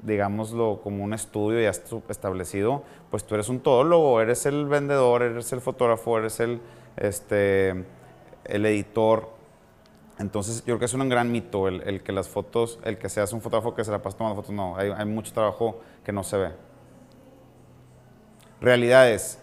digámoslo, 0.00 0.80
como 0.82 1.04
un 1.04 1.12
estudio 1.12 1.60
ya 1.60 1.68
establecido, 1.68 2.82
pues 3.10 3.24
tú 3.24 3.34
eres 3.34 3.50
un 3.50 3.60
todólogo, 3.60 4.18
eres 4.18 4.46
el 4.46 4.64
vendedor, 4.64 5.22
eres 5.22 5.52
el 5.52 5.60
fotógrafo, 5.60 6.16
eres 6.16 6.40
el, 6.40 6.62
este, 6.96 7.84
el 8.44 8.64
editor. 8.64 9.28
Entonces, 10.18 10.60
yo 10.60 10.64
creo 10.64 10.78
que 10.78 10.84
es 10.86 10.94
un 10.94 11.06
gran 11.06 11.30
mito 11.30 11.68
el, 11.68 12.02
que 12.02 12.12
las 12.12 12.26
fotos, 12.26 12.78
el 12.82 12.96
que 12.96 13.10
seas 13.10 13.34
un 13.34 13.42
fotógrafo 13.42 13.74
que 13.74 13.84
se 13.84 13.90
la 13.90 14.00
pasa 14.00 14.16
tomando 14.16 14.36
fotos. 14.36 14.54
No, 14.54 14.74
hay, 14.78 14.90
hay 14.90 15.04
mucho 15.04 15.34
trabajo 15.34 15.82
que 16.02 16.12
no 16.12 16.24
se 16.24 16.38
ve. 16.38 16.52
Realidades. 18.62 19.38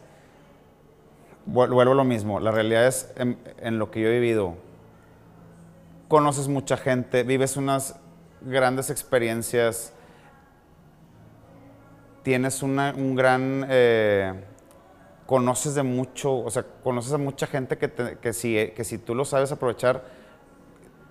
Vuelvo 1.45 1.82
a 1.82 1.86
lo 1.86 2.03
mismo. 2.03 2.39
La 2.39 2.49
realidad 2.49 2.88
es 2.88 3.14
en, 3.16 3.38
en 3.59 3.78
lo 3.78 3.91
que 3.91 4.01
yo 4.01 4.07
he 4.07 4.20
vivido 4.20 4.62
conoces 6.14 6.47
mucha 6.47 6.78
gente, 6.78 7.24
vives 7.24 7.57
unas 7.57 7.95
grandes 8.41 8.91
experiencias, 8.91 9.93
tienes 12.22 12.61
una, 12.61 12.93
un 12.95 13.16
gran... 13.16 13.66
Eh, 13.68 14.32
conoces 15.26 15.74
de 15.74 15.82
mucho, 15.82 16.38
o 16.38 16.51
sea, 16.51 16.68
conoces 16.84 17.14
a 17.14 17.18
mucha 17.18 17.47
gente 17.47 17.80
que, 17.80 17.89
que, 18.22 18.32
si, 18.32 18.53
que 18.76 18.84
si 18.84 18.99
tú 18.99 19.16
lo 19.16 19.26
sabes 19.26 19.51
aprovechar, 19.51 20.03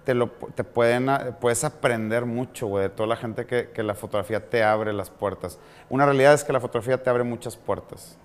te, 0.05 0.15
lo, 0.15 0.29
te 0.29 0.63
pueden, 0.63 1.11
puedes 1.41 1.65
aprender 1.65 2.25
mucho, 2.25 2.69
güey, 2.69 2.85
de 2.85 2.91
toda 2.91 3.09
la 3.09 3.17
gente 3.17 3.45
que, 3.45 3.71
que 3.71 3.83
la 3.83 3.97
fotografía 3.97 4.49
te 4.49 4.63
abre 4.63 4.93
las 4.93 5.11
puertas. 5.11 5.59
Una 5.91 6.07
realidad 6.07 6.33
es 6.33 6.45
que 6.45 6.53
la 6.53 6.61
fotografía 6.61 7.03
te 7.03 7.11
abre 7.11 7.25
muchas 7.25 7.57
puertas. 7.57 8.17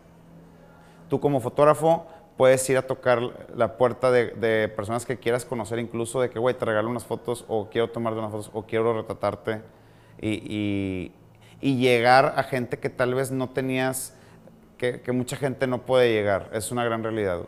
Tú 1.09 1.19
como 1.19 1.39
fotógrafo 1.39 2.05
puedes 2.37 2.69
ir 2.69 2.77
a 2.77 2.83
tocar 2.83 3.19
la 3.55 3.77
puerta 3.77 4.11
de, 4.11 4.69
personas 4.69 5.05
que 5.05 5.17
quieras 5.17 5.43
conocer, 5.43 5.79
incluso 5.79 6.21
de 6.21 6.29
que, 6.29 6.39
güey, 6.39 6.55
te 6.55 6.65
regalo 6.65 6.89
unas 6.89 7.05
fotos 7.05 7.43
o 7.47 7.69
quiero 7.69 7.89
tomarte 7.89 8.19
unas 8.19 8.31
fotos 8.31 8.51
o 8.53 8.63
quiero 8.65 8.93
retratarte 8.93 9.61
y, 10.21 11.11
llegar 11.61 12.35
a 12.37 12.43
gente 12.43 12.77
que 12.77 12.89
tal 12.89 13.15
vez 13.15 13.31
no 13.31 13.49
tenías, 13.49 14.15
que, 14.77 15.01
mucha 15.11 15.35
gente 15.35 15.65
no 15.65 15.85
puede 15.85 16.13
llegar. 16.13 16.49
Es 16.53 16.71
una 16.71 16.85
gran 16.85 17.03
realidad. 17.03 17.41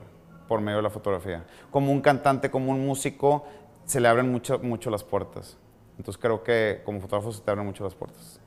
por 0.47 0.61
medio 0.61 0.77
de 0.77 0.83
la 0.83 0.89
fotografía. 0.89 1.45
Como 1.69 1.91
un 1.91 2.01
cantante, 2.01 2.49
como 2.49 2.71
un 2.71 2.83
músico, 2.83 3.45
se 3.85 3.99
le 3.99 4.07
abren 4.07 4.31
mucho, 4.31 4.57
mucho 4.57 4.89
las 4.89 5.03
puertas. 5.03 5.59
Entonces 5.99 6.19
creo 6.19 6.43
que 6.43 6.81
como 6.83 6.99
fotógrafo 6.99 7.31
se 7.31 7.41
te 7.41 7.51
abren 7.51 7.67
mucho 7.67 7.83
las 7.83 7.93
puertas. 7.93 8.39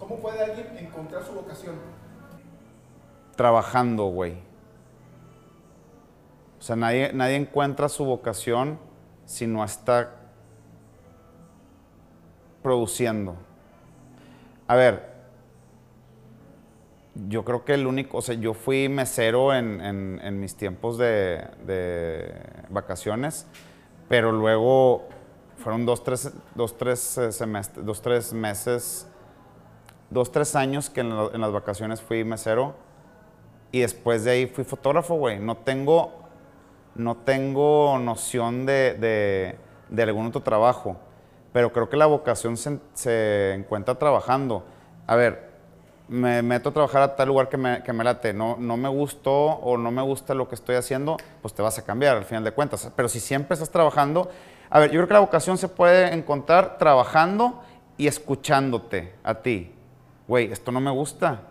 ¿Cómo 0.00 0.16
puede 0.16 0.42
alguien 0.42 0.76
encontrar 0.76 1.22
su 1.24 1.32
vocación? 1.32 1.76
Trabajando, 3.36 4.06
güey. 4.06 4.38
O 6.64 6.66
sea, 6.66 6.76
nadie, 6.76 7.10
nadie 7.12 7.36
encuentra 7.36 7.90
su 7.90 8.06
vocación 8.06 8.78
si 9.26 9.46
no 9.46 9.62
está 9.62 10.14
produciendo. 12.62 13.36
A 14.66 14.74
ver, 14.74 15.12
yo 17.28 17.44
creo 17.44 17.66
que 17.66 17.74
el 17.74 17.86
único, 17.86 18.16
o 18.16 18.22
sea, 18.22 18.34
yo 18.36 18.54
fui 18.54 18.88
mesero 18.88 19.52
en, 19.54 19.78
en, 19.82 20.40
mis 20.40 20.56
tiempos 20.56 20.96
de, 20.96 21.46
de, 21.66 22.34
vacaciones, 22.70 23.46
pero 24.08 24.32
luego 24.32 25.06
fueron 25.58 25.84
dos, 25.84 26.02
tres, 26.02 26.32
dos, 26.54 26.78
tres 26.78 27.18
eh, 27.18 27.28
dos, 27.82 28.00
tres 28.00 28.32
meses, 28.32 29.06
dos, 30.08 30.32
tres 30.32 30.56
años 30.56 30.88
que 30.88 31.02
en, 31.02 31.12
en, 31.12 31.40
las 31.42 31.52
vacaciones 31.52 32.00
fui 32.00 32.24
mesero 32.24 32.74
y 33.70 33.80
después 33.80 34.24
de 34.24 34.30
ahí 34.30 34.46
fui 34.46 34.64
fotógrafo, 34.64 35.16
güey. 35.16 35.38
No 35.38 35.58
tengo, 35.58 36.23
no 36.94 37.16
tengo 37.16 37.98
noción 37.98 38.66
de, 38.66 39.56
algún 39.96 40.26
otro 40.26 40.42
trabajo, 40.42 40.96
pero 41.52 41.72
creo 41.72 41.88
que 41.88 41.96
la 41.96 42.06
vocación 42.06 42.56
se, 42.56 42.78
se 42.94 43.54
encuentra 43.54 43.94
trabajando. 43.96 44.64
A 45.06 45.16
ver, 45.16 45.54
me 46.08 46.42
meto 46.42 46.68
a 46.68 46.72
trabajar 46.72 47.02
a 47.02 47.16
tal 47.16 47.28
lugar 47.28 47.48
que 47.48 47.56
me, 47.56 47.82
que 47.82 47.92
me, 47.92 48.04
late, 48.04 48.32
no, 48.32 48.56
no 48.58 48.76
me 48.76 48.88
gustó 48.88 49.32
o 49.32 49.76
no 49.76 49.90
me 49.90 50.02
gusta 50.02 50.34
lo 50.34 50.48
que 50.48 50.54
estoy 50.54 50.76
haciendo, 50.76 51.16
pues 51.40 51.54
te 51.54 51.62
vas 51.62 51.78
a 51.78 51.84
cambiar 51.84 52.16
al 52.16 52.24
final 52.24 52.44
de 52.44 52.52
cuentas. 52.52 52.90
Pero 52.94 53.08
si 53.08 53.20
siempre 53.20 53.54
estás 53.54 53.70
trabajando, 53.70 54.30
a 54.68 54.78
ver, 54.78 54.90
yo 54.90 54.98
creo 54.98 55.08
que 55.08 55.14
la 55.14 55.20
vocación 55.20 55.56
se 55.56 55.68
puede 55.68 56.12
encontrar 56.12 56.78
trabajando 56.78 57.62
y 57.96 58.06
escuchándote 58.06 59.14
a 59.22 59.34
ti. 59.36 59.72
Güey, 60.26 60.52
esto 60.52 60.72
no 60.72 60.80
me 60.80 60.90
gusta, 60.90 61.42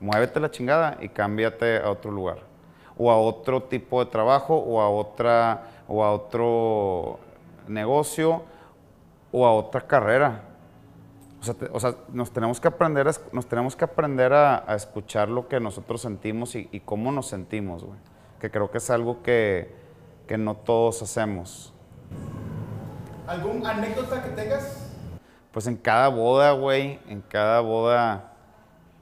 muévete 0.00 0.40
la 0.40 0.50
chingada 0.50 0.98
y 1.00 1.08
cámbiate 1.08 1.78
a 1.78 1.90
otro 1.90 2.10
lugar. 2.10 2.45
O 2.98 3.10
a 3.10 3.18
otro 3.18 3.64
tipo 3.64 4.04
de 4.04 4.10
trabajo, 4.10 4.56
o 4.56 4.80
a, 4.80 4.88
otra, 4.88 5.68
o 5.86 6.02
a 6.02 6.12
otro 6.12 7.18
negocio, 7.68 8.42
o 9.32 9.44
a 9.46 9.52
otra 9.52 9.86
carrera 9.86 10.42
o 11.72 11.80
sea, 11.80 11.94
nos 12.12 12.30
tenemos 12.30 12.60
que 12.60 12.68
aprender 12.68 13.08
a, 13.08 13.12
nos 13.32 13.46
tenemos 13.46 13.76
que 13.76 13.84
aprender 13.84 14.32
a, 14.32 14.64
escuchar 14.74 15.28
lo 15.28 15.48
que 15.48 15.60
nosotros 15.60 16.00
sentimos 16.00 16.54
y, 16.54 16.80
cómo 16.84 17.12
nos 17.12 17.28
sentimos, 17.28 17.84
güey. 17.84 17.98
Que 18.40 18.50
creo 18.50 18.70
que 18.70 18.78
es 18.78 18.90
algo 18.90 19.22
que, 19.22 19.74
que 20.26 20.38
no 20.38 20.54
todos 20.56 21.02
hacemos. 21.02 21.72
¿Algún 23.26 23.66
anécdota 23.66 24.22
que 24.22 24.30
tengas? 24.30 24.92
Pues 25.52 25.66
en 25.66 25.76
cada 25.76 26.08
boda, 26.08 26.52
güey, 26.52 27.00
en 27.08 27.22
cada 27.22 27.60
boda 27.60 28.32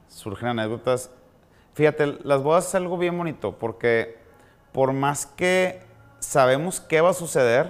surgen 0.07 0.49
anécdotas. 0.49 1.11
Fíjate, 1.75 2.19
las 2.23 2.41
bodas 2.41 2.69
es 2.69 2.75
algo 2.75 2.97
bien 2.97 3.17
bonito 3.17 3.57
porque 3.57 4.17
por 4.71 4.93
más 4.93 5.25
que 5.25 5.81
sabemos 6.19 6.79
qué 6.79 7.01
va 7.01 7.09
a 7.09 7.13
suceder, 7.13 7.69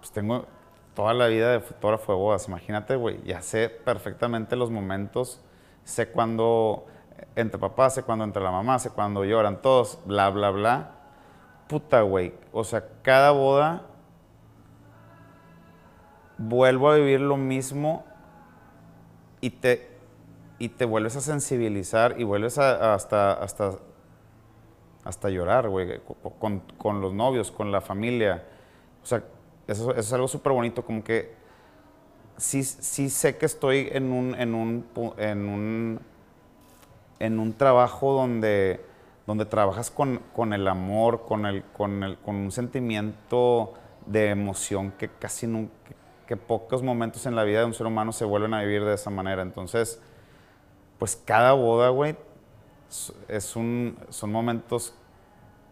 pues 0.00 0.10
tengo, 0.10 0.46
toda 0.94 1.14
la 1.14 1.28
vida 1.28 1.52
de 1.52 1.60
fotógrafo 1.60 2.12
de 2.12 2.18
bodas. 2.18 2.48
Imagínate, 2.48 2.96
güey, 2.96 3.22
ya 3.22 3.40
sé 3.40 3.68
perfectamente 3.68 4.56
los 4.56 4.68
momentos, 4.68 5.40
sé 5.84 6.08
cuando 6.08 6.86
entre 7.36 7.60
papás, 7.60 7.94
sé 7.94 8.02
cuando 8.02 8.24
entre 8.24 8.42
la 8.42 8.50
mamá, 8.50 8.80
sé 8.80 8.90
cuando 8.90 9.24
lloran 9.24 9.62
todos, 9.62 10.00
bla, 10.04 10.28
bla, 10.30 10.50
bla. 10.50 10.90
Puta, 11.68 12.02
güey. 12.02 12.34
O 12.50 12.64
sea, 12.64 12.84
cada 13.02 13.30
boda 13.30 13.82
vuelvo 16.36 16.90
a 16.90 16.96
vivir 16.96 17.20
lo 17.20 17.36
mismo 17.36 18.04
y 19.40 19.50
te, 19.50 19.89
y 20.60 20.68
te 20.68 20.84
vuelves 20.84 21.16
a 21.16 21.22
sensibilizar 21.22 22.20
y 22.20 22.24
vuelves 22.24 22.58
a, 22.58 22.92
hasta, 22.94 23.32
hasta, 23.32 23.78
hasta 25.02 25.30
llorar, 25.30 25.70
güey, 25.70 26.00
con, 26.38 26.60
con 26.76 27.00
los 27.00 27.14
novios, 27.14 27.50
con 27.50 27.72
la 27.72 27.80
familia. 27.80 28.44
O 29.02 29.06
sea, 29.06 29.24
eso, 29.66 29.94
es 29.94 30.12
algo 30.12 30.28
súper 30.28 30.52
bonito, 30.52 30.84
como 30.84 31.02
que 31.02 31.34
sí, 32.36 32.62
sí 32.62 33.08
sé 33.08 33.38
que 33.38 33.46
estoy 33.46 33.88
en 33.90 34.12
un, 34.12 34.34
en 34.34 34.54
un, 34.54 34.86
en 35.16 35.48
un, 35.48 36.00
en 37.20 37.38
un 37.38 37.54
trabajo 37.54 38.12
donde, 38.12 38.84
donde 39.26 39.46
trabajas 39.46 39.90
con, 39.90 40.20
con 40.36 40.52
el 40.52 40.68
amor, 40.68 41.22
con, 41.26 41.46
el, 41.46 41.64
con, 41.72 42.02
el, 42.02 42.18
con 42.18 42.36
un 42.36 42.52
sentimiento 42.52 43.72
de 44.04 44.28
emoción 44.28 44.92
que 44.92 45.08
casi 45.08 45.46
nunca, 45.46 45.72
que 46.26 46.36
pocos 46.36 46.82
momentos 46.82 47.24
en 47.24 47.34
la 47.34 47.44
vida 47.44 47.60
de 47.60 47.64
un 47.64 47.74
ser 47.74 47.86
humano 47.86 48.12
se 48.12 48.26
vuelven 48.26 48.52
a 48.52 48.60
vivir 48.60 48.84
de 48.84 48.92
esa 48.92 49.08
manera. 49.08 49.40
Entonces, 49.40 50.02
pues 51.00 51.16
cada 51.16 51.52
boda, 51.54 51.88
güey, 51.88 52.14
es 53.26 53.56
un, 53.56 53.96
son 54.10 54.30
momentos 54.30 54.94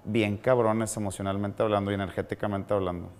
bien 0.03 0.39
cabrones 0.39 0.97
emocionalmente 0.97 1.63
hablando 1.63 1.91
y 1.91 1.95
energéticamente 1.95 2.73
hablando. 2.73 3.11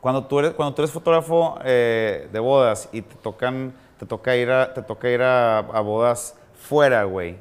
Cuando 0.00 0.26
tú 0.26 0.40
eres, 0.40 0.54
cuando 0.54 0.74
tú 0.74 0.82
eres 0.82 0.90
fotógrafo 0.90 1.60
eh, 1.64 2.28
de 2.32 2.38
bodas 2.40 2.88
y 2.90 3.02
te 3.02 3.14
tocan, 3.14 3.72
te 3.96 4.06
toca 4.06 4.34
ir 4.34 4.50
a, 4.50 4.74
te 4.74 4.82
toca 4.82 5.08
ir 5.08 5.22
a, 5.22 5.60
bodas 5.82 6.36
fuera, 6.56 7.04
güey. 7.04 7.36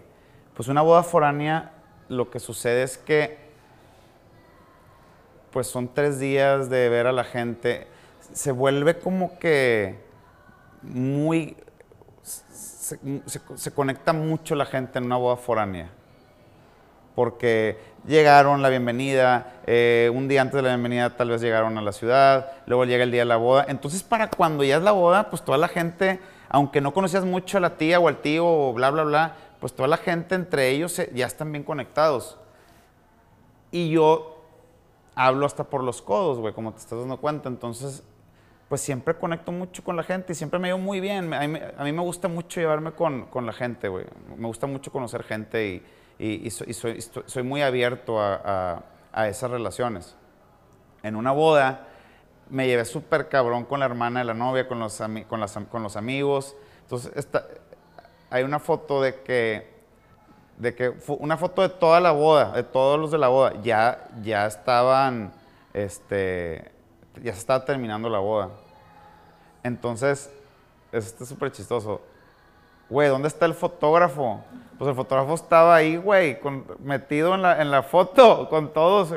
Pues 0.53 0.67
una 0.67 0.83
boda 0.83 1.01
foránea, 1.01 1.71
lo 2.09 2.29
que 2.29 2.39
sucede 2.39 2.83
es 2.83 2.99
que, 2.99 3.39
pues 5.49 5.65
son 5.65 5.91
tres 5.91 6.19
días 6.19 6.69
de 6.69 6.89
ver 6.89 7.07
a 7.07 7.11
la 7.11 7.23
gente. 7.23 7.87
Se 8.33 8.51
vuelve 8.51 8.99
como 8.99 9.39
que 9.39 9.99
muy, 10.83 11.57
se, 13.55 13.71
conecta 13.71 14.13
mucho 14.13 14.55
la 14.55 14.65
gente 14.65 14.99
en 14.99 15.05
una 15.05 15.17
boda 15.17 15.37
foránea 15.37 15.89
porque 17.15 17.77
llegaron 18.07 18.61
la 18.61 18.69
bienvenida, 18.69 19.61
eh, 19.67 20.11
un 20.13 20.27
día 20.27 20.41
antes 20.41 20.55
de 20.55 20.61
la 20.61 20.69
bienvenida 20.69 21.15
tal 21.15 21.29
vez 21.29 21.41
llegaron 21.41 21.77
a 21.77 21.81
la 21.81 21.91
ciudad, 21.91 22.51
luego 22.65 22.85
llega 22.85 23.03
el 23.03 23.11
día 23.11 23.21
de 23.21 23.25
la 23.25 23.37
boda. 23.37 23.65
Entonces, 23.67 24.01
para 24.01 24.29
cuando 24.29 24.63
ya 24.63 24.77
es 24.77 24.83
la 24.83 24.91
boda, 24.91 25.29
pues 25.29 25.43
toda 25.43 25.57
la 25.57 25.67
gente, 25.67 26.19
aunque 26.49 26.81
no 26.81 26.93
conocías 26.93 27.25
mucho 27.25 27.57
a 27.57 27.61
la 27.61 27.77
tía 27.77 27.99
o 27.99 28.07
al 28.07 28.21
tío 28.21 28.47
o 28.47 28.73
bla, 28.73 28.89
bla, 28.89 29.03
bla, 29.03 29.35
pues 29.59 29.73
toda 29.73 29.87
la 29.87 29.97
gente 29.97 30.35
entre 30.35 30.69
ellos 30.69 31.01
ya 31.13 31.27
están 31.27 31.51
bien 31.51 31.63
conectados. 31.63 32.37
Y 33.71 33.89
yo 33.89 34.43
hablo 35.15 35.45
hasta 35.45 35.65
por 35.65 35.83
los 35.83 36.01
codos, 36.01 36.39
güey, 36.39 36.53
como 36.53 36.73
te 36.73 36.79
estás 36.79 36.99
dando 36.99 37.17
cuenta. 37.17 37.49
Entonces, 37.49 38.03
pues 38.71 38.79
siempre 38.79 39.15
conecto 39.15 39.51
mucho 39.51 39.83
con 39.83 39.97
la 39.97 40.03
gente 40.03 40.31
y 40.31 40.35
siempre 40.35 40.57
me 40.57 40.69
llevo 40.69 40.79
muy 40.79 41.01
bien. 41.01 41.33
A 41.33 41.45
mí, 41.45 41.91
me 41.91 42.01
gusta 42.01 42.29
mucho 42.29 42.61
llevarme 42.61 42.93
con, 42.93 43.25
con 43.25 43.45
la 43.45 43.51
gente, 43.51 43.89
güey. 43.89 44.05
Me 44.37 44.47
gusta 44.47 44.65
mucho 44.65 44.93
conocer 44.93 45.23
gente 45.23 45.83
y 46.17 46.49
soy, 46.49 47.43
muy 47.43 47.63
abierto 47.63 48.21
a, 48.21 48.81
esas 49.27 49.51
relaciones. 49.51 50.15
En 51.03 51.17
una 51.17 51.33
boda 51.33 51.85
me 52.49 52.65
llevé 52.65 52.85
súper 52.85 53.27
cabrón 53.27 53.65
con 53.65 53.81
la 53.81 53.87
hermana 53.87 54.21
de 54.21 54.25
la 54.27 54.33
novia, 54.33 54.65
con 54.69 54.79
los, 54.79 55.03
con 55.69 55.83
los 55.83 55.97
amigos. 55.97 56.55
Entonces, 56.83 57.27
hay 58.29 58.43
una 58.43 58.59
foto 58.59 59.01
de 59.01 59.19
que, 59.19 59.69
de 60.59 60.73
que, 60.75 60.93
una 61.19 61.35
foto 61.35 61.61
de 61.61 61.67
toda 61.67 61.99
la 61.99 62.11
boda, 62.11 62.53
de 62.53 62.63
todos 62.63 62.97
los 62.97 63.11
de 63.11 63.17
la 63.17 63.27
boda, 63.27 63.61
ya, 63.61 64.07
ya 64.21 64.45
estaban, 64.45 65.33
este, 65.73 66.71
ya 67.21 67.33
se 67.33 67.39
estaba 67.39 67.65
terminando 67.65 68.07
la 68.07 68.19
boda. 68.19 68.60
Entonces, 69.63 70.29
es 70.91 71.15
súper 71.25 71.51
chistoso 71.51 72.01
güey, 72.91 73.07
¿dónde 73.07 73.29
está 73.29 73.45
el 73.45 73.53
fotógrafo? 73.53 74.43
Pues 74.77 74.89
el 74.89 74.95
fotógrafo 74.95 75.33
estaba 75.33 75.75
ahí, 75.75 75.95
güey, 75.95 76.37
metido 76.79 77.33
en 77.33 77.41
la, 77.41 77.61
en 77.61 77.71
la 77.71 77.83
foto 77.83 78.49
con 78.49 78.73
todos. 78.73 79.15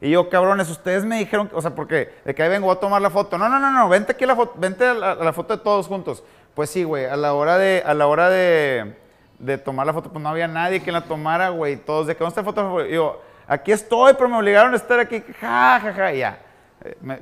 Y 0.00 0.10
yo, 0.10 0.28
cabrones, 0.28 0.68
ustedes 0.68 1.06
me 1.06 1.18
dijeron, 1.18 1.50
o 1.54 1.62
sea, 1.62 1.74
porque 1.74 2.12
de 2.24 2.34
que 2.34 2.42
ahí 2.42 2.50
vengo 2.50 2.70
a 2.70 2.78
tomar 2.78 3.00
la 3.00 3.08
foto. 3.08 3.38
No, 3.38 3.48
no, 3.48 3.58
no, 3.58 3.70
no, 3.70 3.88
vente 3.88 4.12
aquí 4.12 4.24
a 4.24 4.26
la 4.28 4.36
foto, 4.36 4.52
vente 4.56 4.84
a 4.84 4.94
la, 4.94 5.32
foto 5.32 5.56
de 5.56 5.62
todos 5.62 5.88
juntos. 5.88 6.22
Pues 6.54 6.68
sí, 6.68 6.84
güey, 6.84 7.06
a 7.06 7.16
la 7.16 7.32
hora 7.32 7.56
de, 7.56 7.82
a 7.84 7.94
la 7.94 8.06
hora 8.06 8.28
de, 8.28 8.94
de, 9.38 9.56
tomar 9.56 9.86
la 9.86 9.94
foto, 9.94 10.12
pues 10.12 10.22
no 10.22 10.28
había 10.28 10.46
nadie 10.46 10.82
que 10.82 10.92
la 10.92 11.00
tomara, 11.00 11.48
güey. 11.48 11.76
Todos, 11.76 12.06
¿de 12.06 12.14
qué 12.14 12.18
dónde 12.18 12.32
está 12.32 12.40
el 12.42 12.46
fotógrafo? 12.46 12.84
Y 12.84 12.92
yo, 12.92 13.22
aquí 13.46 13.72
estoy, 13.72 14.12
pero 14.12 14.28
me 14.28 14.36
obligaron 14.36 14.74
a 14.74 14.76
estar 14.76 15.00
aquí, 15.00 15.24
ja, 15.40 15.80
ja, 15.80 15.92
ja, 15.94 16.12
ya. 16.12 16.38
Eh, 16.84 17.20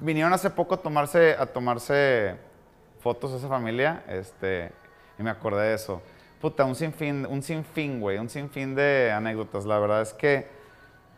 vinieron 0.00 0.32
hace 0.32 0.50
poco 0.50 0.74
a 0.74 0.78
tomarse, 0.78 1.36
a 1.38 1.46
tomarse 1.46 2.36
fotos 3.00 3.32
esa 3.32 3.48
familia, 3.48 4.04
este, 4.08 4.72
y 5.18 5.22
me 5.22 5.30
acordé 5.30 5.68
de 5.68 5.74
eso. 5.74 6.02
Puta, 6.40 6.64
un 6.64 6.74
sinfín, 6.74 7.26
un 7.26 7.42
sinfín, 7.42 8.00
güey, 8.00 8.18
un 8.18 8.28
sinfín 8.28 8.74
de 8.74 9.10
anécdotas. 9.10 9.64
La 9.64 9.78
verdad 9.78 10.02
es 10.02 10.12
que 10.12 10.48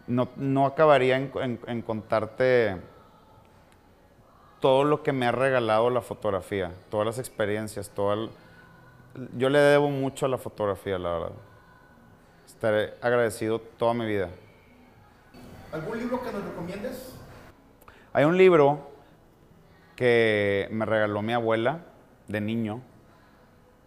no, 0.07 0.29
no 0.37 0.67
acabaría 0.67 1.17
en, 1.17 1.83
contarte 1.83 2.77
todo 4.61 4.85
lo 4.85 5.03
que 5.03 5.13
me 5.13 5.27
ha 5.27 5.33
regalado 5.33 5.91
la 5.91 6.01
fotografía, 6.01 6.73
todas 6.91 7.07
las 7.07 7.19
experiencias, 7.19 7.91
todo 7.91 8.31
Yo 9.37 9.49
le 9.49 9.59
debo 9.59 9.91
mucho 9.91 10.27
a 10.27 10.29
la 10.29 10.39
fotografía, 10.39 10.99
la 10.99 11.11
verdad. 11.11 11.33
estaré 12.47 12.95
agradecido 13.01 13.61
toda 13.61 13.95
mi 13.95 14.07
vida. 14.07 14.31
¿Algún 15.73 15.99
libro 15.99 16.23
que 16.23 16.33
nos 16.33 16.45
recomiendes? 16.45 17.18
Hay 18.19 18.25
un 18.25 18.37
libro 18.37 18.81
que 19.95 20.67
me 20.73 20.85
regaló 20.85 21.23
mi 21.23 21.33
abuela 21.35 21.85
de 22.27 22.41
niño 22.41 22.81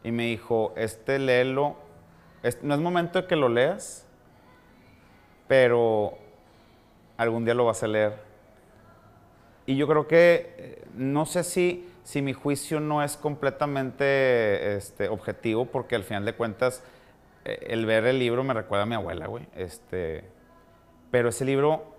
y 0.06 0.14
me 0.14 0.28
dijo, 0.28 0.72
este 0.78 1.20
léelo, 1.20 1.76
no 2.62 2.74
es 2.74 2.80
momento 2.80 3.22
de 3.22 3.28
que 3.28 3.36
lo 3.36 3.50
leas, 3.50 4.08
pero 5.50 6.18
algún 7.18 7.44
día 7.44 7.54
lo 7.56 7.66
vas 7.66 7.84
a 7.84 7.88
leer. 7.88 8.14
Y 9.66 9.76
yo 9.76 9.86
creo 9.86 10.08
que, 10.08 10.56
eh, 10.58 10.86
no 10.96 11.26
sé 11.26 11.44
si, 11.44 11.90
si 12.06 12.22
mi 12.22 12.32
juicio 12.32 12.80
no 12.80 13.04
es 13.04 13.18
completamente 13.18 14.78
este, 14.78 15.10
objetivo, 15.10 15.66
porque 15.66 15.96
al 15.96 16.06
final 16.06 16.24
de 16.24 16.36
cuentas, 16.36 16.86
eh, 17.44 17.66
el 17.68 17.86
ver 17.86 18.06
el 18.06 18.18
libro 18.18 18.46
me 18.46 18.54
recuerda 18.54 18.84
a 18.84 18.88
mi 18.88 18.96
abuela, 18.96 19.28
güey. 19.28 19.46
Este, 19.58 20.24
pero 21.12 21.28
ese 21.28 21.44
libro, 21.44 21.91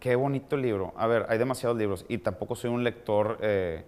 qué 0.00 0.16
bonito 0.16 0.56
libro. 0.56 0.92
A 0.96 1.06
ver, 1.06 1.26
hay 1.28 1.38
demasiados 1.38 1.76
libros 1.76 2.04
y 2.08 2.18
tampoco 2.18 2.54
soy 2.54 2.70
un 2.70 2.84
lector 2.84 3.38
eh, 3.40 3.84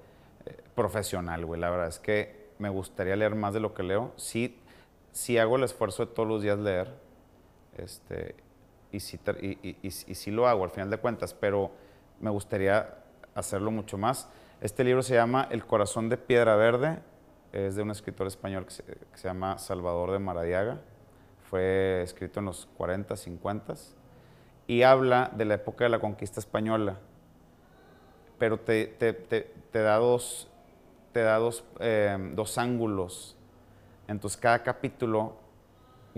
profesional, 0.74 1.44
güey. 1.44 1.60
La 1.60 1.70
verdad 1.70 1.88
es 1.88 1.98
que 1.98 2.48
me 2.58 2.68
gustaría 2.68 3.16
leer 3.16 3.34
más 3.34 3.54
de 3.54 3.60
lo 3.60 3.74
que 3.74 3.82
leo. 3.82 4.12
Sí, 4.16 4.58
sí 5.12 5.38
hago 5.38 5.56
el 5.56 5.64
esfuerzo 5.64 6.06
de 6.06 6.12
todos 6.12 6.28
los 6.28 6.42
días 6.42 6.58
leer. 6.58 6.92
Este, 7.76 8.34
y 8.90 9.00
sí, 9.00 9.18
y, 9.42 10.30
lo 10.30 10.48
hago 10.48 10.64
al 10.64 10.70
final 10.70 10.90
de 10.90 10.98
cuentas, 10.98 11.34
pero 11.34 11.70
me 12.20 12.30
gustaría 12.30 12.96
hacerlo 13.34 13.70
mucho 13.70 13.98
más. 13.98 14.28
Este 14.60 14.82
libro 14.82 15.02
se 15.02 15.14
llama 15.14 15.46
El 15.50 15.64
corazón 15.66 16.08
de 16.08 16.16
piedra 16.16 16.56
verde, 16.56 16.98
es 17.52 17.76
de 17.76 17.82
un 17.82 17.90
escritor 17.90 18.26
español 18.26 18.66
que 18.66 18.72
se, 18.72 18.84
llama 19.22 19.58
Salvador 19.58 20.10
de 20.12 20.18
Maradiaga, 20.18 20.80
fue 21.48 22.02
escrito 22.02 22.40
en 22.40 22.46
los 22.46 22.66
40, 22.76 23.16
50 23.16 23.74
y 24.68 24.82
habla 24.82 25.32
de 25.34 25.44
la 25.44 25.54
época 25.54 25.82
de 25.82 25.90
la 25.90 25.98
conquista 25.98 26.38
española, 26.38 26.98
pero 28.38 28.60
te, 28.60 28.94
da 29.72 29.96
dos, 29.96 30.46
te 31.12 31.22
da 31.22 31.38
dos, 31.38 31.64
eh, 31.80 32.16
dos 32.34 32.56
ángulos. 32.58 33.36
Entonces 34.06 34.38
cada 34.40 34.62
capítulo 34.62 35.48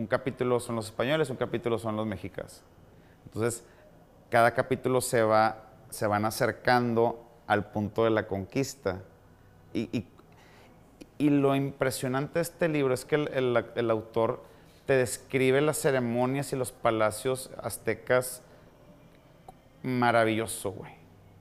un 0.01 0.07
capítulo 0.07 0.61
son 0.61 0.77
los 0.77 0.87
españoles, 0.87 1.29
un 1.31 1.37
capítulo 1.37 1.79
son 1.79 1.97
los 1.97 2.07
mexicas. 2.07 2.63
Entonces, 3.27 3.65
cada 4.31 4.53
capítulo 4.53 5.01
se, 5.01 5.23
va, 5.23 5.67
se 5.91 6.07
van 6.07 6.25
acercando 6.25 7.23
al 7.47 7.71
punto 7.71 8.05
de 8.05 8.11
la 8.11 8.27
conquista. 8.27 9.03
Y, 9.73 10.07
lo 11.19 11.55
impresionante 11.55 12.39
de 12.39 12.43
este 12.43 12.67
libro 12.69 12.95
es 12.95 13.05
que 13.05 13.17
el, 13.17 13.91
autor 13.91 14.43
te 14.91 14.97
describe 14.97 15.61
las 15.61 15.77
ceremonias 15.77 16.53
y 16.53 16.57
los 16.57 16.73
palacios 16.73 17.53
aztecas 17.63 18.43
maravilloso, 19.85 20.73
güey. 20.73 20.91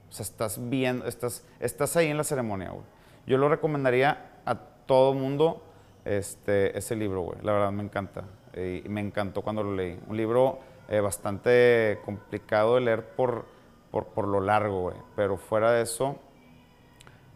O 0.08 0.12
sea, 0.12 0.22
estás 0.22 0.70
viendo, 0.70 1.04
estás, 1.06 1.44
estás 1.58 1.96
ahí 1.96 2.06
en 2.06 2.16
la 2.16 2.22
ceremonia, 2.22 2.70
güey. 2.70 2.84
Yo 3.26 3.38
lo 3.38 3.48
recomendaría 3.48 4.34
a 4.46 4.54
todo 4.54 5.14
mundo 5.14 5.64
este, 6.04 6.78
ese 6.78 6.94
libro, 6.94 7.22
güey. 7.22 7.40
La 7.42 7.50
verdad 7.50 7.72
me 7.72 7.82
encanta. 7.82 8.22
y 8.54 8.88
me 8.88 9.00
encantó 9.00 9.42
cuando 9.42 9.64
lo 9.64 9.74
leí. 9.74 9.98
Un 10.06 10.16
libro 10.16 10.60
eh, 10.88 11.00
bastante 11.00 11.98
complicado 12.04 12.76
de 12.76 12.82
leer 12.82 13.04
por, 13.16 13.46
por, 13.90 14.28
lo 14.28 14.40
largo, 14.40 14.82
güey. 14.82 14.96
Pero 15.16 15.36
fuera 15.36 15.72
de 15.72 15.82
eso, 15.82 16.20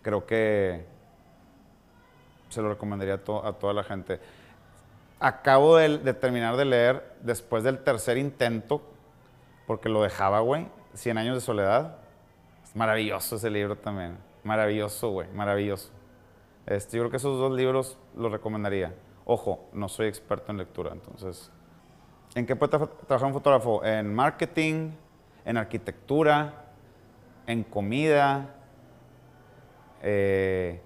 creo 0.03 0.27
que 0.27 0.85
se 2.51 2.63
lo 2.63 2.69
recomendaría 2.69 3.15
a, 3.15 3.19
toda 3.19 3.73
la 3.73 3.83
gente. 3.83 4.21
Acabo 5.21 5.77
de, 5.77 6.13
terminar 6.15 6.57
de 6.57 6.65
leer 6.65 7.17
después 7.23 7.63
del 7.63 7.79
tercer 7.79 8.19
intento, 8.19 8.83
porque 9.67 9.89
lo 9.89 10.03
dejaba, 10.03 10.41
güey. 10.41 10.67
Cien 10.93 11.19
años 11.19 11.37
de 11.37 11.41
soledad. 11.41 11.97
Es 12.63 12.75
maravilloso 12.77 13.37
ese 13.37 13.51
libro 13.51 13.77
también. 13.77 14.19
Maravilloso, 14.43 15.11
güey. 15.11 15.29
Maravilloso. 15.33 15.91
Este, 16.67 16.97
yo 16.97 17.05
creo 17.05 17.11
que 17.11 17.17
esos 17.17 17.39
dos 17.39 17.53
libros 17.53 17.97
los 18.17 18.31
recomendaría. 18.31 18.95
Ojo, 19.25 19.69
no 19.73 19.89
soy 19.89 20.09
experto 20.09 20.53
en 20.53 20.59
lectura, 20.59 20.93
entonces. 20.93 21.51
¿En 22.35 22.45
qué 22.45 22.57
puede 22.57 22.71
trabajar 23.07 23.27
un 23.27 23.33
fotógrafo? 23.33 23.85
En 23.85 24.13
marketing, 24.13 24.91
en 25.45 25.57
arquitectura, 25.57 26.65
en 27.47 27.63
comida. 27.63 28.55
Eh, 30.03 30.81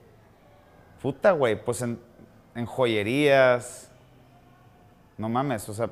puta, 1.03 1.33
güey, 1.33 1.65
pues 1.65 1.83
en 1.83 2.67
joyerías. 2.67 3.89
No 5.19 5.29
mames, 5.29 5.69
o 5.69 5.75
sea, 5.75 5.91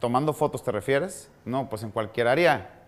tomando 0.00 0.32
fotos 0.32 0.62
te 0.62 0.72
refieres? 0.72 1.30
No, 1.44 1.70
pues 1.70 1.84
en 1.84 1.90
cualquier 1.90 2.26
área. 2.26 2.82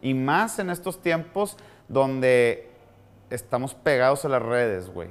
Y 0.00 0.14
más 0.14 0.58
en 0.58 0.70
estos 0.70 1.00
tiempos 1.02 1.56
donde 1.88 2.70
estamos 3.30 3.74
pegados 3.74 4.24
a 4.24 4.28
las 4.28 4.42
redes, 4.42 4.88
güey. 4.88 5.10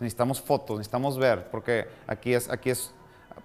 Necesitamos 0.00 0.42
fotos, 0.42 0.78
necesitamos 0.78 1.16
ver, 1.16 1.48
porque 1.50 1.86
aquí 2.08 2.34
es, 2.34 2.50
aquí 2.50 2.70
es, 2.70 2.92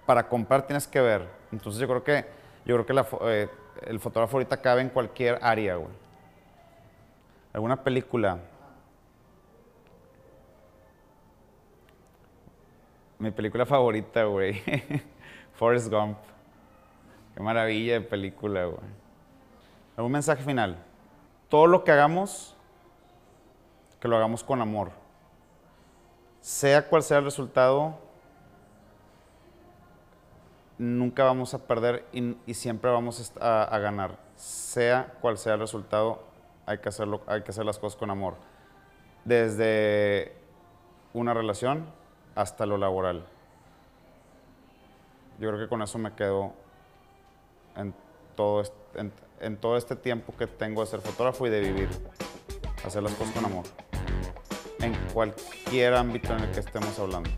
para 0.04 0.28
comprar 0.28 0.66
tienes 0.66 0.88
que 0.88 1.00
ver. 1.00 1.28
Entonces 1.52 1.80
yo 1.80 1.86
creo 1.86 2.02
que, 2.02 2.26
yo 2.66 2.84
creo 2.84 2.86
que 2.86 3.16
eh, 3.22 3.48
el 3.86 4.00
fotógrafo 4.00 4.36
ahorita 4.36 4.60
cabe 4.60 4.80
en 4.80 4.88
cualquier 4.88 5.38
área, 5.40 5.76
güey. 5.76 5.92
¿Alguna 7.52 7.82
película? 7.82 8.38
Mi 13.18 13.30
película 13.30 13.66
favorita, 13.66 14.24
güey. 14.24 14.60
Forrest 15.60 15.92
Gump. 15.92 16.18
Qué 17.36 17.40
maravilla 17.40 17.92
de 17.92 18.00
película, 18.00 18.64
güey. 18.64 18.80
¿Algún 19.96 20.10
mensaje 20.10 20.42
final? 20.42 20.78
Todo 21.48 21.68
lo 21.68 21.84
que 21.84 21.92
hagamos, 21.92 22.56
que 24.00 24.08
lo 24.08 24.16
hagamos 24.16 24.42
con 24.42 24.60
amor 24.60 24.98
sea 26.40 26.88
cual 26.88 27.02
sea 27.02 27.18
el 27.18 27.24
resultado, 27.24 27.98
nunca 30.78 31.24
vamos 31.24 31.52
a 31.54 31.66
perder 31.66 32.06
y, 32.12 32.54
siempre 32.54 32.90
vamos 32.90 33.32
a, 33.40 33.78
ganar. 33.78 34.16
Sea 34.36 35.14
cual 35.20 35.36
sea 35.36 35.54
el 35.54 35.60
resultado, 35.60 36.22
hay 36.64 36.78
que, 36.78 36.88
hacerlo, 36.88 37.20
hay 37.26 37.42
que 37.42 37.50
hacer 37.50 37.66
las 37.66 37.78
cosas 37.78 37.98
con 37.98 38.10
amor. 38.10 38.36
Desde 39.24 40.34
una 41.12 41.34
relación 41.34 41.86
hasta 42.34 42.64
lo 42.64 42.78
laboral. 42.78 43.26
Yo 45.40 45.48
creo 45.48 45.58
que 45.58 45.68
con 45.68 45.82
eso 45.82 45.98
me 45.98 46.14
quedo 46.14 46.52
en 47.76 47.94
todo, 48.36 48.62
en 49.40 49.56
todo 49.56 49.76
este 49.76 49.96
tiempo 49.96 50.34
que 50.36 50.46
tengo 50.46 50.82
de 50.82 50.86
ser 50.86 51.00
fotógrafo 51.00 51.46
y 51.46 51.50
de 51.50 51.60
vivir. 51.60 51.88
Hacer 52.84 53.02
las 53.02 53.12
cosas 53.14 53.34
con 53.34 53.44
amor 53.44 53.64
en 54.82 54.94
cualquier 55.12 55.94
ámbito 55.94 56.34
en 56.34 56.40
el 56.40 56.50
que 56.50 56.60
estemos 56.60 56.98
hablando. 56.98 57.30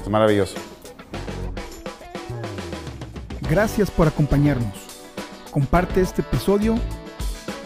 Es 0.00 0.08
maravilloso. 0.08 0.56
Gracias 3.48 3.90
por 3.90 4.06
acompañarnos. 4.08 5.02
Comparte 5.50 6.00
este 6.00 6.22
episodio 6.22 6.76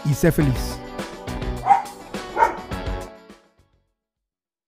y 0.05 0.13
sé 0.13 0.31
feliz. 0.31 0.72